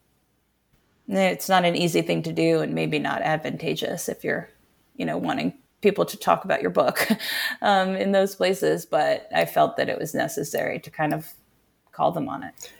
it's 1.08 1.50
not 1.50 1.66
an 1.66 1.76
easy 1.76 2.02
thing 2.02 2.24
to 2.24 2.32
do, 2.32 2.62
and 2.62 2.74
maybe 2.74 3.00
not 3.00 3.22
advantageous 3.22 4.08
if 4.08 4.24
you're, 4.24 4.50
you 4.96 5.06
know, 5.06 5.18
wanting 5.18 5.54
people 5.82 6.06
to 6.06 6.18
talk 6.18 6.46
about 6.46 6.62
your 6.62 6.70
book 6.70 7.08
um, 7.62 7.96
in 7.96 8.12
those 8.12 8.36
places. 8.36 8.86
But 8.86 9.28
I 9.36 9.46
felt 9.46 9.78
that 9.78 9.90
it 9.90 10.00
was 10.00 10.14
necessary 10.14 10.80
to 10.80 10.90
kind 10.90 11.14
of 11.14 11.34
call 11.92 12.12
them 12.12 12.30
on 12.30 12.44
it. 12.44 12.72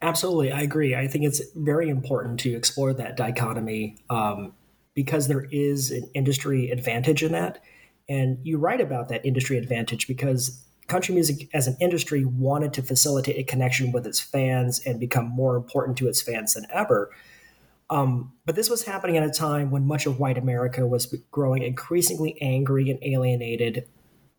Absolutely, 0.00 0.52
I 0.52 0.60
agree. 0.60 0.94
I 0.94 1.06
think 1.06 1.24
it's 1.24 1.42
very 1.54 1.88
important 1.88 2.40
to 2.40 2.54
explore 2.54 2.92
that 2.94 3.16
dichotomy 3.16 3.96
um, 4.10 4.52
because 4.94 5.28
there 5.28 5.46
is 5.50 5.90
an 5.90 6.08
industry 6.14 6.70
advantage 6.70 7.22
in 7.22 7.32
that. 7.32 7.60
And 8.08 8.38
you 8.42 8.58
write 8.58 8.80
about 8.80 9.08
that 9.08 9.24
industry 9.24 9.56
advantage 9.56 10.06
because 10.06 10.63
country 10.88 11.14
music 11.14 11.48
as 11.54 11.66
an 11.66 11.76
industry 11.80 12.24
wanted 12.24 12.72
to 12.74 12.82
facilitate 12.82 13.38
a 13.38 13.44
connection 13.44 13.92
with 13.92 14.06
its 14.06 14.20
fans 14.20 14.80
and 14.84 15.00
become 15.00 15.26
more 15.26 15.56
important 15.56 15.96
to 15.98 16.08
its 16.08 16.20
fans 16.20 16.54
than 16.54 16.66
ever. 16.70 17.10
Um, 17.90 18.32
but 18.46 18.56
this 18.56 18.70
was 18.70 18.84
happening 18.84 19.16
at 19.16 19.22
a 19.22 19.30
time 19.30 19.70
when 19.70 19.86
much 19.86 20.06
of 20.06 20.18
white 20.18 20.38
America 20.38 20.86
was 20.86 21.06
growing 21.30 21.62
increasingly 21.62 22.40
angry 22.40 22.90
and 22.90 22.98
alienated 23.02 23.86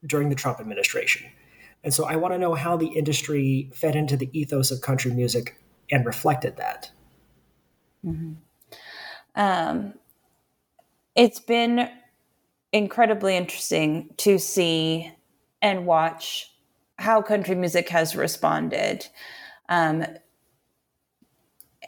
during 0.05 0.29
the 0.29 0.35
Trump 0.35 0.59
administration. 0.59 1.27
And 1.83 1.93
so 1.93 2.05
I 2.05 2.15
want 2.15 2.33
to 2.33 2.39
know 2.39 2.55
how 2.55 2.75
the 2.77 2.87
industry 2.87 3.69
fed 3.73 3.95
into 3.95 4.17
the 4.17 4.29
ethos 4.37 4.71
of 4.71 4.81
country 4.81 5.11
music 5.11 5.55
and 5.91 6.05
reflected 6.05 6.57
that. 6.57 6.91
Mm-hmm. 8.03 8.33
Um, 9.35 9.93
it's 11.15 11.39
been 11.39 11.89
incredibly 12.71 13.37
interesting 13.37 14.09
to 14.17 14.37
see 14.37 15.11
and 15.65 15.85
watch 15.85 16.53
how 16.97 17.21
country 17.21 17.55
music 17.55 17.89
has 17.89 18.15
responded. 18.15 19.05
Um, 19.67 20.05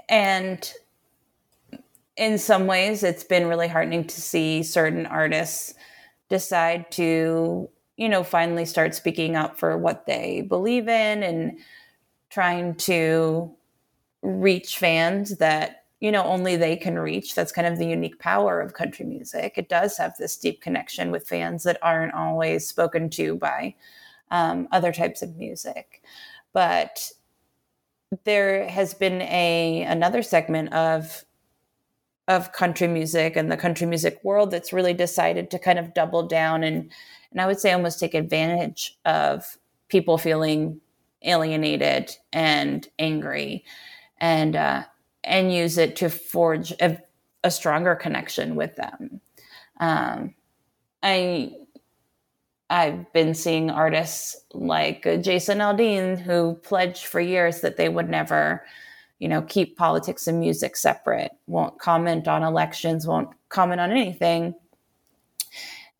and 0.10 0.74
in 2.18 2.38
some 2.40 2.66
ways, 2.66 3.04
it's 3.04 3.24
been 3.24 3.48
really 3.48 3.68
heartening 3.68 4.06
to 4.08 4.22
see 4.22 4.64
certain 4.64 5.06
artists 5.06 5.76
decide 6.28 6.92
to 6.92 7.70
you 7.98 8.08
know, 8.08 8.24
finally 8.24 8.64
start 8.64 8.94
speaking 8.94 9.36
up 9.36 9.58
for 9.58 9.76
what 9.76 10.06
they 10.06 10.42
believe 10.42 10.88
in 10.88 11.24
and 11.24 11.58
trying 12.30 12.76
to 12.76 13.52
reach 14.22 14.78
fans 14.78 15.38
that, 15.38 15.86
you 16.00 16.12
know, 16.12 16.24
only 16.24 16.56
they 16.56 16.76
can 16.76 17.00
reach. 17.00 17.34
That's 17.34 17.52
kind 17.52 17.68
of 17.68 17.78
the 17.80 17.88
unique 17.88 18.20
power 18.20 18.62
of 18.62 18.74
country 18.74 19.06
music. 19.06 19.54
It 19.58 19.70
does 19.70 19.98
have 19.98 20.16
this 20.18 20.38
deep 20.38 20.62
connection 20.62 21.12
with 21.12 21.28
fans 21.28 21.64
that 21.64 21.80
aren't 21.82 22.14
always 22.14 22.68
spoken 22.68 23.10
to 23.12 23.36
by 23.36 23.76
um, 24.30 24.68
other 24.72 24.91
types 24.91 25.22
of 25.22 25.38
music. 25.38 26.04
But 26.54 27.12
there 28.24 28.68
has 28.70 28.93
been 28.93 29.22
a 29.24 29.84
another 29.88 30.22
segment 30.22 30.74
of 30.74 31.24
of 32.28 32.52
country 32.52 32.88
music 32.88 33.36
and 33.36 33.52
the 33.52 33.58
country 33.58 33.88
music 33.88 34.20
world 34.24 34.52
that's 34.52 34.74
really 34.74 34.93
decided 34.93 35.50
to 35.50 35.60
kind 35.60 35.80
of 35.80 35.93
double 35.93 36.28
down 36.28 36.64
and 36.64 36.91
and 37.32 37.41
I 37.41 37.48
would 37.48 37.60
say 37.60 37.72
almost 37.72 38.00
take 38.00 38.14
advantage 38.14 38.98
of 39.06 39.58
people 39.89 40.18
feeling 40.18 40.80
alienated 41.24 42.16
and 42.34 42.88
angry, 43.00 43.64
and 44.20 44.56
uh, 44.56 44.84
and 45.28 45.54
use 45.54 45.78
it 45.78 45.96
to 45.98 46.10
forge 46.10 46.72
a, 46.82 46.98
a 47.44 47.52
stronger 47.52 47.96
connection 47.96 48.56
with 48.56 48.76
them. 48.76 49.22
Um, 49.80 50.34
I 51.04 51.54
I've 52.70 53.12
been 53.14 53.34
seeing 53.34 53.70
artists 53.70 54.36
like 54.54 55.04
Jason 55.22 55.60
Aldean 55.60 56.20
who 56.20 56.56
pledged 56.56 57.06
for 57.06 57.22
years 57.22 57.62
that 57.62 57.78
they 57.78 57.88
would 57.88 58.10
never, 58.10 58.66
you 59.20 59.30
know, 59.30 59.42
keep 59.44 59.78
politics 59.78 60.28
and 60.28 60.40
music 60.40 60.76
separate, 60.76 61.32
won't 61.48 61.80
comment 61.80 62.28
on 62.28 62.44
elections, 62.44 63.08
won't 63.08 63.30
comment 63.50 63.80
on 63.80 63.92
anything 63.92 64.54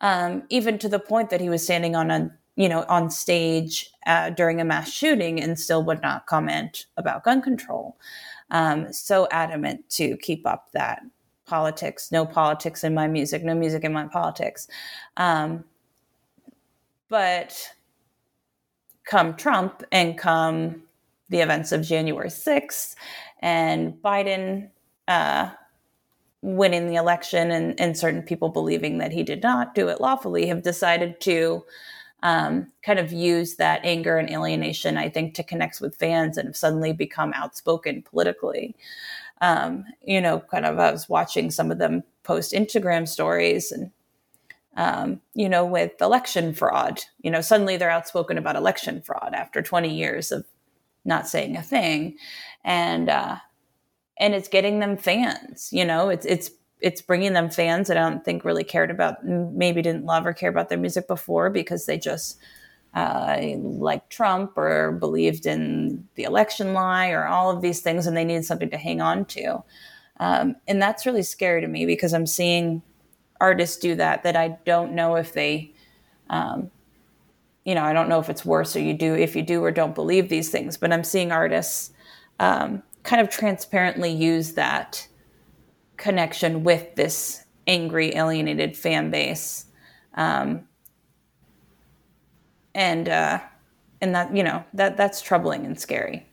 um, 0.00 0.42
even 0.48 0.78
to 0.78 0.88
the 0.88 0.98
point 0.98 1.30
that 1.30 1.40
he 1.40 1.48
was 1.48 1.62
standing 1.62 1.96
on 1.96 2.10
a 2.10 2.30
you 2.56 2.68
know 2.68 2.84
on 2.88 3.10
stage 3.10 3.90
uh, 4.06 4.30
during 4.30 4.60
a 4.60 4.64
mass 4.64 4.90
shooting 4.90 5.40
and 5.40 5.58
still 5.58 5.82
would 5.84 6.02
not 6.02 6.26
comment 6.26 6.86
about 6.96 7.24
gun 7.24 7.42
control. 7.42 7.96
Um, 8.50 8.92
so 8.92 9.28
adamant 9.30 9.88
to 9.90 10.16
keep 10.18 10.46
up 10.46 10.68
that 10.72 11.02
politics, 11.46 12.12
no 12.12 12.26
politics 12.26 12.84
in 12.84 12.94
my 12.94 13.08
music, 13.08 13.42
no 13.44 13.54
music 13.54 13.84
in 13.84 13.92
my 13.92 14.06
politics. 14.06 14.68
Um, 15.16 15.64
but 17.08 17.72
come 19.04 19.34
Trump 19.34 19.82
and 19.90 20.18
come 20.18 20.82
the 21.30 21.40
events 21.40 21.72
of 21.72 21.82
January 21.82 22.28
6th 22.28 22.94
and 23.40 23.94
Biden 24.02 24.68
uh, 25.08 25.50
winning 26.42 26.86
the 26.86 26.94
election 26.94 27.50
and, 27.50 27.78
and 27.80 27.96
certain 27.96 28.22
people 28.22 28.48
believing 28.48 28.98
that 28.98 29.12
he 29.12 29.22
did 29.22 29.42
not 29.42 29.74
do 29.74 29.88
it 29.88 30.00
lawfully 30.00 30.46
have 30.46 30.62
decided 30.62 31.20
to 31.20 31.64
um, 32.22 32.72
kind 32.82 32.98
of 32.98 33.12
use 33.12 33.56
that 33.56 33.80
anger 33.84 34.16
and 34.16 34.30
alienation, 34.30 34.96
I 34.96 35.08
think, 35.08 35.34
to 35.34 35.42
connect 35.42 35.80
with 35.80 35.96
fans 35.96 36.36
and 36.36 36.48
have 36.48 36.56
suddenly 36.56 36.92
become 36.92 37.32
outspoken 37.34 38.02
politically. 38.02 38.74
Um, 39.40 39.84
you 40.02 40.20
know, 40.20 40.40
kind 40.40 40.66
of, 40.66 40.78
I 40.78 40.90
was 40.90 41.08
watching 41.08 41.50
some 41.50 41.70
of 41.70 41.78
them 41.78 42.02
post 42.24 42.52
Instagram 42.52 43.06
stories 43.06 43.70
and, 43.70 43.92
um, 44.76 45.20
you 45.34 45.48
know, 45.48 45.64
with 45.64 46.00
election 46.00 46.52
fraud, 46.54 47.00
you 47.22 47.30
know, 47.30 47.40
suddenly 47.40 47.76
they're 47.76 47.90
outspoken 47.90 48.38
about 48.38 48.56
election 48.56 49.00
fraud 49.00 49.32
after 49.34 49.62
20 49.62 49.94
years 49.94 50.32
of 50.32 50.44
not 51.04 51.28
saying 51.28 51.56
a 51.56 51.62
thing. 51.62 52.16
And, 52.64 53.08
uh, 53.08 53.36
and 54.18 54.34
it's 54.34 54.48
getting 54.48 54.80
them 54.80 54.96
fans. 54.96 55.68
You 55.72 55.84
know, 55.84 56.08
it's 56.08 56.26
it's 56.26 56.50
it's 56.80 57.02
bringing 57.02 57.32
them 57.32 57.50
fans 57.50 57.88
that 57.88 57.96
I 57.96 58.08
don't 58.08 58.24
think 58.24 58.44
really 58.44 58.64
cared 58.64 58.90
about, 58.90 59.24
maybe 59.24 59.82
didn't 59.82 60.04
love 60.04 60.26
or 60.26 60.32
care 60.32 60.50
about 60.50 60.68
their 60.68 60.78
music 60.78 61.08
before 61.08 61.50
because 61.50 61.86
they 61.86 61.98
just 61.98 62.38
uh, 62.94 63.36
like 63.62 64.08
Trump 64.08 64.56
or 64.56 64.92
believed 64.92 65.46
in 65.46 66.06
the 66.14 66.24
election 66.24 66.72
lie 66.72 67.08
or 67.08 67.26
all 67.26 67.50
of 67.50 67.62
these 67.62 67.80
things, 67.80 68.06
and 68.06 68.16
they 68.16 68.24
needed 68.24 68.44
something 68.44 68.70
to 68.70 68.76
hang 68.78 69.00
on 69.00 69.24
to. 69.26 69.62
Um, 70.20 70.56
and 70.66 70.80
that's 70.80 71.06
really 71.06 71.22
scary 71.22 71.60
to 71.60 71.68
me 71.68 71.86
because 71.86 72.12
I'm 72.12 72.26
seeing 72.26 72.82
artists 73.40 73.76
do 73.76 73.94
that 73.96 74.22
that 74.24 74.36
I 74.36 74.58
don't 74.64 74.92
know 74.92 75.16
if 75.16 75.32
they, 75.32 75.72
um, 76.30 76.70
you 77.64 77.74
know, 77.74 77.84
I 77.84 77.92
don't 77.92 78.08
know 78.08 78.18
if 78.18 78.28
it's 78.28 78.44
worse 78.44 78.74
or 78.74 78.80
you 78.80 78.94
do 78.94 79.14
if 79.14 79.36
you 79.36 79.42
do 79.42 79.62
or 79.62 79.70
don't 79.70 79.94
believe 79.94 80.28
these 80.28 80.50
things, 80.50 80.76
but 80.76 80.92
I'm 80.92 81.04
seeing 81.04 81.30
artists 81.30 81.92
um, 82.40 82.82
kind 83.04 83.22
of 83.22 83.28
transparently 83.28 84.10
use 84.10 84.54
that 84.54 85.06
connection 85.98 86.64
with 86.64 86.94
this 86.94 87.44
angry, 87.66 88.14
alienated 88.14 88.76
fan 88.76 89.10
base. 89.10 89.66
Um, 90.14 90.66
and 92.74 93.08
uh, 93.08 93.40
and 94.00 94.14
that 94.14 94.34
you 94.34 94.42
know 94.42 94.64
that 94.72 94.96
that's 94.96 95.20
troubling 95.20 95.66
and 95.66 95.78
scary. 95.78 96.26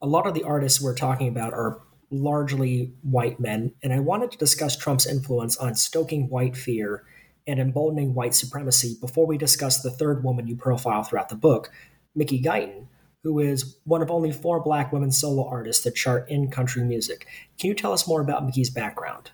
A 0.00 0.06
lot 0.06 0.26
of 0.26 0.34
the 0.34 0.44
artists 0.44 0.80
we're 0.80 0.94
talking 0.94 1.28
about 1.28 1.52
are 1.52 1.82
largely 2.10 2.92
white 3.02 3.40
men, 3.40 3.72
and 3.82 3.92
I 3.92 4.00
wanted 4.00 4.30
to 4.30 4.38
discuss 4.38 4.76
Trump's 4.76 5.06
influence 5.06 5.56
on 5.56 5.74
stoking 5.74 6.28
white 6.28 6.56
fear 6.56 7.04
and 7.46 7.60
emboldening 7.60 8.14
white 8.14 8.34
supremacy 8.34 8.96
before 9.00 9.26
we 9.26 9.38
discuss 9.38 9.82
the 9.82 9.90
third 9.90 10.24
woman 10.24 10.46
you 10.46 10.56
profile 10.56 11.02
throughout 11.02 11.28
the 11.28 11.36
book, 11.36 11.70
Mickey 12.14 12.40
Guyton, 12.40 12.86
who 13.26 13.40
is 13.40 13.76
one 13.82 14.02
of 14.02 14.08
only 14.08 14.30
four 14.30 14.60
black 14.60 14.92
women 14.92 15.10
solo 15.10 15.48
artists 15.48 15.82
that 15.82 15.96
chart 15.96 16.30
in 16.30 16.48
country 16.48 16.84
music. 16.84 17.26
Can 17.58 17.66
you 17.66 17.74
tell 17.74 17.92
us 17.92 18.06
more 18.06 18.20
about 18.20 18.46
Mickey's 18.46 18.70
background? 18.70 19.32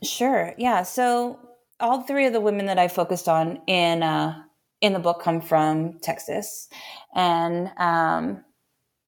Sure. 0.00 0.54
Yeah. 0.56 0.84
So 0.84 1.40
all 1.80 2.02
three 2.02 2.24
of 2.24 2.32
the 2.32 2.40
women 2.40 2.66
that 2.66 2.78
I 2.78 2.86
focused 2.86 3.28
on 3.28 3.60
in 3.66 4.04
uh, 4.04 4.40
in 4.80 4.92
the 4.92 5.00
book 5.00 5.20
come 5.20 5.40
from 5.40 5.98
Texas, 6.02 6.68
and 7.16 7.72
um, 7.78 8.44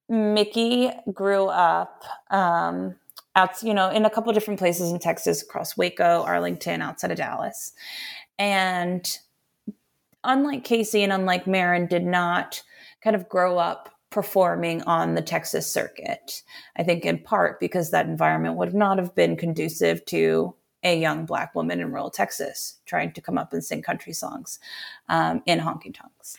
Mickey 0.09 0.91
grew 1.13 1.45
up 1.45 2.03
um, 2.31 2.95
out, 3.37 3.63
you 3.63 3.73
know, 3.73 3.89
in 3.89 4.03
a 4.03 4.09
couple 4.09 4.33
different 4.33 4.59
places 4.59 4.91
in 4.91 4.99
Texas, 4.99 5.41
across 5.41 5.77
Waco, 5.77 6.23
Arlington, 6.23 6.81
outside 6.81 7.11
of 7.11 7.17
Dallas, 7.17 7.71
and 8.37 9.17
unlike 10.25 10.65
Kacey 10.65 11.03
and 11.03 11.13
unlike 11.13 11.47
Maren, 11.47 11.87
did 11.87 12.03
not 12.03 12.61
kind 13.05 13.15
of 13.15 13.29
grow 13.29 13.57
up 13.57 13.89
performing 14.09 14.81
on 14.83 15.13
the 15.13 15.21
Texas 15.21 15.71
circuit. 15.71 16.41
I 16.75 16.83
think 16.83 17.05
in 17.05 17.19
part 17.19 17.59
because 17.59 17.91
that 17.91 18.07
environment 18.07 18.55
would 18.55 18.73
not 18.73 18.97
have 18.97 19.15
been 19.15 19.37
conducive 19.37 20.03
to 20.05 20.55
a 20.83 20.99
young 20.99 21.25
black 21.25 21.55
woman 21.55 21.79
in 21.79 21.91
rural 21.91 22.09
Texas 22.09 22.77
trying 22.85 23.11
to 23.13 23.21
come 23.21 23.37
up 23.37 23.53
and 23.53 23.63
sing 23.63 23.81
country 23.81 24.13
songs 24.13 24.59
um, 25.09 25.41
in 25.45 25.59
honky 25.59 25.93
tonks. 25.93 26.37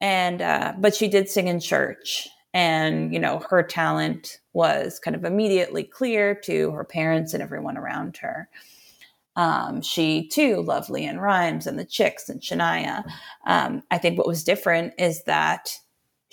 and 0.00 0.42
uh, 0.42 0.72
but 0.78 0.94
she 0.94 1.08
did 1.08 1.28
sing 1.28 1.48
in 1.48 1.60
church 1.60 2.28
and 2.54 3.12
you 3.12 3.18
know 3.18 3.40
her 3.50 3.62
talent 3.62 4.40
was 4.52 4.98
kind 4.98 5.16
of 5.16 5.24
immediately 5.24 5.84
clear 5.84 6.34
to 6.34 6.70
her 6.72 6.84
parents 6.84 7.32
and 7.32 7.42
everyone 7.42 7.76
around 7.76 8.16
her 8.16 8.48
um, 9.36 9.82
she 9.82 10.26
too 10.28 10.62
loved 10.62 10.88
LeAnn 10.88 11.20
Rimes 11.20 11.66
and 11.66 11.78
the 11.78 11.84
Chicks 11.84 12.28
and 12.30 12.40
Shania. 12.40 13.04
Um, 13.46 13.82
I 13.90 13.98
think 13.98 14.16
what 14.16 14.26
was 14.26 14.42
different 14.42 14.94
is 14.98 15.22
that 15.24 15.78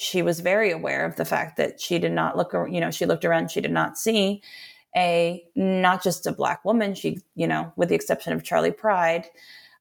she 0.04 0.22
was 0.22 0.40
very 0.40 0.72
aware 0.72 1.06
of 1.06 1.16
the 1.16 1.26
fact 1.26 1.58
that 1.58 1.80
she 1.80 2.00
did 2.00 2.12
not 2.12 2.38
look, 2.38 2.54
you 2.70 2.80
know, 2.80 2.92
she 2.92 3.06
looked 3.06 3.26
around, 3.26 3.52
she 3.52 3.62
did 3.62 3.72
not 3.72 3.98
see 3.98 4.42
a 4.96 5.44
not 5.56 6.04
just 6.04 6.28
a 6.28 6.32
black 6.32 6.64
woman. 6.64 6.94
She, 6.94 7.20
you 7.36 7.48
know, 7.48 7.74
with 7.76 7.90
the 7.90 7.96
exception 7.96 8.34
of 8.34 8.44
Charley 8.44 8.72
Pride, 8.72 9.26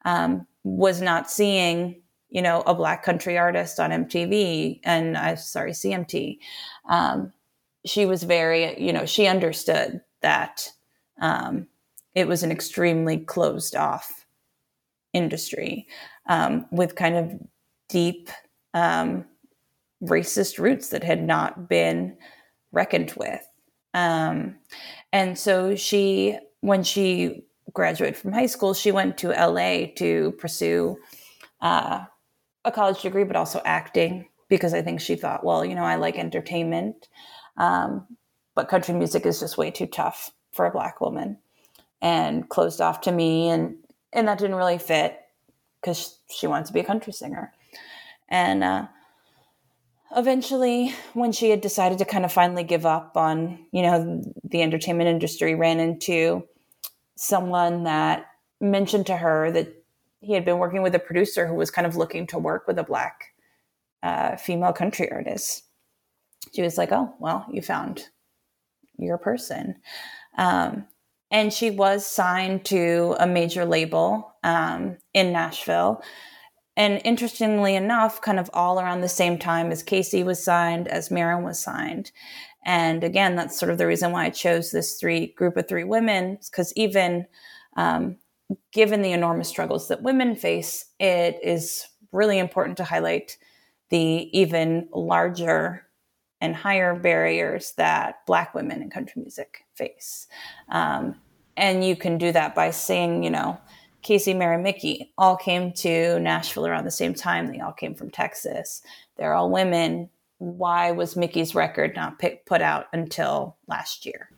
um, 0.04 0.46
was 0.64 1.02
not 1.02 1.30
seeing 1.30 2.02
you 2.32 2.40
know, 2.40 2.62
a 2.62 2.74
black 2.74 3.02
country 3.02 3.36
artist 3.36 3.78
on 3.78 3.90
MTV 3.90 4.80
and 4.84 5.18
I'm 5.18 5.36
sorry, 5.36 5.72
CMT. 5.72 6.38
Um, 6.88 7.30
she 7.84 8.06
was 8.06 8.22
very, 8.22 8.80
you 8.82 8.90
know, 8.92 9.04
she 9.04 9.26
understood 9.26 10.00
that 10.22 10.70
um, 11.20 11.66
it 12.14 12.26
was 12.26 12.42
an 12.42 12.50
extremely 12.50 13.18
closed 13.18 13.76
off 13.76 14.24
industry 15.12 15.86
um, 16.26 16.64
with 16.72 16.96
kind 16.96 17.16
of 17.16 17.38
deep 17.90 18.30
um, 18.72 19.26
racist 20.02 20.58
roots 20.58 20.88
that 20.88 21.04
had 21.04 21.22
not 21.22 21.68
been 21.68 22.16
reckoned 22.72 23.12
with. 23.16 23.46
Um, 23.94 24.56
and 25.12 25.38
so 25.38 25.76
she, 25.76 26.38
when 26.60 26.82
she 26.82 27.44
graduated 27.72 28.16
from 28.16 28.32
high 28.32 28.46
school, 28.46 28.74
she 28.74 28.90
went 28.90 29.18
to 29.18 29.28
LA 29.28 29.86
to 29.96 30.32
pursue 30.38 30.96
uh, 31.60 32.04
a 32.64 32.72
college 32.72 33.02
degree, 33.02 33.24
but 33.24 33.36
also 33.36 33.60
acting 33.64 34.28
because 34.48 34.74
I 34.74 34.82
think 34.82 35.00
she 35.00 35.16
thought, 35.16 35.44
well, 35.44 35.64
you 35.64 35.74
know, 35.74 35.84
I 35.84 35.96
like 35.96 36.18
entertainment, 36.18 37.08
um, 37.56 38.06
but 38.54 38.68
country 38.68 38.94
music 38.94 39.24
is 39.24 39.40
just 39.40 39.56
way 39.56 39.70
too 39.70 39.86
tough 39.86 40.30
for 40.52 40.66
a 40.66 40.70
black 40.70 41.00
woman, 41.00 41.38
and 42.02 42.46
closed 42.50 42.80
off 42.80 43.00
to 43.02 43.12
me, 43.12 43.48
and 43.48 43.76
and 44.12 44.28
that 44.28 44.36
didn't 44.36 44.56
really 44.56 44.76
fit 44.76 45.18
because 45.80 46.18
she 46.28 46.46
wanted 46.46 46.66
to 46.66 46.74
be 46.74 46.80
a 46.80 46.84
country 46.84 47.14
singer, 47.14 47.50
and 48.28 48.62
uh, 48.62 48.88
eventually, 50.16 50.94
when 51.14 51.32
she 51.32 51.50
had 51.50 51.60
decided 51.60 51.98
to 51.98 52.04
kind 52.04 52.24
of 52.24 52.32
finally 52.32 52.64
give 52.64 52.86
up 52.86 53.16
on, 53.16 53.66
you 53.72 53.82
know, 53.82 54.22
the 54.44 54.62
entertainment 54.62 55.08
industry, 55.08 55.54
ran 55.54 55.80
into 55.80 56.46
someone 57.16 57.84
that 57.84 58.26
mentioned 58.60 59.06
to 59.06 59.16
her 59.16 59.50
that 59.50 59.74
he 60.20 60.34
had 60.34 60.44
been 60.44 60.58
working 60.58 60.82
with 60.82 60.94
a 60.94 61.00
producer 61.00 61.46
who 61.46 61.54
was 61.54 61.70
kind 61.70 61.86
of 61.86 61.96
looking 61.96 62.26
to 62.28 62.38
work 62.38 62.66
with 62.66 62.78
a 62.78 62.84
black 62.84 63.32
uh, 64.02 64.36
female 64.36 64.72
country 64.72 65.10
artist. 65.10 65.64
She 66.54 66.62
was 66.62 66.78
like, 66.78 66.92
"Oh, 66.92 67.14
well, 67.18 67.46
you 67.50 67.62
found 67.62 68.08
your 68.98 69.18
person," 69.18 69.76
um, 70.38 70.86
and 71.30 71.52
she 71.52 71.70
was 71.70 72.06
signed 72.06 72.64
to 72.66 73.16
a 73.18 73.26
major 73.26 73.64
label 73.64 74.34
um, 74.42 74.98
in 75.14 75.32
Nashville. 75.32 76.02
And 76.76 77.02
interestingly 77.04 77.76
enough, 77.76 78.20
kind 78.22 78.38
of 78.38 78.48
all 78.54 78.80
around 78.80 79.02
the 79.02 79.08
same 79.08 79.38
time 79.38 79.70
as 79.70 79.82
Kacey 79.82 80.24
was 80.24 80.42
signed, 80.42 80.88
as 80.88 81.10
Maren 81.10 81.44
was 81.44 81.58
signed. 81.58 82.12
And 82.64 83.04
again, 83.04 83.36
that's 83.36 83.58
sort 83.58 83.70
of 83.70 83.78
the 83.78 83.86
reason 83.86 84.12
why 84.12 84.24
I 84.24 84.30
chose 84.30 84.70
this 84.70 84.98
three 84.98 85.28
group 85.28 85.56
of 85.56 85.68
three 85.68 85.84
women, 85.84 86.38
because 86.50 86.72
even 86.74 87.26
um, 87.76 88.16
given 88.72 89.02
the 89.02 89.12
enormous 89.12 89.48
struggles 89.48 89.88
that 89.88 90.02
women 90.02 90.36
face, 90.36 90.86
it 90.98 91.38
is 91.42 91.86
really 92.12 92.38
important 92.38 92.76
to 92.78 92.84
highlight 92.84 93.36
the 93.90 94.30
even 94.38 94.88
larger 94.92 95.86
and 96.40 96.56
higher 96.56 96.94
barriers 96.94 97.72
that 97.76 98.24
Black 98.26 98.54
women 98.54 98.82
in 98.82 98.90
country 98.90 99.20
music 99.20 99.64
face. 99.74 100.26
Um, 100.70 101.16
and 101.56 101.84
you 101.84 101.96
can 101.96 102.18
do 102.18 102.32
that 102.32 102.54
by 102.54 102.70
saying, 102.70 103.22
you 103.22 103.30
know, 103.30 103.60
Kacey, 104.02 104.36
Mary, 104.36 104.60
Mickey 104.60 105.12
all 105.16 105.36
came 105.36 105.72
to 105.72 106.18
Nashville 106.18 106.66
around 106.66 106.84
the 106.84 106.90
same 106.90 107.14
time. 107.14 107.46
They 107.46 107.60
all 107.60 107.72
came 107.72 107.94
from 107.94 108.10
Texas. 108.10 108.82
They're 109.16 109.34
all 109.34 109.50
women. 109.50 110.10
Why 110.38 110.90
was 110.90 111.16
Mickey's 111.16 111.54
record 111.54 111.94
not 111.94 112.18
pick, 112.18 112.44
put 112.44 112.62
out 112.62 112.86
until 112.92 113.56
last 113.68 114.04
year? 114.04 114.28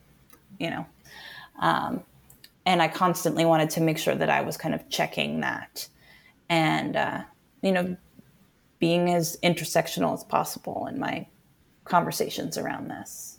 You 0.59 0.71
know, 0.71 0.87
um, 1.61 2.03
and 2.67 2.83
I 2.83 2.89
constantly 2.89 3.45
wanted 3.45 3.71
to 3.71 3.81
make 3.81 3.99
sure 3.99 4.15
that 4.15 4.29
I 4.29 4.43
was 4.43 4.57
kind 4.57 4.75
of 4.75 4.89
checking 4.91 5.41
that, 5.41 5.89
and 6.49 6.97
uh, 6.97 7.23
you 7.63 7.73
know, 7.73 7.97
being 8.79 9.15
as 9.15 9.39
intersectional 9.43 10.13
as 10.13 10.25
possible 10.25 10.87
in 10.87 10.99
my 10.99 11.27
conversations 11.85 12.59
around 12.59 12.89
this. 12.89 13.39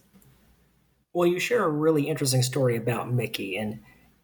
Well, 1.13 1.27
you 1.27 1.39
share 1.39 1.63
a 1.63 1.69
really 1.69 2.07
interesting 2.07 2.41
story 2.41 2.75
about 2.75 3.13
Mickey, 3.13 3.57
and 3.57 3.79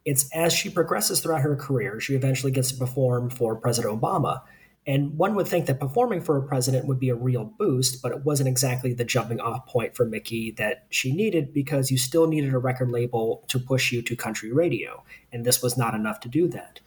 it's 0.05 0.29
as 0.33 0.53
she 0.53 0.69
progresses 0.69 1.19
throughout 1.19 1.41
her 1.41 1.55
career, 1.55 1.99
she 1.99 2.15
eventually 2.15 2.51
gets 2.51 2.71
to 2.71 2.77
perform 2.77 3.29
for 3.29 3.55
President 3.55 3.99
Obama. 3.99 4.41
And 4.87 5.15
one 5.15 5.35
would 5.35 5.47
think 5.47 5.67
that 5.67 5.79
performing 5.79 6.21
for 6.21 6.37
a 6.37 6.47
president 6.47 6.87
would 6.87 6.99
be 6.99 7.09
a 7.09 7.15
real 7.15 7.45
boost, 7.45 8.01
but 8.01 8.11
it 8.11 8.25
wasn't 8.25 8.49
exactly 8.49 8.93
the 8.93 9.05
jumping 9.05 9.39
off 9.39 9.67
point 9.67 9.95
for 9.95 10.05
Mickey 10.05 10.51
that 10.57 10.87
she 10.89 11.13
needed 11.13 11.53
because 11.53 11.91
you 11.91 11.99
still 11.99 12.25
needed 12.25 12.51
a 12.51 12.57
record 12.57 12.89
label 12.89 13.45
to 13.49 13.59
push 13.59 13.91
you 13.91 14.01
to 14.01 14.15
country 14.15 14.51
radio, 14.51 15.03
and 15.31 15.45
this 15.45 15.61
was 15.61 15.77
not 15.77 15.93
enough 15.93 16.19
to 16.21 16.29
do 16.29 16.47
that. 16.47 16.79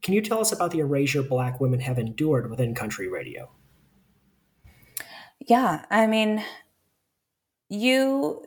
Can 0.00 0.14
you 0.14 0.22
tell 0.22 0.40
us 0.40 0.52
about 0.52 0.70
the 0.70 0.78
erasure 0.78 1.22
black 1.22 1.60
women 1.60 1.80
have 1.80 1.98
endured 1.98 2.48
within 2.48 2.74
country 2.74 3.08
radio? 3.08 3.50
Yeah, 5.46 5.84
I 5.90 6.06
mean, 6.06 6.42
you, 7.68 8.42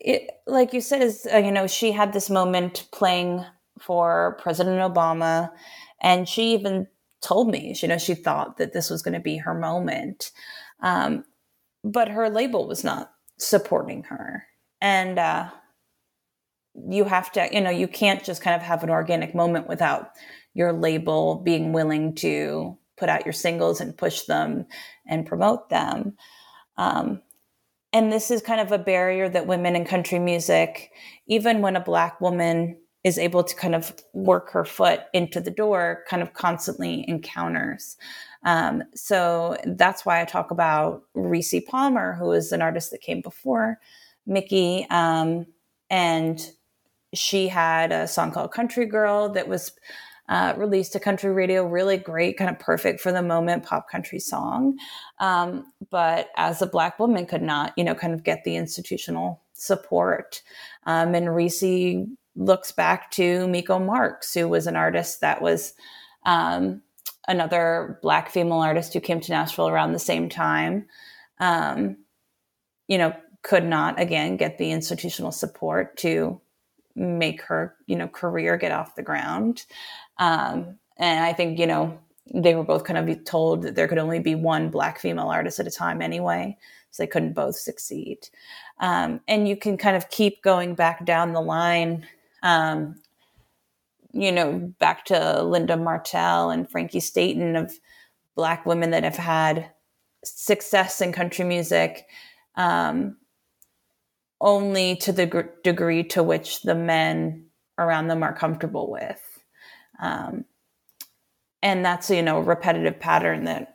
it, 0.00 0.30
like 0.46 0.72
you 0.72 0.80
said, 0.80 1.02
is 1.02 1.26
uh, 1.32 1.38
you 1.38 1.52
know 1.52 1.66
she 1.66 1.92
had 1.92 2.12
this 2.12 2.30
moment 2.30 2.88
playing 2.92 3.44
for 3.80 4.38
President 4.42 4.80
Obama, 4.80 5.50
and 6.00 6.28
she 6.28 6.54
even 6.54 6.86
told 7.20 7.50
me, 7.50 7.74
you 7.80 7.88
know, 7.88 7.98
she 7.98 8.14
thought 8.14 8.58
that 8.58 8.72
this 8.72 8.90
was 8.90 9.02
going 9.02 9.14
to 9.14 9.20
be 9.20 9.36
her 9.38 9.54
moment. 9.54 10.30
Um, 10.80 11.24
but 11.84 12.08
her 12.08 12.28
label 12.28 12.66
was 12.66 12.84
not 12.84 13.10
supporting 13.38 14.04
her. 14.04 14.44
And 14.80 15.18
uh, 15.18 15.50
you 16.88 17.04
have 17.04 17.32
to, 17.32 17.48
you 17.52 17.60
know, 17.60 17.70
you 17.70 17.88
can't 17.88 18.24
just 18.24 18.42
kind 18.42 18.54
of 18.54 18.62
have 18.62 18.82
an 18.82 18.90
organic 18.90 19.34
moment 19.34 19.68
without 19.68 20.10
your 20.54 20.72
label 20.72 21.36
being 21.36 21.72
willing 21.72 22.14
to 22.16 22.76
put 22.96 23.08
out 23.08 23.24
your 23.24 23.32
singles 23.32 23.80
and 23.80 23.96
push 23.96 24.22
them 24.22 24.66
and 25.06 25.26
promote 25.26 25.70
them. 25.70 26.16
Um, 26.76 27.22
and 27.92 28.12
this 28.12 28.30
is 28.30 28.42
kind 28.42 28.60
of 28.60 28.72
a 28.72 28.78
barrier 28.78 29.28
that 29.28 29.46
women 29.46 29.74
in 29.74 29.84
country 29.84 30.18
music, 30.18 30.92
even 31.26 31.62
when 31.62 31.76
a 31.76 31.80
Black 31.80 32.20
woman 32.20 32.76
is 33.04 33.18
able 33.18 33.44
to 33.44 33.54
kind 33.54 33.74
of 33.74 33.94
work 34.12 34.50
her 34.50 34.64
foot 34.64 35.02
into 35.14 35.40
the 35.40 35.50
door, 35.50 36.04
kind 36.08 36.22
of 36.22 36.34
constantly 36.34 37.04
encounters. 37.08 37.96
Um, 38.44 38.82
so 38.94 39.56
that's 39.64 40.04
why 40.04 40.20
I 40.20 40.24
talk 40.24 40.50
about 40.50 41.02
Rissi 41.16 41.64
Palmer, 41.64 42.14
who 42.14 42.32
is 42.32 42.52
an 42.52 42.60
artist 42.60 42.90
that 42.90 43.00
came 43.00 43.20
before 43.20 43.78
Mickey. 44.26 44.86
Um, 44.90 45.46
and 45.88 46.50
she 47.14 47.48
had 47.48 47.92
a 47.92 48.06
song 48.06 48.32
called 48.32 48.52
Country 48.52 48.84
Girl 48.84 49.30
that 49.30 49.48
was 49.48 49.72
uh, 50.28 50.54
released 50.56 50.94
a 50.94 51.00
country 51.00 51.32
radio, 51.32 51.66
really 51.66 51.96
great, 51.96 52.36
kind 52.36 52.50
of 52.50 52.58
perfect 52.58 53.00
for 53.00 53.12
the 53.12 53.22
moment 53.22 53.64
pop 53.64 53.88
country 53.90 54.18
song. 54.18 54.76
Um, 55.20 55.72
but 55.90 56.30
as 56.36 56.60
a 56.60 56.66
Black 56.66 56.98
woman, 56.98 57.26
could 57.26 57.42
not, 57.42 57.72
you 57.76 57.84
know, 57.84 57.94
kind 57.94 58.12
of 58.12 58.24
get 58.24 58.44
the 58.44 58.56
institutional 58.56 59.40
support. 59.54 60.42
Um, 60.84 61.14
and 61.14 61.28
Rissi 61.28 62.06
looks 62.36 62.72
back 62.72 63.10
to 63.12 63.48
Miko 63.48 63.78
Marks, 63.78 64.34
who 64.34 64.48
was 64.48 64.66
an 64.66 64.76
artist 64.76 65.20
that 65.22 65.40
was 65.40 65.74
um, 66.24 66.82
another 67.26 67.98
Black 68.02 68.30
female 68.30 68.60
artist 68.60 68.92
who 68.92 69.00
came 69.00 69.20
to 69.20 69.32
Nashville 69.32 69.68
around 69.68 69.92
the 69.92 69.98
same 69.98 70.28
time. 70.28 70.86
Um, 71.40 71.96
you 72.86 72.98
know, 72.98 73.14
could 73.42 73.64
not 73.64 74.00
again 74.00 74.36
get 74.36 74.58
the 74.58 74.70
institutional 74.72 75.32
support 75.32 75.96
to 75.98 76.40
make 76.98 77.42
her, 77.42 77.74
you 77.86 77.96
know, 77.96 78.08
career 78.08 78.56
get 78.56 78.72
off 78.72 78.96
the 78.96 79.02
ground. 79.02 79.64
Um, 80.18 80.78
and 80.96 81.24
I 81.24 81.32
think, 81.32 81.58
you 81.58 81.66
know, 81.66 81.98
they 82.34 82.54
were 82.54 82.64
both 82.64 82.84
kind 82.84 82.98
of 82.98 83.24
told 83.24 83.62
that 83.62 83.74
there 83.74 83.88
could 83.88 83.98
only 83.98 84.18
be 84.18 84.34
one 84.34 84.68
Black 84.68 84.98
female 84.98 85.28
artist 85.28 85.60
at 85.60 85.66
a 85.66 85.70
time 85.70 86.02
anyway, 86.02 86.56
so 86.90 87.02
they 87.02 87.06
couldn't 87.06 87.32
both 87.32 87.56
succeed. 87.56 88.18
Um, 88.80 89.20
and 89.28 89.48
you 89.48 89.56
can 89.56 89.76
kind 89.76 89.96
of 89.96 90.10
keep 90.10 90.42
going 90.42 90.74
back 90.74 91.04
down 91.04 91.32
the 91.32 91.40
line 91.40 92.06
um, 92.42 92.96
you 94.12 94.32
know, 94.32 94.72
back 94.78 95.04
to 95.06 95.42
Linda 95.42 95.76
Martell 95.76 96.50
and 96.50 96.68
Frankie 96.68 97.00
Staton 97.00 97.56
of 97.56 97.78
Black 98.34 98.64
women 98.64 98.90
that 98.90 99.04
have 99.04 99.16
had 99.16 99.70
success 100.24 101.00
in 101.00 101.12
country 101.12 101.44
music, 101.44 102.06
um, 102.56 103.16
only 104.40 104.96
to 104.96 105.12
the 105.12 105.26
gr- 105.26 105.42
degree 105.64 106.04
to 106.04 106.22
which 106.22 106.62
the 106.62 106.74
men 106.74 107.46
around 107.78 108.08
them 108.08 108.22
are 108.22 108.34
comfortable 108.34 108.90
with. 108.90 109.20
Um, 110.00 110.44
and 111.62 111.84
that's, 111.84 112.10
you 112.10 112.22
know, 112.22 112.38
a 112.38 112.42
repetitive 112.42 113.00
pattern 113.00 113.44
that 113.44 113.74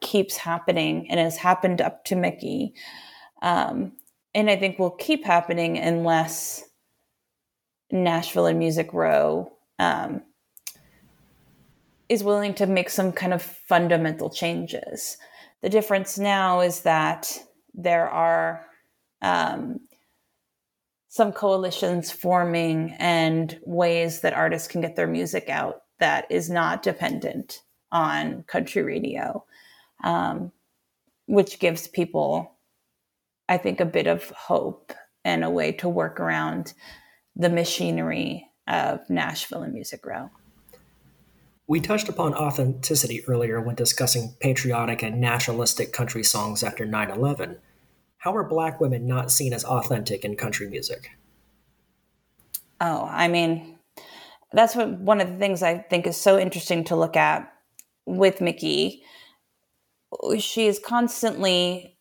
keeps 0.00 0.36
happening 0.36 1.10
and 1.10 1.20
has 1.20 1.36
happened 1.36 1.80
up 1.80 2.04
to 2.06 2.16
Mickey. 2.16 2.74
Um, 3.42 3.92
and 4.34 4.50
I 4.50 4.56
think 4.56 4.78
will 4.78 4.90
keep 4.90 5.24
happening 5.24 5.78
unless 5.78 6.64
Nashville 7.90 8.46
and 8.46 8.58
Music 8.58 8.92
Row 8.92 9.52
um, 9.78 10.22
is 12.08 12.24
willing 12.24 12.54
to 12.54 12.66
make 12.66 12.90
some 12.90 13.12
kind 13.12 13.32
of 13.32 13.42
fundamental 13.42 14.28
changes. 14.28 15.16
The 15.62 15.68
difference 15.68 16.18
now 16.18 16.60
is 16.60 16.80
that 16.80 17.38
there 17.72 18.08
are 18.08 18.66
um, 19.24 19.80
some 21.08 21.32
coalitions 21.32 22.12
forming 22.12 22.94
and 22.98 23.58
ways 23.64 24.20
that 24.20 24.34
artists 24.34 24.68
can 24.68 24.82
get 24.82 24.96
their 24.96 25.06
music 25.06 25.48
out 25.48 25.82
that 25.98 26.30
is 26.30 26.50
not 26.50 26.82
dependent 26.82 27.62
on 27.90 28.42
country 28.42 28.82
radio, 28.82 29.42
um, 30.02 30.52
which 31.26 31.58
gives 31.58 31.88
people, 31.88 32.58
I 33.48 33.56
think, 33.56 33.80
a 33.80 33.86
bit 33.86 34.06
of 34.06 34.28
hope 34.30 34.92
and 35.24 35.42
a 35.42 35.50
way 35.50 35.72
to 35.72 35.88
work 35.88 36.20
around 36.20 36.74
the 37.34 37.48
machinery 37.48 38.46
of 38.68 39.08
Nashville 39.08 39.62
and 39.62 39.72
Music 39.72 40.04
Row. 40.04 40.30
We 41.66 41.80
touched 41.80 42.10
upon 42.10 42.34
authenticity 42.34 43.24
earlier 43.26 43.58
when 43.60 43.74
discussing 43.74 44.34
patriotic 44.40 45.02
and 45.02 45.18
nationalistic 45.18 45.94
country 45.94 46.22
songs 46.22 46.62
after 46.62 46.84
9 46.84 47.10
11. 47.10 47.58
How 48.24 48.34
are 48.34 48.42
Black 48.42 48.80
women 48.80 49.06
not 49.06 49.30
seen 49.30 49.52
as 49.52 49.66
authentic 49.66 50.24
in 50.24 50.34
country 50.34 50.66
music? 50.66 51.10
Oh, 52.80 53.06
I 53.10 53.28
mean, 53.28 53.78
that's 54.50 54.74
what 54.74 54.98
one 54.98 55.20
of 55.20 55.28
the 55.28 55.36
things 55.36 55.62
I 55.62 55.76
think 55.76 56.06
is 56.06 56.16
so 56.16 56.38
interesting 56.38 56.84
to 56.84 56.96
look 56.96 57.18
at 57.18 57.52
with 58.06 58.40
Mickey. 58.40 59.02
She 60.38 60.66
is 60.66 60.78
constantly, 60.78 61.98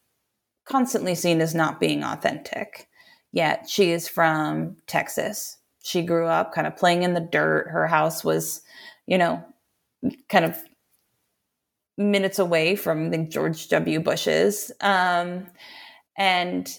constantly 0.63 1.13
seen 1.13 1.41
as 1.41 1.53
not 1.53 1.81
being 1.81 2.05
authentic. 2.05 2.87
Yet 3.33 3.69
she 3.69 3.91
is 3.91 4.07
from 4.07 4.77
Texas. 4.87 5.57
She 5.83 6.03
grew 6.03 6.27
up 6.27 6.53
kind 6.53 6.67
of 6.67 6.77
playing 6.77 7.03
in 7.03 7.15
the 7.15 7.19
dirt. 7.19 7.67
Her 7.67 7.85
house 7.85 8.23
was, 8.23 8.61
you 9.07 9.17
know, 9.17 9.43
kind 10.29 10.45
of 10.45 10.57
minutes 11.97 12.39
away 12.39 12.77
from 12.77 13.09
the 13.09 13.17
George 13.17 13.67
W. 13.67 13.99
Bush's. 13.99 14.71
Um, 14.79 15.47
and 16.17 16.69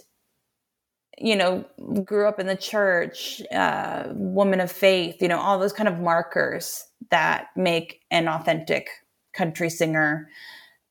you 1.17 1.37
know, 1.37 1.65
grew 2.05 2.27
up 2.27 2.41
in 2.41 2.49
the 2.49 2.57
church, 2.57 3.41
uh, 3.53 4.09
woman 4.15 4.59
of 4.59 4.71
faith, 4.71 5.23
you 5.23 5.29
know, 5.29 5.39
all 5.39 5.61
those 5.61 5.73
kind 5.73 5.89
of 5.89 6.01
markers 6.01 6.85
that 7.11 7.51
make 7.57 8.01
an 8.11 8.27
authentic 8.27 8.89
country 9.33 9.71
singer, 9.71 10.29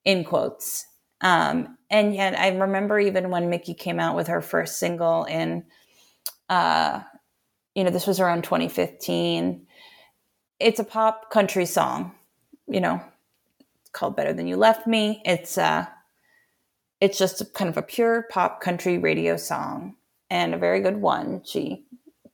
in 0.06 0.24
quotes. 0.24 0.86
Um, 1.22 1.78
and 1.90 2.14
yet, 2.14 2.38
I 2.38 2.50
remember 2.50 3.00
even 3.00 3.30
when 3.30 3.50
Mickey 3.50 3.74
came 3.74 4.00
out 4.00 4.16
with 4.16 4.28
her 4.28 4.42
first 4.42 4.80
single 4.80 5.24
in, 5.26 5.64
uh, 6.50 7.02
you 7.76 7.84
know, 7.84 7.90
this 7.90 8.08
was 8.08 8.20
around 8.20 8.44
2015. 8.44 9.66
It's 10.60 10.80
a 10.80 10.84
pop 10.84 11.30
country 11.32 11.66
song, 11.66 12.14
you 12.68 12.82
know, 12.82 13.02
it's 13.82 13.90
called 13.92 14.16
"Better 14.16 14.34
Than 14.34 14.48
You 14.48 14.58
Left 14.58 14.88
Me." 14.88 15.22
It's 15.26 15.58
uh, 15.58 15.86
it's 17.04 17.18
just 17.18 17.54
kind 17.54 17.70
of 17.70 17.76
a 17.76 17.82
pure 17.82 18.28
pop 18.32 18.62
country 18.62 18.98
radio 18.98 19.36
song 19.36 19.94
and 20.30 20.54
a 20.54 20.58
very 20.58 20.80
good 20.80 21.02
one. 21.02 21.42
She 21.44 21.84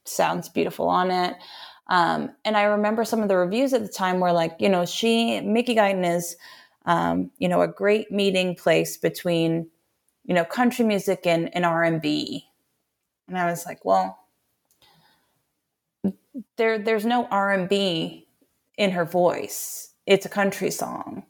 sounds 0.05 0.47
beautiful 0.47 0.87
on 0.87 1.09
it. 1.09 1.35
Um, 1.87 2.35
and 2.45 2.55
I 2.55 2.61
remember 2.65 3.03
some 3.03 3.23
of 3.23 3.29
the 3.29 3.35
reviews 3.35 3.73
at 3.73 3.81
the 3.81 3.91
time 3.91 4.19
were 4.19 4.31
like, 4.31 4.55
you 4.59 4.69
know, 4.69 4.85
she, 4.85 5.41
Mickey 5.41 5.73
Guyton 5.73 6.05
is, 6.15 6.37
um, 6.85 7.31
you 7.39 7.47
know, 7.47 7.63
a 7.63 7.67
great 7.67 8.11
meeting 8.11 8.53
place 8.53 8.95
between, 8.95 9.67
you 10.25 10.35
know, 10.35 10.45
country 10.45 10.85
music 10.85 11.25
and, 11.25 11.49
and 11.55 11.65
R&B. 11.65 12.45
And 13.27 13.39
I 13.39 13.49
was 13.49 13.65
like, 13.65 13.83
well, 13.83 14.19
there, 16.57 16.77
there's 16.77 17.05
no 17.07 17.25
R&B 17.31 18.27
in 18.77 18.91
her 18.91 19.05
voice. 19.05 19.95
It's 20.05 20.27
a 20.27 20.29
country 20.29 20.69
song. 20.69 21.23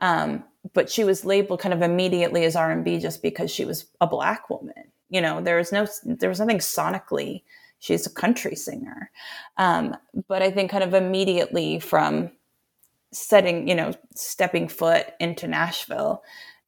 Um, 0.00 0.44
but 0.74 0.90
she 0.90 1.04
was 1.04 1.24
labeled 1.24 1.60
kind 1.60 1.74
of 1.74 1.82
immediately 1.82 2.44
as 2.44 2.56
R&B 2.56 2.98
just 2.98 3.22
because 3.22 3.50
she 3.50 3.64
was 3.64 3.86
a 4.00 4.06
black 4.06 4.50
woman. 4.50 4.92
You 5.08 5.20
know, 5.20 5.40
there 5.40 5.56
was 5.56 5.72
no, 5.72 5.86
there 6.04 6.28
was 6.28 6.40
nothing 6.40 6.58
sonically. 6.58 7.42
She's 7.78 8.06
a 8.06 8.10
country 8.10 8.56
singer, 8.56 9.10
um, 9.56 9.96
but 10.26 10.42
I 10.42 10.50
think 10.50 10.70
kind 10.70 10.82
of 10.82 10.94
immediately 10.94 11.78
from 11.78 12.32
setting, 13.12 13.68
you 13.68 13.74
know, 13.74 13.94
stepping 14.14 14.68
foot 14.68 15.06
into 15.20 15.46
Nashville 15.46 16.22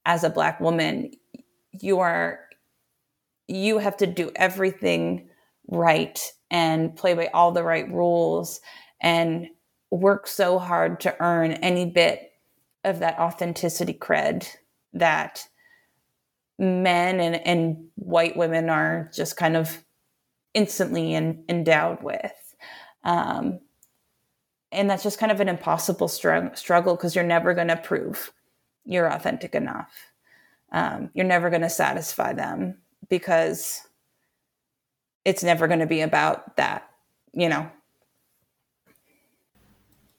as 0.07 0.24
a 0.24 0.31
black 0.31 0.61
woman, 0.61 1.11
you 1.72 1.99
are, 1.99 2.41
you 3.49 3.78
have 3.78 3.97
to 3.99 4.07
do 4.07 4.31
everything 4.37 5.28
right 5.68 6.20
and 6.51 6.95
play 6.97 7.14
by 7.14 7.26
all 7.28 7.53
the 7.53 7.62
right 7.62 7.91
rules 7.93 8.61
and 9.01 9.49
work 9.91 10.26
so 10.26 10.59
hard 10.59 11.01
to 11.01 11.14
earn 11.20 11.53
any 11.53 11.87
bit 11.87 12.30
of 12.85 13.01
that 13.01 13.18
authenticity 13.18 13.95
cred 13.95 14.47
that 14.93 15.47
men 16.59 17.20
and, 17.20 17.47
and 17.47 17.89
white 17.95 18.37
women 18.37 18.68
are 18.68 19.11
just 19.14 19.37
kind 19.37 19.57
of 19.57 19.83
instantly 20.55 21.14
in, 21.14 21.45
endowed 21.49 22.03
with. 22.03 22.55
Um, 23.05 23.61
and 24.72 24.89
that's 24.89 25.03
just 25.03 25.18
kind 25.18 25.33
of 25.33 25.41
an 25.41 25.49
impossible 25.49 26.09
str- 26.09 26.55
struggle 26.55 26.97
because 26.97 27.14
you're 27.14 27.24
never 27.24 27.55
going 27.55 27.68
to 27.68 27.76
prove 27.76 28.33
you're 28.85 29.12
authentic 29.12 29.55
enough. 29.55 30.12
Um, 30.72 31.11
you're 31.14 31.26
never 31.26 31.51
going 31.51 31.62
to 31.62 31.70
satisfy 31.70 32.33
them 32.33 32.78
because 33.09 33.87
it's 35.24 35.43
never 35.43 35.66
going 35.66 35.81
to 35.81 35.87
be 35.87 36.01
about 36.01 36.57
that, 36.57 36.89
you 37.33 37.49
know, 37.49 37.70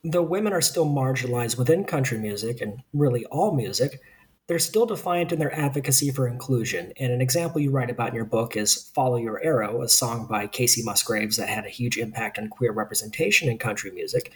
Though 0.04 0.24
women 0.24 0.54
are 0.54 0.62
still 0.62 0.86
marginalized 0.86 1.58
within 1.58 1.84
country 1.84 2.18
music 2.18 2.60
and 2.62 2.82
really 2.94 3.26
all 3.26 3.54
music, 3.54 4.00
they're 4.48 4.60
still 4.60 4.86
defiant 4.86 5.32
in 5.32 5.40
their 5.40 5.58
advocacy 5.58 6.12
for 6.12 6.28
inclusion. 6.28 6.92
And 6.98 7.14
an 7.14 7.22
example 7.22 7.62
you 7.62 7.72
write 7.72 7.90
about 7.90 8.10
in 8.10 8.16
your 8.16 8.26
book 8.26 8.58
is 8.58 8.90
Follow 8.96 9.18
Your 9.18 9.42
Arrow, 9.44 9.82
a 9.82 9.88
song 9.88 10.28
by 10.28 10.48
Kacey 10.48 10.84
Musgraves 10.84 11.38
that 11.38 11.48
had 11.48 11.66
a 11.66 11.70
huge 11.70 11.98
impact 11.98 12.40
on 12.40 12.50
queer 12.50 12.72
representation 12.72 13.48
in 13.48 13.58
country 13.58 13.92
music. 13.92 14.34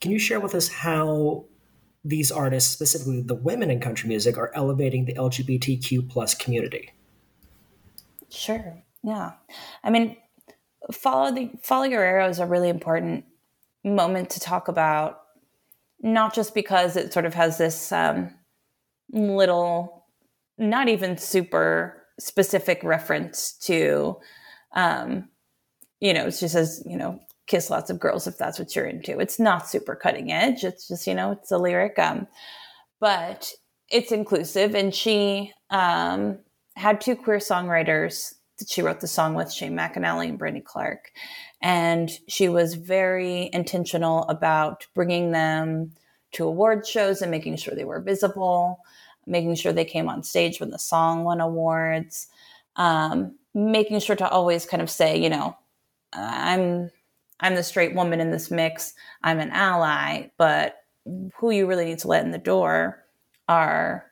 Can 0.00 0.10
you 0.10 0.18
share 0.18 0.40
with 0.40 0.54
us 0.54 0.68
how 0.68 1.44
these 2.04 2.32
artists, 2.32 2.72
specifically 2.72 3.22
the 3.22 3.34
women 3.34 3.70
in 3.70 3.80
country 3.80 4.08
music, 4.08 4.36
are 4.36 4.50
elevating 4.54 5.04
the 5.04 5.14
LGBTQ 5.14 6.10
plus 6.10 6.34
community? 6.34 6.92
Sure. 8.30 8.82
Yeah. 9.02 9.34
I 9.84 9.90
mean, 9.90 10.16
follow 10.92 11.32
the 11.32 11.50
follow 11.62 11.84
your 11.84 12.02
arrow 12.02 12.28
is 12.28 12.40
a 12.40 12.46
really 12.46 12.68
important 12.68 13.24
moment 13.84 14.30
to 14.30 14.40
talk 14.40 14.68
about, 14.68 15.20
not 16.00 16.34
just 16.34 16.54
because 16.54 16.96
it 16.96 17.12
sort 17.12 17.26
of 17.26 17.34
has 17.34 17.58
this 17.58 17.92
um, 17.92 18.34
little, 19.12 20.06
not 20.58 20.88
even 20.88 21.16
super 21.16 22.02
specific 22.18 22.82
reference 22.82 23.52
to, 23.58 24.16
um, 24.74 25.28
you 26.00 26.12
know, 26.12 26.30
she 26.30 26.48
says, 26.48 26.82
you 26.86 26.96
know, 26.96 27.20
kiss 27.46 27.70
lots 27.70 27.90
of 27.90 28.00
girls 28.00 28.26
if 28.26 28.38
that's 28.38 28.58
what 28.58 28.74
you're 28.74 28.86
into. 28.86 29.18
It's 29.18 29.38
not 29.38 29.68
super 29.68 29.94
cutting 29.94 30.32
edge. 30.32 30.64
It's 30.64 30.88
just, 30.88 31.06
you 31.06 31.14
know, 31.14 31.32
it's 31.32 31.50
a 31.50 31.58
lyric. 31.58 31.98
Um, 31.98 32.26
but 33.00 33.52
it's 33.90 34.12
inclusive. 34.12 34.74
And 34.74 34.94
she 34.94 35.52
um, 35.70 36.38
had 36.76 37.00
two 37.00 37.16
queer 37.16 37.38
songwriters 37.38 38.34
that 38.58 38.70
she 38.70 38.82
wrote 38.82 39.00
the 39.00 39.06
song 39.06 39.34
with, 39.34 39.52
Shane 39.52 39.76
McAnally 39.76 40.28
and 40.28 40.38
Brandy 40.38 40.60
Clark. 40.60 41.10
And 41.64 42.10
she 42.28 42.50
was 42.50 42.74
very 42.74 43.48
intentional 43.54 44.24
about 44.24 44.86
bringing 44.94 45.32
them 45.32 45.92
to 46.32 46.44
award 46.44 46.86
shows 46.86 47.22
and 47.22 47.30
making 47.30 47.56
sure 47.56 47.74
they 47.74 47.86
were 47.86 48.02
visible, 48.02 48.80
making 49.26 49.54
sure 49.54 49.72
they 49.72 49.86
came 49.86 50.06
on 50.06 50.22
stage 50.22 50.60
when 50.60 50.68
the 50.68 50.78
song 50.78 51.24
won 51.24 51.40
awards, 51.40 52.26
um, 52.76 53.34
making 53.54 54.00
sure 54.00 54.14
to 54.14 54.28
always 54.28 54.66
kind 54.66 54.82
of 54.82 54.90
say, 54.90 55.16
you 55.16 55.30
know, 55.30 55.56
I'm 56.12 56.90
I'm 57.40 57.54
the 57.54 57.62
straight 57.62 57.94
woman 57.94 58.20
in 58.20 58.30
this 58.30 58.50
mix. 58.50 58.92
I'm 59.22 59.40
an 59.40 59.50
ally, 59.50 60.28
but 60.36 60.84
who 61.34 61.50
you 61.50 61.66
really 61.66 61.86
need 61.86 61.98
to 62.00 62.08
let 62.08 62.24
in 62.24 62.30
the 62.30 62.38
door 62.38 63.02
are, 63.48 64.04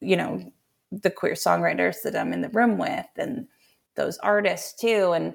you 0.00 0.16
know, 0.16 0.52
the 0.90 1.10
queer 1.10 1.32
songwriters 1.32 2.02
that 2.02 2.14
I'm 2.14 2.34
in 2.34 2.42
the 2.42 2.50
room 2.50 2.76
with 2.76 3.06
and 3.16 3.46
those 3.94 4.18
artists 4.18 4.78
too. 4.78 5.12
And 5.12 5.34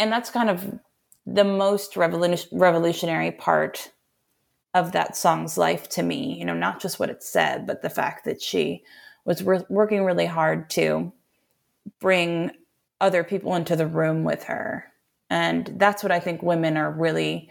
and 0.00 0.10
that's 0.10 0.30
kind 0.30 0.50
of 0.50 0.78
the 1.26 1.44
most 1.44 1.96
revolutionary 1.96 3.30
part 3.30 3.92
of 4.74 4.92
that 4.92 5.16
song's 5.16 5.58
life 5.58 5.88
to 5.88 6.02
me 6.02 6.38
you 6.38 6.44
know 6.44 6.54
not 6.54 6.80
just 6.80 6.98
what 6.98 7.10
it 7.10 7.22
said 7.22 7.66
but 7.66 7.82
the 7.82 7.90
fact 7.90 8.24
that 8.24 8.40
she 8.40 8.82
was 9.24 9.42
re- 9.42 9.64
working 9.68 10.04
really 10.04 10.26
hard 10.26 10.70
to 10.70 11.12
bring 12.00 12.50
other 13.00 13.24
people 13.24 13.54
into 13.54 13.76
the 13.76 13.86
room 13.86 14.24
with 14.24 14.44
her. 14.44 14.84
And 15.28 15.74
that's 15.76 16.02
what 16.02 16.12
i 16.12 16.18
think 16.18 16.42
women 16.42 16.76
are 16.76 16.90
really 16.90 17.48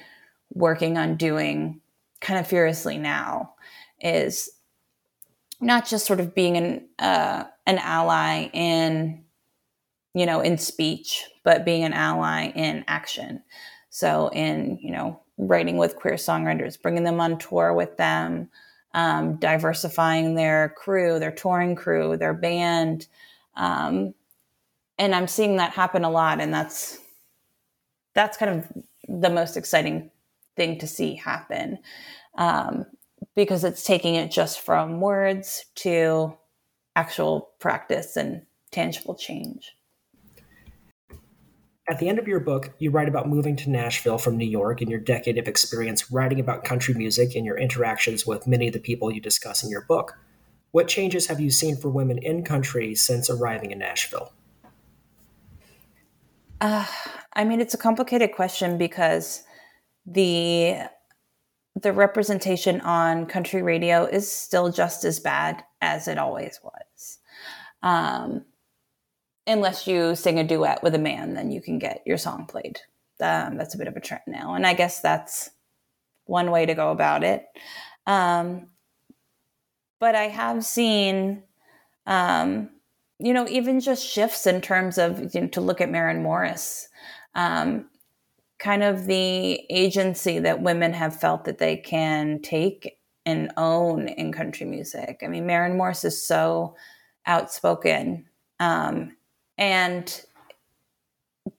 working 0.54 0.98
on 0.98 1.16
doing 1.16 1.80
kind 2.22 2.40
of 2.40 2.48
furiously 2.48 2.98
now 2.98 3.54
is 4.02 4.50
not 5.62 5.88
just 5.88 6.06
sort 6.06 6.20
of 6.20 6.36
being 6.36 6.58
an 6.58 6.88
uh, 7.00 7.44
an 7.66 7.78
ally 7.78 8.50
in 8.54 9.24
you 10.14 10.26
know 10.26 10.42
in 10.42 10.58
speech 10.58 11.24
but 11.50 11.66
being 11.66 11.84
an 11.84 11.94
ally 11.94 12.52
in 12.54 12.84
action 12.88 13.42
so 13.90 14.30
in 14.34 14.78
you 14.80 14.92
know 14.92 15.20
writing 15.40 15.78
with 15.78 15.96
queer 15.96 16.14
songwriters 16.14 16.80
bringing 16.80 17.04
them 17.04 17.20
on 17.20 17.40
tour 17.40 17.74
with 17.74 17.98
them 17.98 18.48
um, 18.94 19.36
diversifying 19.38 20.36
their 20.36 20.70
crew 20.78 21.18
their 21.18 21.32
touring 21.32 21.76
crew 21.76 22.16
their 22.16 22.36
band 22.36 23.08
um, 23.56 24.14
and 25.00 25.16
i'm 25.16 25.28
seeing 25.28 25.58
that 25.58 25.72
happen 25.72 26.04
a 26.04 26.12
lot 26.12 26.40
and 26.40 26.54
that's 26.54 27.00
that's 28.14 28.38
kind 28.38 28.60
of 28.60 28.84
the 29.22 29.32
most 29.32 29.58
exciting 29.58 30.12
thing 30.56 30.78
to 30.78 30.86
see 30.86 31.16
happen 31.16 31.80
um, 32.38 32.86
because 33.36 33.64
it's 33.64 33.84
taking 33.84 34.14
it 34.14 34.30
just 34.30 34.60
from 34.60 35.02
words 35.02 35.66
to 35.74 36.38
actual 36.96 37.50
practice 37.60 38.16
and 38.18 38.44
tangible 38.72 39.16
change. 39.16 39.74
At 41.90 41.98
the 41.98 42.08
end 42.08 42.20
of 42.20 42.28
your 42.28 42.40
book, 42.40 42.70
you 42.78 42.92
write 42.92 43.08
about 43.08 43.28
moving 43.28 43.56
to 43.58 43.70
Nashville 43.70 44.20
from 44.20 44.38
New 44.38 44.46
York 44.48 44.80
and 44.82 44.92
your 44.92 45.00
decade 45.00 45.40
of 45.40 45.48
experience 45.48 46.12
writing 46.12 46.40
about 46.40 46.64
country 46.64 46.94
music 46.94 47.36
and 47.36 47.44
your 47.44 47.58
interactions 47.58 48.28
with 48.28 48.46
many 48.46 48.68
of 48.68 48.74
the 48.74 48.80
people 48.80 49.12
you 49.12 49.20
discuss 49.20 49.64
in 49.64 49.72
your 49.72 49.82
book. 49.82 50.16
What 50.70 50.88
changes 50.88 51.26
have 51.26 51.40
you 51.40 51.50
seen 51.50 51.76
for 51.76 51.90
women 51.90 52.20
in 52.20 52.44
country 52.44 52.94
since 52.94 53.28
arriving 53.28 53.72
in 53.72 53.80
Nashville? 53.80 54.32
Uh, 56.62 56.86
I 57.34 57.44
mean, 57.44 57.60
it's 57.60 57.74
a 57.74 57.78
complicated 57.78 58.34
question 58.34 58.78
because 58.78 59.44
the 60.06 60.78
the 61.82 61.94
representation 61.94 62.82
on 62.82 63.26
country 63.26 63.62
radio 63.62 64.06
is 64.06 64.30
still 64.30 64.72
just 64.72 65.06
as 65.06 65.20
bad 65.20 65.64
as 65.82 66.08
it 66.08 66.18
always 66.18 66.60
was. 66.62 67.20
Um, 67.82 68.44
unless 69.50 69.88
you 69.88 70.16
sing 70.16 70.40
a 70.40 70.44
duet 70.44 70.84
with 70.84 70.96
a 70.96 71.00
man, 71.00 71.34
then 71.34 71.52
you 71.52 71.62
can 71.62 71.80
get 71.80 72.04
your 72.06 72.18
song 72.18 72.46
played. 72.46 72.80
Um, 73.20 73.58
that's 73.58 73.76
a 73.76 73.78
bit 73.78 73.88
of 73.88 73.98
a 73.98 74.00
trend 74.00 74.24
now. 74.28 74.54
And 74.54 74.66
I 74.66 74.74
guess 74.74 75.02
that's 75.02 75.50
one 76.26 76.52
way 76.52 76.66
to 76.66 76.76
go 76.76 76.92
about 76.92 77.24
it. 77.24 77.46
Um, 78.06 78.68
but 80.00 80.16
I 80.16 80.26
have 80.26 80.64
seen, 80.64 81.44
um, 82.06 82.70
you 83.20 83.34
know, 83.34 83.48
even 83.50 83.82
just 83.82 84.08
shifts 84.08 84.48
in 84.48 84.62
terms 84.62 84.98
of, 84.98 85.34
you 85.34 85.42
know, 85.42 85.48
to 85.48 85.62
look 85.62 85.82
at 85.82 85.90
Maren 85.90 86.24
Morris. 86.24 86.88
Um, 87.36 87.90
kind 88.60 88.84
of 88.84 89.06
the 89.06 89.66
agency 89.70 90.40
that 90.40 90.62
women 90.62 90.94
have 90.94 91.20
felt 91.20 91.46
that 91.46 91.58
they 91.58 91.78
can 91.78 92.42
take 92.42 92.98
and 93.26 93.52
own 93.58 94.08
in 94.08 94.32
country 94.32 94.66
music. 94.66 95.22
I 95.24 95.28
mean, 95.28 95.46
Maren 95.46 95.78
Morris 95.78 96.04
is 96.04 96.26
so 96.26 96.76
outspoken 97.26 98.26
um, 98.60 99.16
and 99.60 100.26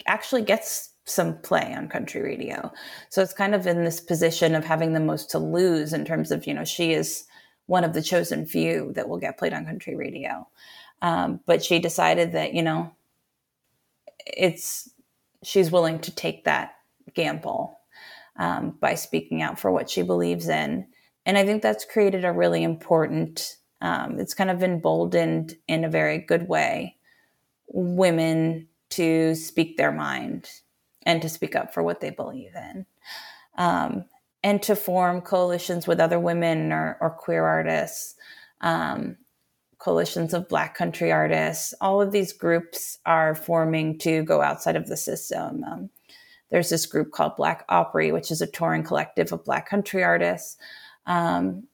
actually 0.06 0.42
gets 0.42 0.88
some 1.04 1.38
play 1.38 1.74
on 1.76 1.88
country 1.88 2.22
radio. 2.22 2.72
So 3.10 3.22
it's 3.22 3.34
kind 3.34 3.54
of 3.54 3.66
in 3.66 3.84
this 3.84 4.00
position 4.00 4.54
of 4.54 4.64
having 4.64 4.94
the 4.94 5.00
most 5.00 5.30
to 5.30 5.38
lose 5.38 5.92
in 5.92 6.04
terms 6.04 6.32
of, 6.32 6.46
you 6.46 6.54
know, 6.54 6.64
she 6.64 6.92
is 6.92 7.26
one 7.66 7.84
of 7.84 7.92
the 7.92 8.02
chosen 8.02 8.46
few 8.46 8.92
that 8.94 9.08
will 9.08 9.18
get 9.18 9.38
played 9.38 9.52
on 9.52 9.66
country 9.66 9.94
radio. 9.94 10.48
Um, 11.02 11.40
but 11.46 11.62
she 11.62 11.78
decided 11.78 12.32
that, 12.32 12.54
you 12.54 12.62
know, 12.62 12.90
it's, 14.26 14.90
she's 15.44 15.70
willing 15.70 15.98
to 16.00 16.14
take 16.14 16.44
that 16.44 16.76
gamble 17.14 17.78
um, 18.36 18.76
by 18.80 18.94
speaking 18.94 19.42
out 19.42 19.58
for 19.58 19.70
what 19.70 19.90
she 19.90 20.02
believes 20.02 20.48
in. 20.48 20.86
And 21.26 21.36
I 21.36 21.44
think 21.44 21.62
that's 21.62 21.84
created 21.84 22.24
a 22.24 22.32
really 22.32 22.62
important, 22.62 23.56
um, 23.82 24.18
it's 24.18 24.34
kind 24.34 24.50
of 24.50 24.62
emboldened 24.62 25.56
in 25.68 25.84
a 25.84 25.90
very 25.90 26.18
good 26.18 26.48
way 26.48 26.96
women 27.72 28.68
to 28.90 29.34
speak 29.34 29.76
their 29.76 29.92
mind 29.92 30.50
and 31.04 31.22
to 31.22 31.28
speak 31.28 31.56
up 31.56 31.72
for 31.72 31.82
what 31.82 32.00
they 32.00 32.10
believe 32.10 32.52
in. 32.54 32.86
Um, 33.56 34.04
and 34.42 34.62
to 34.62 34.74
form 34.74 35.20
coalitions 35.20 35.86
with 35.86 36.00
other 36.00 36.18
women 36.18 36.72
or, 36.72 36.96
or 37.00 37.10
queer 37.10 37.44
artists, 37.44 38.14
um, 38.60 39.16
coalitions 39.78 40.34
of 40.34 40.48
Black 40.48 40.74
country 40.74 41.10
artists. 41.10 41.74
All 41.80 42.00
of 42.00 42.12
these 42.12 42.32
groups 42.32 42.98
are 43.06 43.34
forming 43.34 43.98
to 43.98 44.22
go 44.22 44.42
outside 44.42 44.76
of 44.76 44.86
the 44.86 44.96
system. 44.96 45.64
Um, 45.64 45.90
there's 46.50 46.70
this 46.70 46.86
group 46.86 47.12
called 47.12 47.36
Black 47.36 47.64
Opry, 47.68 48.12
which 48.12 48.30
is 48.30 48.42
a 48.42 48.46
touring 48.46 48.82
collective 48.82 49.32
of 49.32 49.44
Black 49.44 49.68
country 49.68 50.02
artists, 50.02 50.56
um, 51.06 51.64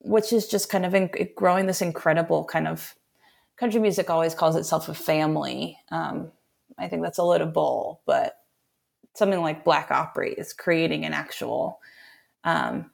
which 0.00 0.32
is 0.32 0.48
just 0.48 0.68
kind 0.68 0.84
of 0.84 0.94
in, 0.94 1.10
growing 1.36 1.66
this 1.66 1.82
incredible 1.82 2.44
kind 2.44 2.66
of 2.66 2.94
country 3.62 3.80
music 3.80 4.10
always 4.10 4.34
calls 4.34 4.56
itself 4.56 4.88
a 4.88 4.94
family. 4.94 5.78
Um, 5.92 6.32
I 6.76 6.88
think 6.88 7.04
that's 7.04 7.18
a 7.18 7.24
little 7.24 7.46
bull, 7.46 8.00
but 8.06 8.38
something 9.14 9.40
like 9.40 9.64
Black 9.64 9.92
Opry 9.92 10.34
is 10.34 10.52
creating 10.52 11.04
an 11.04 11.12
actual, 11.12 11.78
um, 12.42 12.90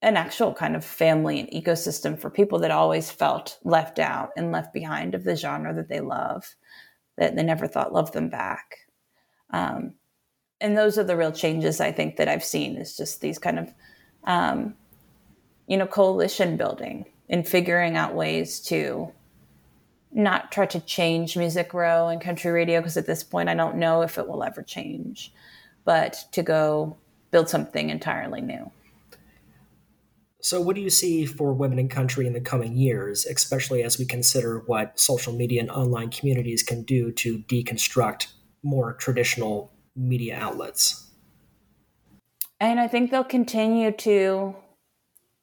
an 0.00 0.16
actual 0.16 0.54
kind 0.54 0.76
of 0.76 0.82
family 0.82 1.40
and 1.40 1.50
ecosystem 1.50 2.18
for 2.18 2.30
people 2.30 2.60
that 2.60 2.70
always 2.70 3.10
felt 3.10 3.58
left 3.64 3.98
out 3.98 4.30
and 4.34 4.50
left 4.50 4.72
behind 4.72 5.14
of 5.14 5.24
the 5.24 5.36
genre 5.36 5.74
that 5.74 5.90
they 5.90 6.00
love, 6.00 6.54
that 7.18 7.36
they 7.36 7.42
never 7.42 7.66
thought 7.66 7.92
loved 7.92 8.14
them 8.14 8.30
back. 8.30 8.86
Um, 9.50 9.92
and 10.58 10.74
those 10.74 10.96
are 10.96 11.04
the 11.04 11.18
real 11.18 11.32
changes 11.32 11.82
I 11.82 11.92
think 11.92 12.16
that 12.16 12.28
I've 12.28 12.44
seen 12.44 12.78
is 12.78 12.96
just 12.96 13.20
these 13.20 13.38
kind 13.38 13.58
of, 13.58 13.74
um, 14.24 14.74
you 15.66 15.76
know, 15.76 15.86
coalition 15.86 16.56
building 16.56 17.04
and 17.28 17.46
figuring 17.46 17.98
out 17.98 18.14
ways 18.14 18.58
to 18.68 19.12
not 20.12 20.52
try 20.52 20.66
to 20.66 20.80
change 20.80 21.36
Music 21.36 21.72
Row 21.74 22.08
and 22.08 22.20
country 22.20 22.50
radio 22.50 22.80
because 22.80 22.96
at 22.96 23.06
this 23.06 23.24
point 23.24 23.48
I 23.48 23.54
don't 23.54 23.76
know 23.76 24.02
if 24.02 24.18
it 24.18 24.28
will 24.28 24.44
ever 24.44 24.62
change, 24.62 25.32
but 25.84 26.24
to 26.32 26.42
go 26.42 26.96
build 27.30 27.48
something 27.48 27.90
entirely 27.90 28.40
new. 28.40 28.70
So, 30.40 30.60
what 30.60 30.74
do 30.74 30.82
you 30.82 30.90
see 30.90 31.24
for 31.24 31.52
women 31.52 31.78
in 31.78 31.88
country 31.88 32.26
in 32.26 32.32
the 32.32 32.40
coming 32.40 32.76
years, 32.76 33.24
especially 33.26 33.84
as 33.84 33.98
we 33.98 34.04
consider 34.04 34.58
what 34.66 34.98
social 34.98 35.32
media 35.32 35.60
and 35.60 35.70
online 35.70 36.10
communities 36.10 36.64
can 36.64 36.82
do 36.82 37.12
to 37.12 37.38
deconstruct 37.38 38.26
more 38.62 38.94
traditional 38.94 39.72
media 39.96 40.36
outlets. 40.38 41.10
And 42.60 42.78
I 42.78 42.88
think 42.88 43.10
they'll 43.10 43.24
continue 43.24 43.90
to 43.92 44.54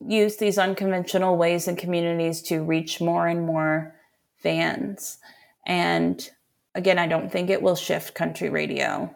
use 0.06 0.38
these 0.38 0.58
unconventional 0.58 1.38
ways 1.38 1.68
and 1.68 1.78
communities 1.78 2.42
to 2.44 2.64
reach 2.64 3.02
more 3.02 3.28
and 3.28 3.46
more 3.46 3.96
fans. 4.42 5.18
And 5.66 6.30
again, 6.76 7.00
I 7.00 7.08
don't 7.08 7.32
think 7.32 7.50
it 7.50 7.62
will 7.62 7.76
shift 7.76 8.16
country 8.16 8.50
radio. 8.50 9.14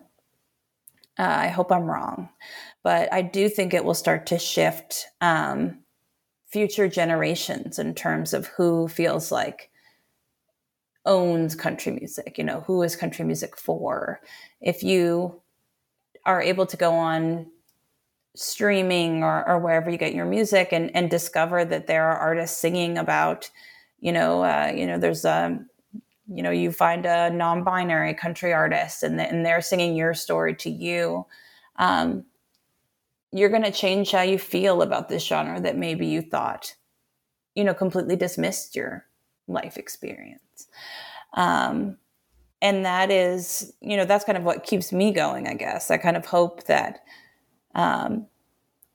Uh, 1.19 1.23
I 1.23 1.47
hope 1.47 1.71
I'm 1.71 1.83
wrong, 1.83 2.29
but 2.83 3.11
I 3.13 3.21
do 3.21 3.47
think 3.47 3.73
it 3.73 3.85
will 3.85 3.93
start 3.93 4.25
to 4.27 4.39
shift 4.39 5.05
um, 5.21 5.79
future 6.47 6.87
generations 6.87 7.79
in 7.79 7.93
terms 7.93 8.33
of 8.33 8.47
who 8.47 8.87
feels 8.87 9.31
like 9.31 9.69
owns 11.05 11.53
country 11.53 11.91
music 11.91 12.37
you 12.37 12.45
know 12.45 12.61
who 12.61 12.81
is 12.81 12.95
country 12.95 13.25
music 13.25 13.57
for 13.57 14.21
if 14.61 14.83
you 14.83 15.41
are 16.25 16.41
able 16.41 16.65
to 16.65 16.77
go 16.77 16.93
on 16.93 17.45
streaming 18.35 19.23
or, 19.23 19.47
or 19.47 19.59
wherever 19.59 19.89
you 19.89 19.97
get 19.97 20.15
your 20.15 20.25
music 20.25 20.69
and, 20.71 20.95
and 20.95 21.09
discover 21.09 21.63
that 21.65 21.87
there 21.87 22.07
are 22.07 22.17
artists 22.17 22.57
singing 22.57 22.97
about 22.97 23.49
you 24.03 24.11
know 24.11 24.43
uh, 24.43 24.71
you 24.75 24.85
know 24.85 24.99
there's 24.99 25.25
a 25.25 25.45
um, 25.45 25.69
you 26.27 26.43
know 26.43 26.51
you 26.51 26.71
find 26.71 27.05
a 27.05 27.29
non-binary 27.29 28.13
country 28.13 28.53
artist 28.53 29.03
and, 29.03 29.19
and 29.19 29.45
they're 29.45 29.61
singing 29.61 29.95
your 29.95 30.13
story 30.13 30.55
to 30.55 30.69
you 30.69 31.25
um, 31.77 32.25
you're 33.31 33.49
going 33.49 33.63
to 33.63 33.71
change 33.71 34.11
how 34.11 34.21
you 34.21 34.37
feel 34.37 34.81
about 34.81 35.09
this 35.09 35.25
genre 35.25 35.59
that 35.59 35.77
maybe 35.77 36.05
you 36.05 36.21
thought 36.21 36.75
you 37.55 37.63
know 37.63 37.73
completely 37.73 38.15
dismissed 38.15 38.75
your 38.75 39.05
life 39.47 39.77
experience. 39.77 40.67
Um, 41.33 41.97
and 42.61 42.85
that 42.85 43.11
is, 43.11 43.73
you 43.81 43.97
know, 43.97 44.05
that's 44.05 44.23
kind 44.23 44.37
of 44.37 44.43
what 44.43 44.63
keeps 44.63 44.93
me 44.93 45.11
going, 45.11 45.47
I 45.47 45.53
guess. 45.53 45.91
I 45.91 45.97
kind 45.97 46.15
of 46.15 46.25
hope 46.25 46.63
that 46.65 47.03
um, 47.75 48.27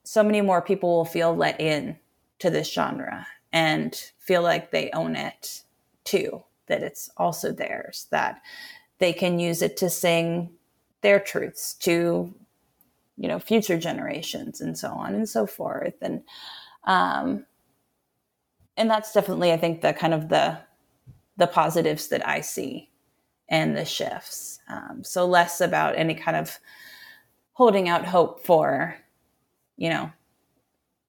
so 0.04 0.22
many 0.22 0.40
more 0.40 0.62
people 0.62 0.96
will 0.96 1.04
feel 1.04 1.36
let 1.36 1.60
in 1.60 1.98
to 2.38 2.48
this 2.50 2.72
genre 2.72 3.26
and 3.52 3.94
feel 4.18 4.42
like 4.42 4.70
they 4.70 4.90
own 4.92 5.16
it 5.16 5.62
too, 6.04 6.42
that 6.66 6.82
it's 6.82 7.10
also 7.16 7.52
theirs, 7.52 8.06
that 8.10 8.40
they 8.98 9.12
can 9.12 9.38
use 9.38 9.62
it 9.62 9.76
to 9.78 9.90
sing 9.90 10.50
their 11.00 11.20
truths 11.20 11.74
to, 11.74 12.34
you 13.16 13.28
know, 13.28 13.38
future 13.38 13.78
generations 13.78 14.60
and 14.60 14.76
so 14.76 14.88
on 14.90 15.14
and 15.14 15.28
so 15.28 15.46
forth. 15.46 15.94
And, 16.02 16.22
um, 16.84 17.46
and 18.76 18.90
that's 18.90 19.12
definitely, 19.12 19.52
I 19.52 19.56
think, 19.56 19.80
the 19.80 19.92
kind 19.92 20.14
of 20.14 20.28
the 20.28 20.58
the 21.38 21.46
positives 21.46 22.08
that 22.08 22.26
I 22.26 22.40
see 22.40 22.90
and 23.48 23.76
the 23.76 23.84
shifts. 23.84 24.58
Um, 24.68 25.02
so 25.04 25.24
less 25.24 25.60
about 25.60 25.96
any 25.96 26.14
kind 26.14 26.36
of 26.36 26.58
holding 27.52 27.88
out 27.88 28.04
hope 28.04 28.44
for, 28.44 28.96
you 29.76 29.88
know, 29.88 30.10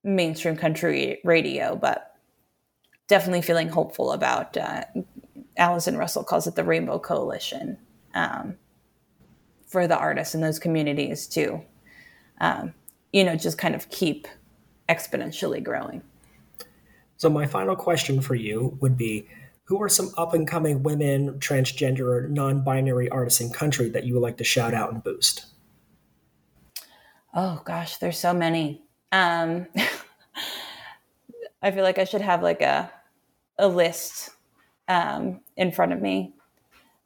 mainstream 0.04 0.56
country 0.56 1.20
radio, 1.24 1.76
but 1.76 2.09
definitely 3.10 3.42
feeling 3.42 3.68
hopeful 3.68 4.14
about. 4.14 4.56
Uh, 4.56 4.86
Allison 5.58 5.98
Russell 5.98 6.24
calls 6.24 6.48
it 6.48 6.56
the 6.56 6.64
Rainbow 6.64 7.00
Coalition 7.00 7.78
um, 8.14 8.56
for 9.68 9.88
the 9.88 9.98
artists 9.98 10.34
in 10.34 10.40
those 10.40 10.58
communities 10.58 11.28
to, 11.28 11.62
um, 12.40 12.74
you 13.12 13.26
know, 13.26 13.36
just 13.36 13.58
kind 13.58 13.76
of 13.76 13.90
keep 13.90 14.26
exponentially 14.88 15.62
growing. 15.62 16.02
So, 17.18 17.30
my 17.30 17.46
final 17.46 17.76
question 17.76 18.22
for 18.22 18.36
you 18.36 18.78
would 18.80 18.96
be 18.96 19.28
Who 19.66 19.82
are 19.84 19.90
some 19.90 20.12
up 20.18 20.34
and 20.34 20.48
coming 20.48 20.82
women, 20.84 21.34
transgender, 21.40 22.08
or 22.08 22.30
non 22.30 22.64
binary 22.64 23.10
artists 23.10 23.42
in 23.42 23.52
country 23.52 23.90
that 23.90 24.06
you 24.06 24.14
would 24.14 24.24
like 24.24 24.38
to 24.38 24.46
shout 24.46 24.74
out 24.74 24.94
and 24.94 25.04
boost? 25.04 25.48
Oh, 27.34 27.62
gosh, 27.66 27.98
there's 27.98 28.18
so 28.18 28.34
many. 28.34 28.82
Um, 29.12 29.68
I 31.62 31.72
feel 31.72 31.84
like 31.84 31.98
I 32.00 32.06
should 32.06 32.22
have 32.22 32.42
like 32.42 32.62
a, 32.62 32.90
a 33.60 33.68
list 33.68 34.32
um, 34.88 35.42
in 35.56 35.72
front 35.72 35.94
of 35.94 36.02
me. 36.02 36.34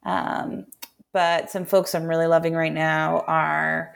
Um, 0.04 0.66
but 1.12 1.50
some 1.50 1.66
folks 1.66 1.94
I'm 1.94 2.06
really 2.06 2.26
loving 2.26 2.54
right 2.54 2.72
now 2.72 3.20
are 3.26 3.94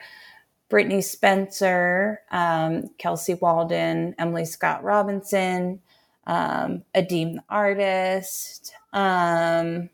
Brittney 0.69 1.03
Spencer, 1.03 2.21
um, 2.31 2.91
Kelsey 2.99 3.33
Waldon, 3.35 4.13
Emily 4.19 4.45
Scott 4.45 4.83
Robinson, 4.83 5.81
um, 6.27 6.83
Adeem 6.95 7.35
the 7.35 7.43
artist. 7.49 8.73
Um, 8.93 9.89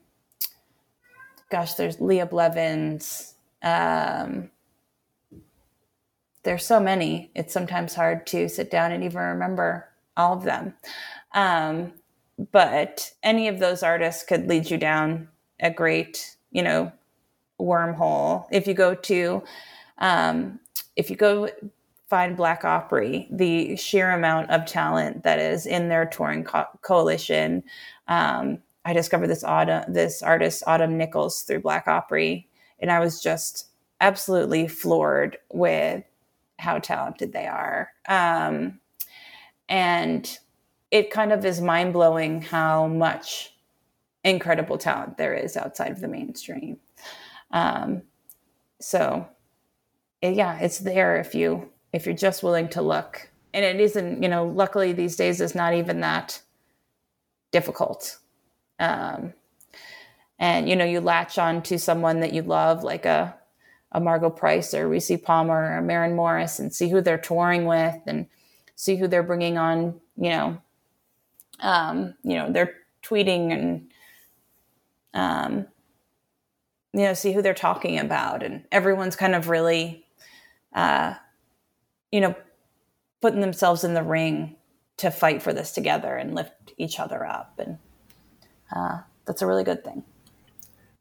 gosh, 1.49 1.75
there's 1.75 2.01
Leah 2.01 2.25
Blevins. 2.25 3.35
Um, 3.63 4.51
there's 6.43 6.65
so 6.65 6.79
many. 6.79 7.31
It's 7.35 7.53
sometimes 7.53 7.95
hard 7.95 8.27
to 8.27 8.49
sit 8.49 8.69
down 8.69 8.91
and 8.91 9.03
even 9.03 9.19
remember 9.21 9.89
all 10.17 10.33
of 10.33 10.43
them. 10.43 10.73
But 12.51 13.13
any 13.23 13.47
of 13.47 13.59
those 13.59 13.83
artists 13.83 14.23
could 14.23 14.47
lead 14.47 14.69
you 14.69 14.77
down 14.77 15.29
a 15.59 15.71
great, 15.71 16.35
you 16.51 16.63
know, 16.63 16.91
wormhole. 17.59 18.45
If 18.51 18.67
you 18.67 18.73
go 18.73 18.93
to, 18.95 19.43
um, 19.99 20.59
if 20.95 21.09
you 21.09 21.15
go 21.15 21.49
find 22.09 22.37
Black 22.37 22.63
Opry, 22.63 23.27
the 23.31 23.75
sheer 23.75 24.11
amount 24.11 24.49
of 24.51 24.65
talent 24.65 25.23
that 25.23 25.39
is 25.39 25.65
in 25.65 25.89
their 25.89 26.05
touring 26.05 26.43
co- 26.43 26.67
coalition. 26.81 27.63
Um, 28.07 28.59
I 28.83 28.93
discovered 28.93 29.27
this 29.27 29.43
autumn, 29.43 29.91
this 29.91 30.21
artist 30.21 30.63
Autumn 30.67 30.97
Nichols 30.97 31.41
through 31.41 31.61
Black 31.61 31.87
Opry, 31.87 32.47
and 32.79 32.91
I 32.91 32.99
was 32.99 33.21
just 33.21 33.69
absolutely 34.01 34.67
floored 34.67 35.37
with 35.51 36.03
how 36.59 36.77
talented 36.79 37.33
they 37.33 37.47
are. 37.47 37.89
Um, 38.07 38.79
and 39.67 40.37
it 40.95 41.11
kind 41.11 41.33
of 41.33 41.43
is 41.43 41.59
mind 41.59 41.91
blowing 41.91 42.41
how 42.41 42.87
much 42.87 43.53
incredible 44.23 44.77
talent 44.77 45.17
there 45.17 45.33
is 45.33 45.57
outside 45.57 45.91
of 45.91 45.99
the 45.99 46.07
mainstream. 46.07 46.77
Um, 47.51 48.03
so, 48.79 49.27
yeah, 50.21 50.57
it's 50.59 50.79
there 50.79 51.17
if 51.19 51.35
you 51.35 51.69
if 51.91 52.05
you're 52.05 52.15
just 52.15 52.43
willing 52.43 52.69
to 52.69 52.81
look. 52.81 53.29
And 53.53 53.65
it 53.65 53.81
isn't, 53.81 54.23
you 54.23 54.29
know, 54.29 54.47
luckily 54.47 54.93
these 54.93 55.17
days 55.17 55.41
is 55.41 55.53
not 55.53 55.73
even 55.73 55.99
that 55.99 56.41
difficult. 57.51 58.17
Um, 58.79 59.33
and 60.39 60.69
you 60.69 60.77
know, 60.77 60.85
you 60.85 61.01
latch 61.01 61.37
on 61.37 61.61
to 61.63 61.77
someone 61.77 62.21
that 62.21 62.31
you 62.31 62.41
love, 62.41 62.85
like 62.85 63.05
a 63.05 63.35
a 63.91 63.99
Margo 63.99 64.29
Price 64.29 64.73
or 64.73 64.89
Rissi 64.89 65.21
Palmer 65.21 65.77
or 65.77 65.81
Maren 65.81 66.15
Morris, 66.15 66.57
and 66.57 66.73
see 66.73 66.87
who 66.87 67.01
they're 67.01 67.17
touring 67.17 67.65
with, 67.65 67.99
and 68.07 68.27
see 68.77 68.95
who 68.95 69.09
they're 69.09 69.23
bringing 69.23 69.57
on. 69.57 69.99
You 70.15 70.29
know, 70.29 70.61
um, 71.59 72.15
you 72.23 72.35
know, 72.35 72.51
they're 72.51 72.75
tweeting 73.03 73.51
and 73.51 73.91
um, 75.13 75.67
you 76.93 77.01
know, 77.01 77.13
see 77.13 77.33
who 77.33 77.41
they're 77.41 77.53
talking 77.53 77.99
about, 77.99 78.43
and 78.43 78.65
everyone's 78.71 79.15
kind 79.15 79.35
of 79.35 79.49
really 79.49 80.05
uh, 80.75 81.15
you 82.11 82.21
know, 82.21 82.35
putting 83.21 83.41
themselves 83.41 83.83
in 83.83 83.93
the 83.93 84.03
ring 84.03 84.55
to 84.97 85.09
fight 85.09 85.41
for 85.41 85.51
this 85.51 85.71
together 85.71 86.15
and 86.15 86.35
lift 86.35 86.73
each 86.77 86.99
other 86.99 87.25
up. 87.25 87.59
And 87.59 87.77
uh, 88.75 88.99
that's 89.25 89.41
a 89.41 89.47
really 89.47 89.63
good 89.63 89.83
thing. 89.83 90.03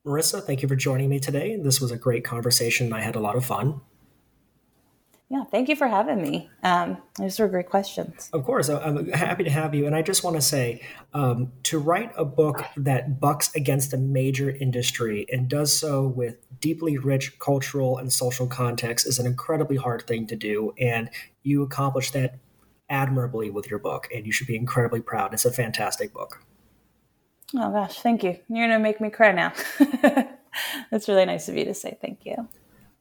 Marissa, 0.07 0.42
thank 0.42 0.62
you 0.62 0.68
for 0.68 0.76
joining 0.76 1.09
me 1.09 1.18
today. 1.18 1.57
This 1.57 1.80
was 1.80 1.90
a 1.90 1.96
great 1.96 2.24
conversation. 2.24 2.92
I 2.92 3.00
had 3.00 3.16
a 3.16 3.20
lot 3.20 3.36
of 3.36 3.44
fun. 3.44 3.80
Yeah, 5.35 5.43
thank 5.43 5.68
you 5.68 5.74
for 5.74 5.89
having 5.89 6.22
me. 6.22 6.49
Um, 6.62 6.97
those 7.18 7.41
were 7.41 7.49
great 7.49 7.68
questions. 7.68 8.30
Of 8.32 8.45
course, 8.45 8.68
I'm 8.68 9.09
happy 9.09 9.43
to 9.43 9.51
have 9.51 9.74
you. 9.74 9.85
And 9.85 9.97
I 9.97 10.01
just 10.01 10.22
want 10.22 10.37
to 10.37 10.41
say 10.41 10.80
um, 11.12 11.51
to 11.64 11.80
write 11.80 12.12
a 12.16 12.24
book 12.24 12.64
that 12.76 13.18
bucks 13.18 13.53
against 13.57 13.93
a 13.93 13.97
major 13.97 14.49
industry 14.49 15.26
and 15.32 15.49
does 15.49 15.76
so 15.76 16.07
with 16.07 16.37
deeply 16.61 16.99
rich 16.99 17.37
cultural 17.41 17.99
and 17.99 18.12
social 18.12 18.47
context 18.47 19.09
is 19.09 19.18
an 19.18 19.26
incredibly 19.26 19.76
hard 19.76 20.07
thing 20.07 20.28
to 20.28 20.37
do. 20.37 20.72
And 20.78 21.11
you 21.43 21.64
accomplished 21.64 22.12
that 22.12 22.39
admirably 22.89 23.51
with 23.51 23.68
your 23.68 23.80
book, 23.80 24.07
and 24.14 24.24
you 24.24 24.30
should 24.30 24.47
be 24.47 24.55
incredibly 24.55 25.01
proud. 25.01 25.35
It's 25.35 25.45
a 25.45 25.53
fantastic 25.53 26.12
book. 26.12 26.45
Oh, 27.57 27.72
gosh, 27.72 27.99
thank 27.99 28.22
you. 28.22 28.39
You're 28.49 28.68
going 28.68 28.70
to 28.70 28.78
make 28.78 29.01
me 29.01 29.11
cry 29.11 29.32
now. 29.32 29.53
That's 30.93 31.09
really 31.09 31.24
nice 31.24 31.49
of 31.49 31.57
you 31.57 31.64
to 31.64 31.74
say 31.74 31.99
thank 32.01 32.24
you. 32.24 32.49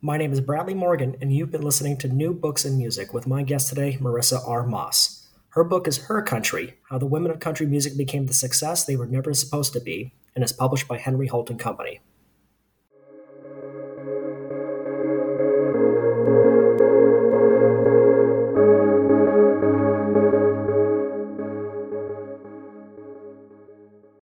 My 0.05 0.17
name 0.17 0.33
is 0.33 0.41
Bradley 0.41 0.73
Morgan, 0.73 1.15
and 1.21 1.33
you've 1.33 1.49
been 1.49 1.61
listening 1.61 1.95
to 1.99 2.09
New 2.09 2.33
Books 2.33 2.65
in 2.65 2.77
Music 2.77 3.13
with 3.13 3.25
my 3.25 3.41
guest 3.41 3.69
today, 3.69 3.97
Marissa 4.01 4.45
R. 4.45 4.67
Moss. 4.67 5.29
Her 5.51 5.63
book 5.63 5.87
is 5.87 6.07
Her 6.07 6.21
Country 6.21 6.73
How 6.89 6.97
the 6.97 7.05
Women 7.05 7.31
of 7.31 7.39
Country 7.39 7.65
Music 7.65 7.95
Became 7.95 8.25
the 8.25 8.33
Success 8.33 8.83
They 8.83 8.97
Were 8.97 9.05
Never 9.05 9.33
Supposed 9.33 9.71
to 9.71 9.79
Be, 9.79 10.11
and 10.35 10.43
is 10.43 10.51
published 10.51 10.89
by 10.89 10.97
Henry 10.97 11.27
Holt 11.27 11.49
and 11.49 11.57
Company. 11.57 12.01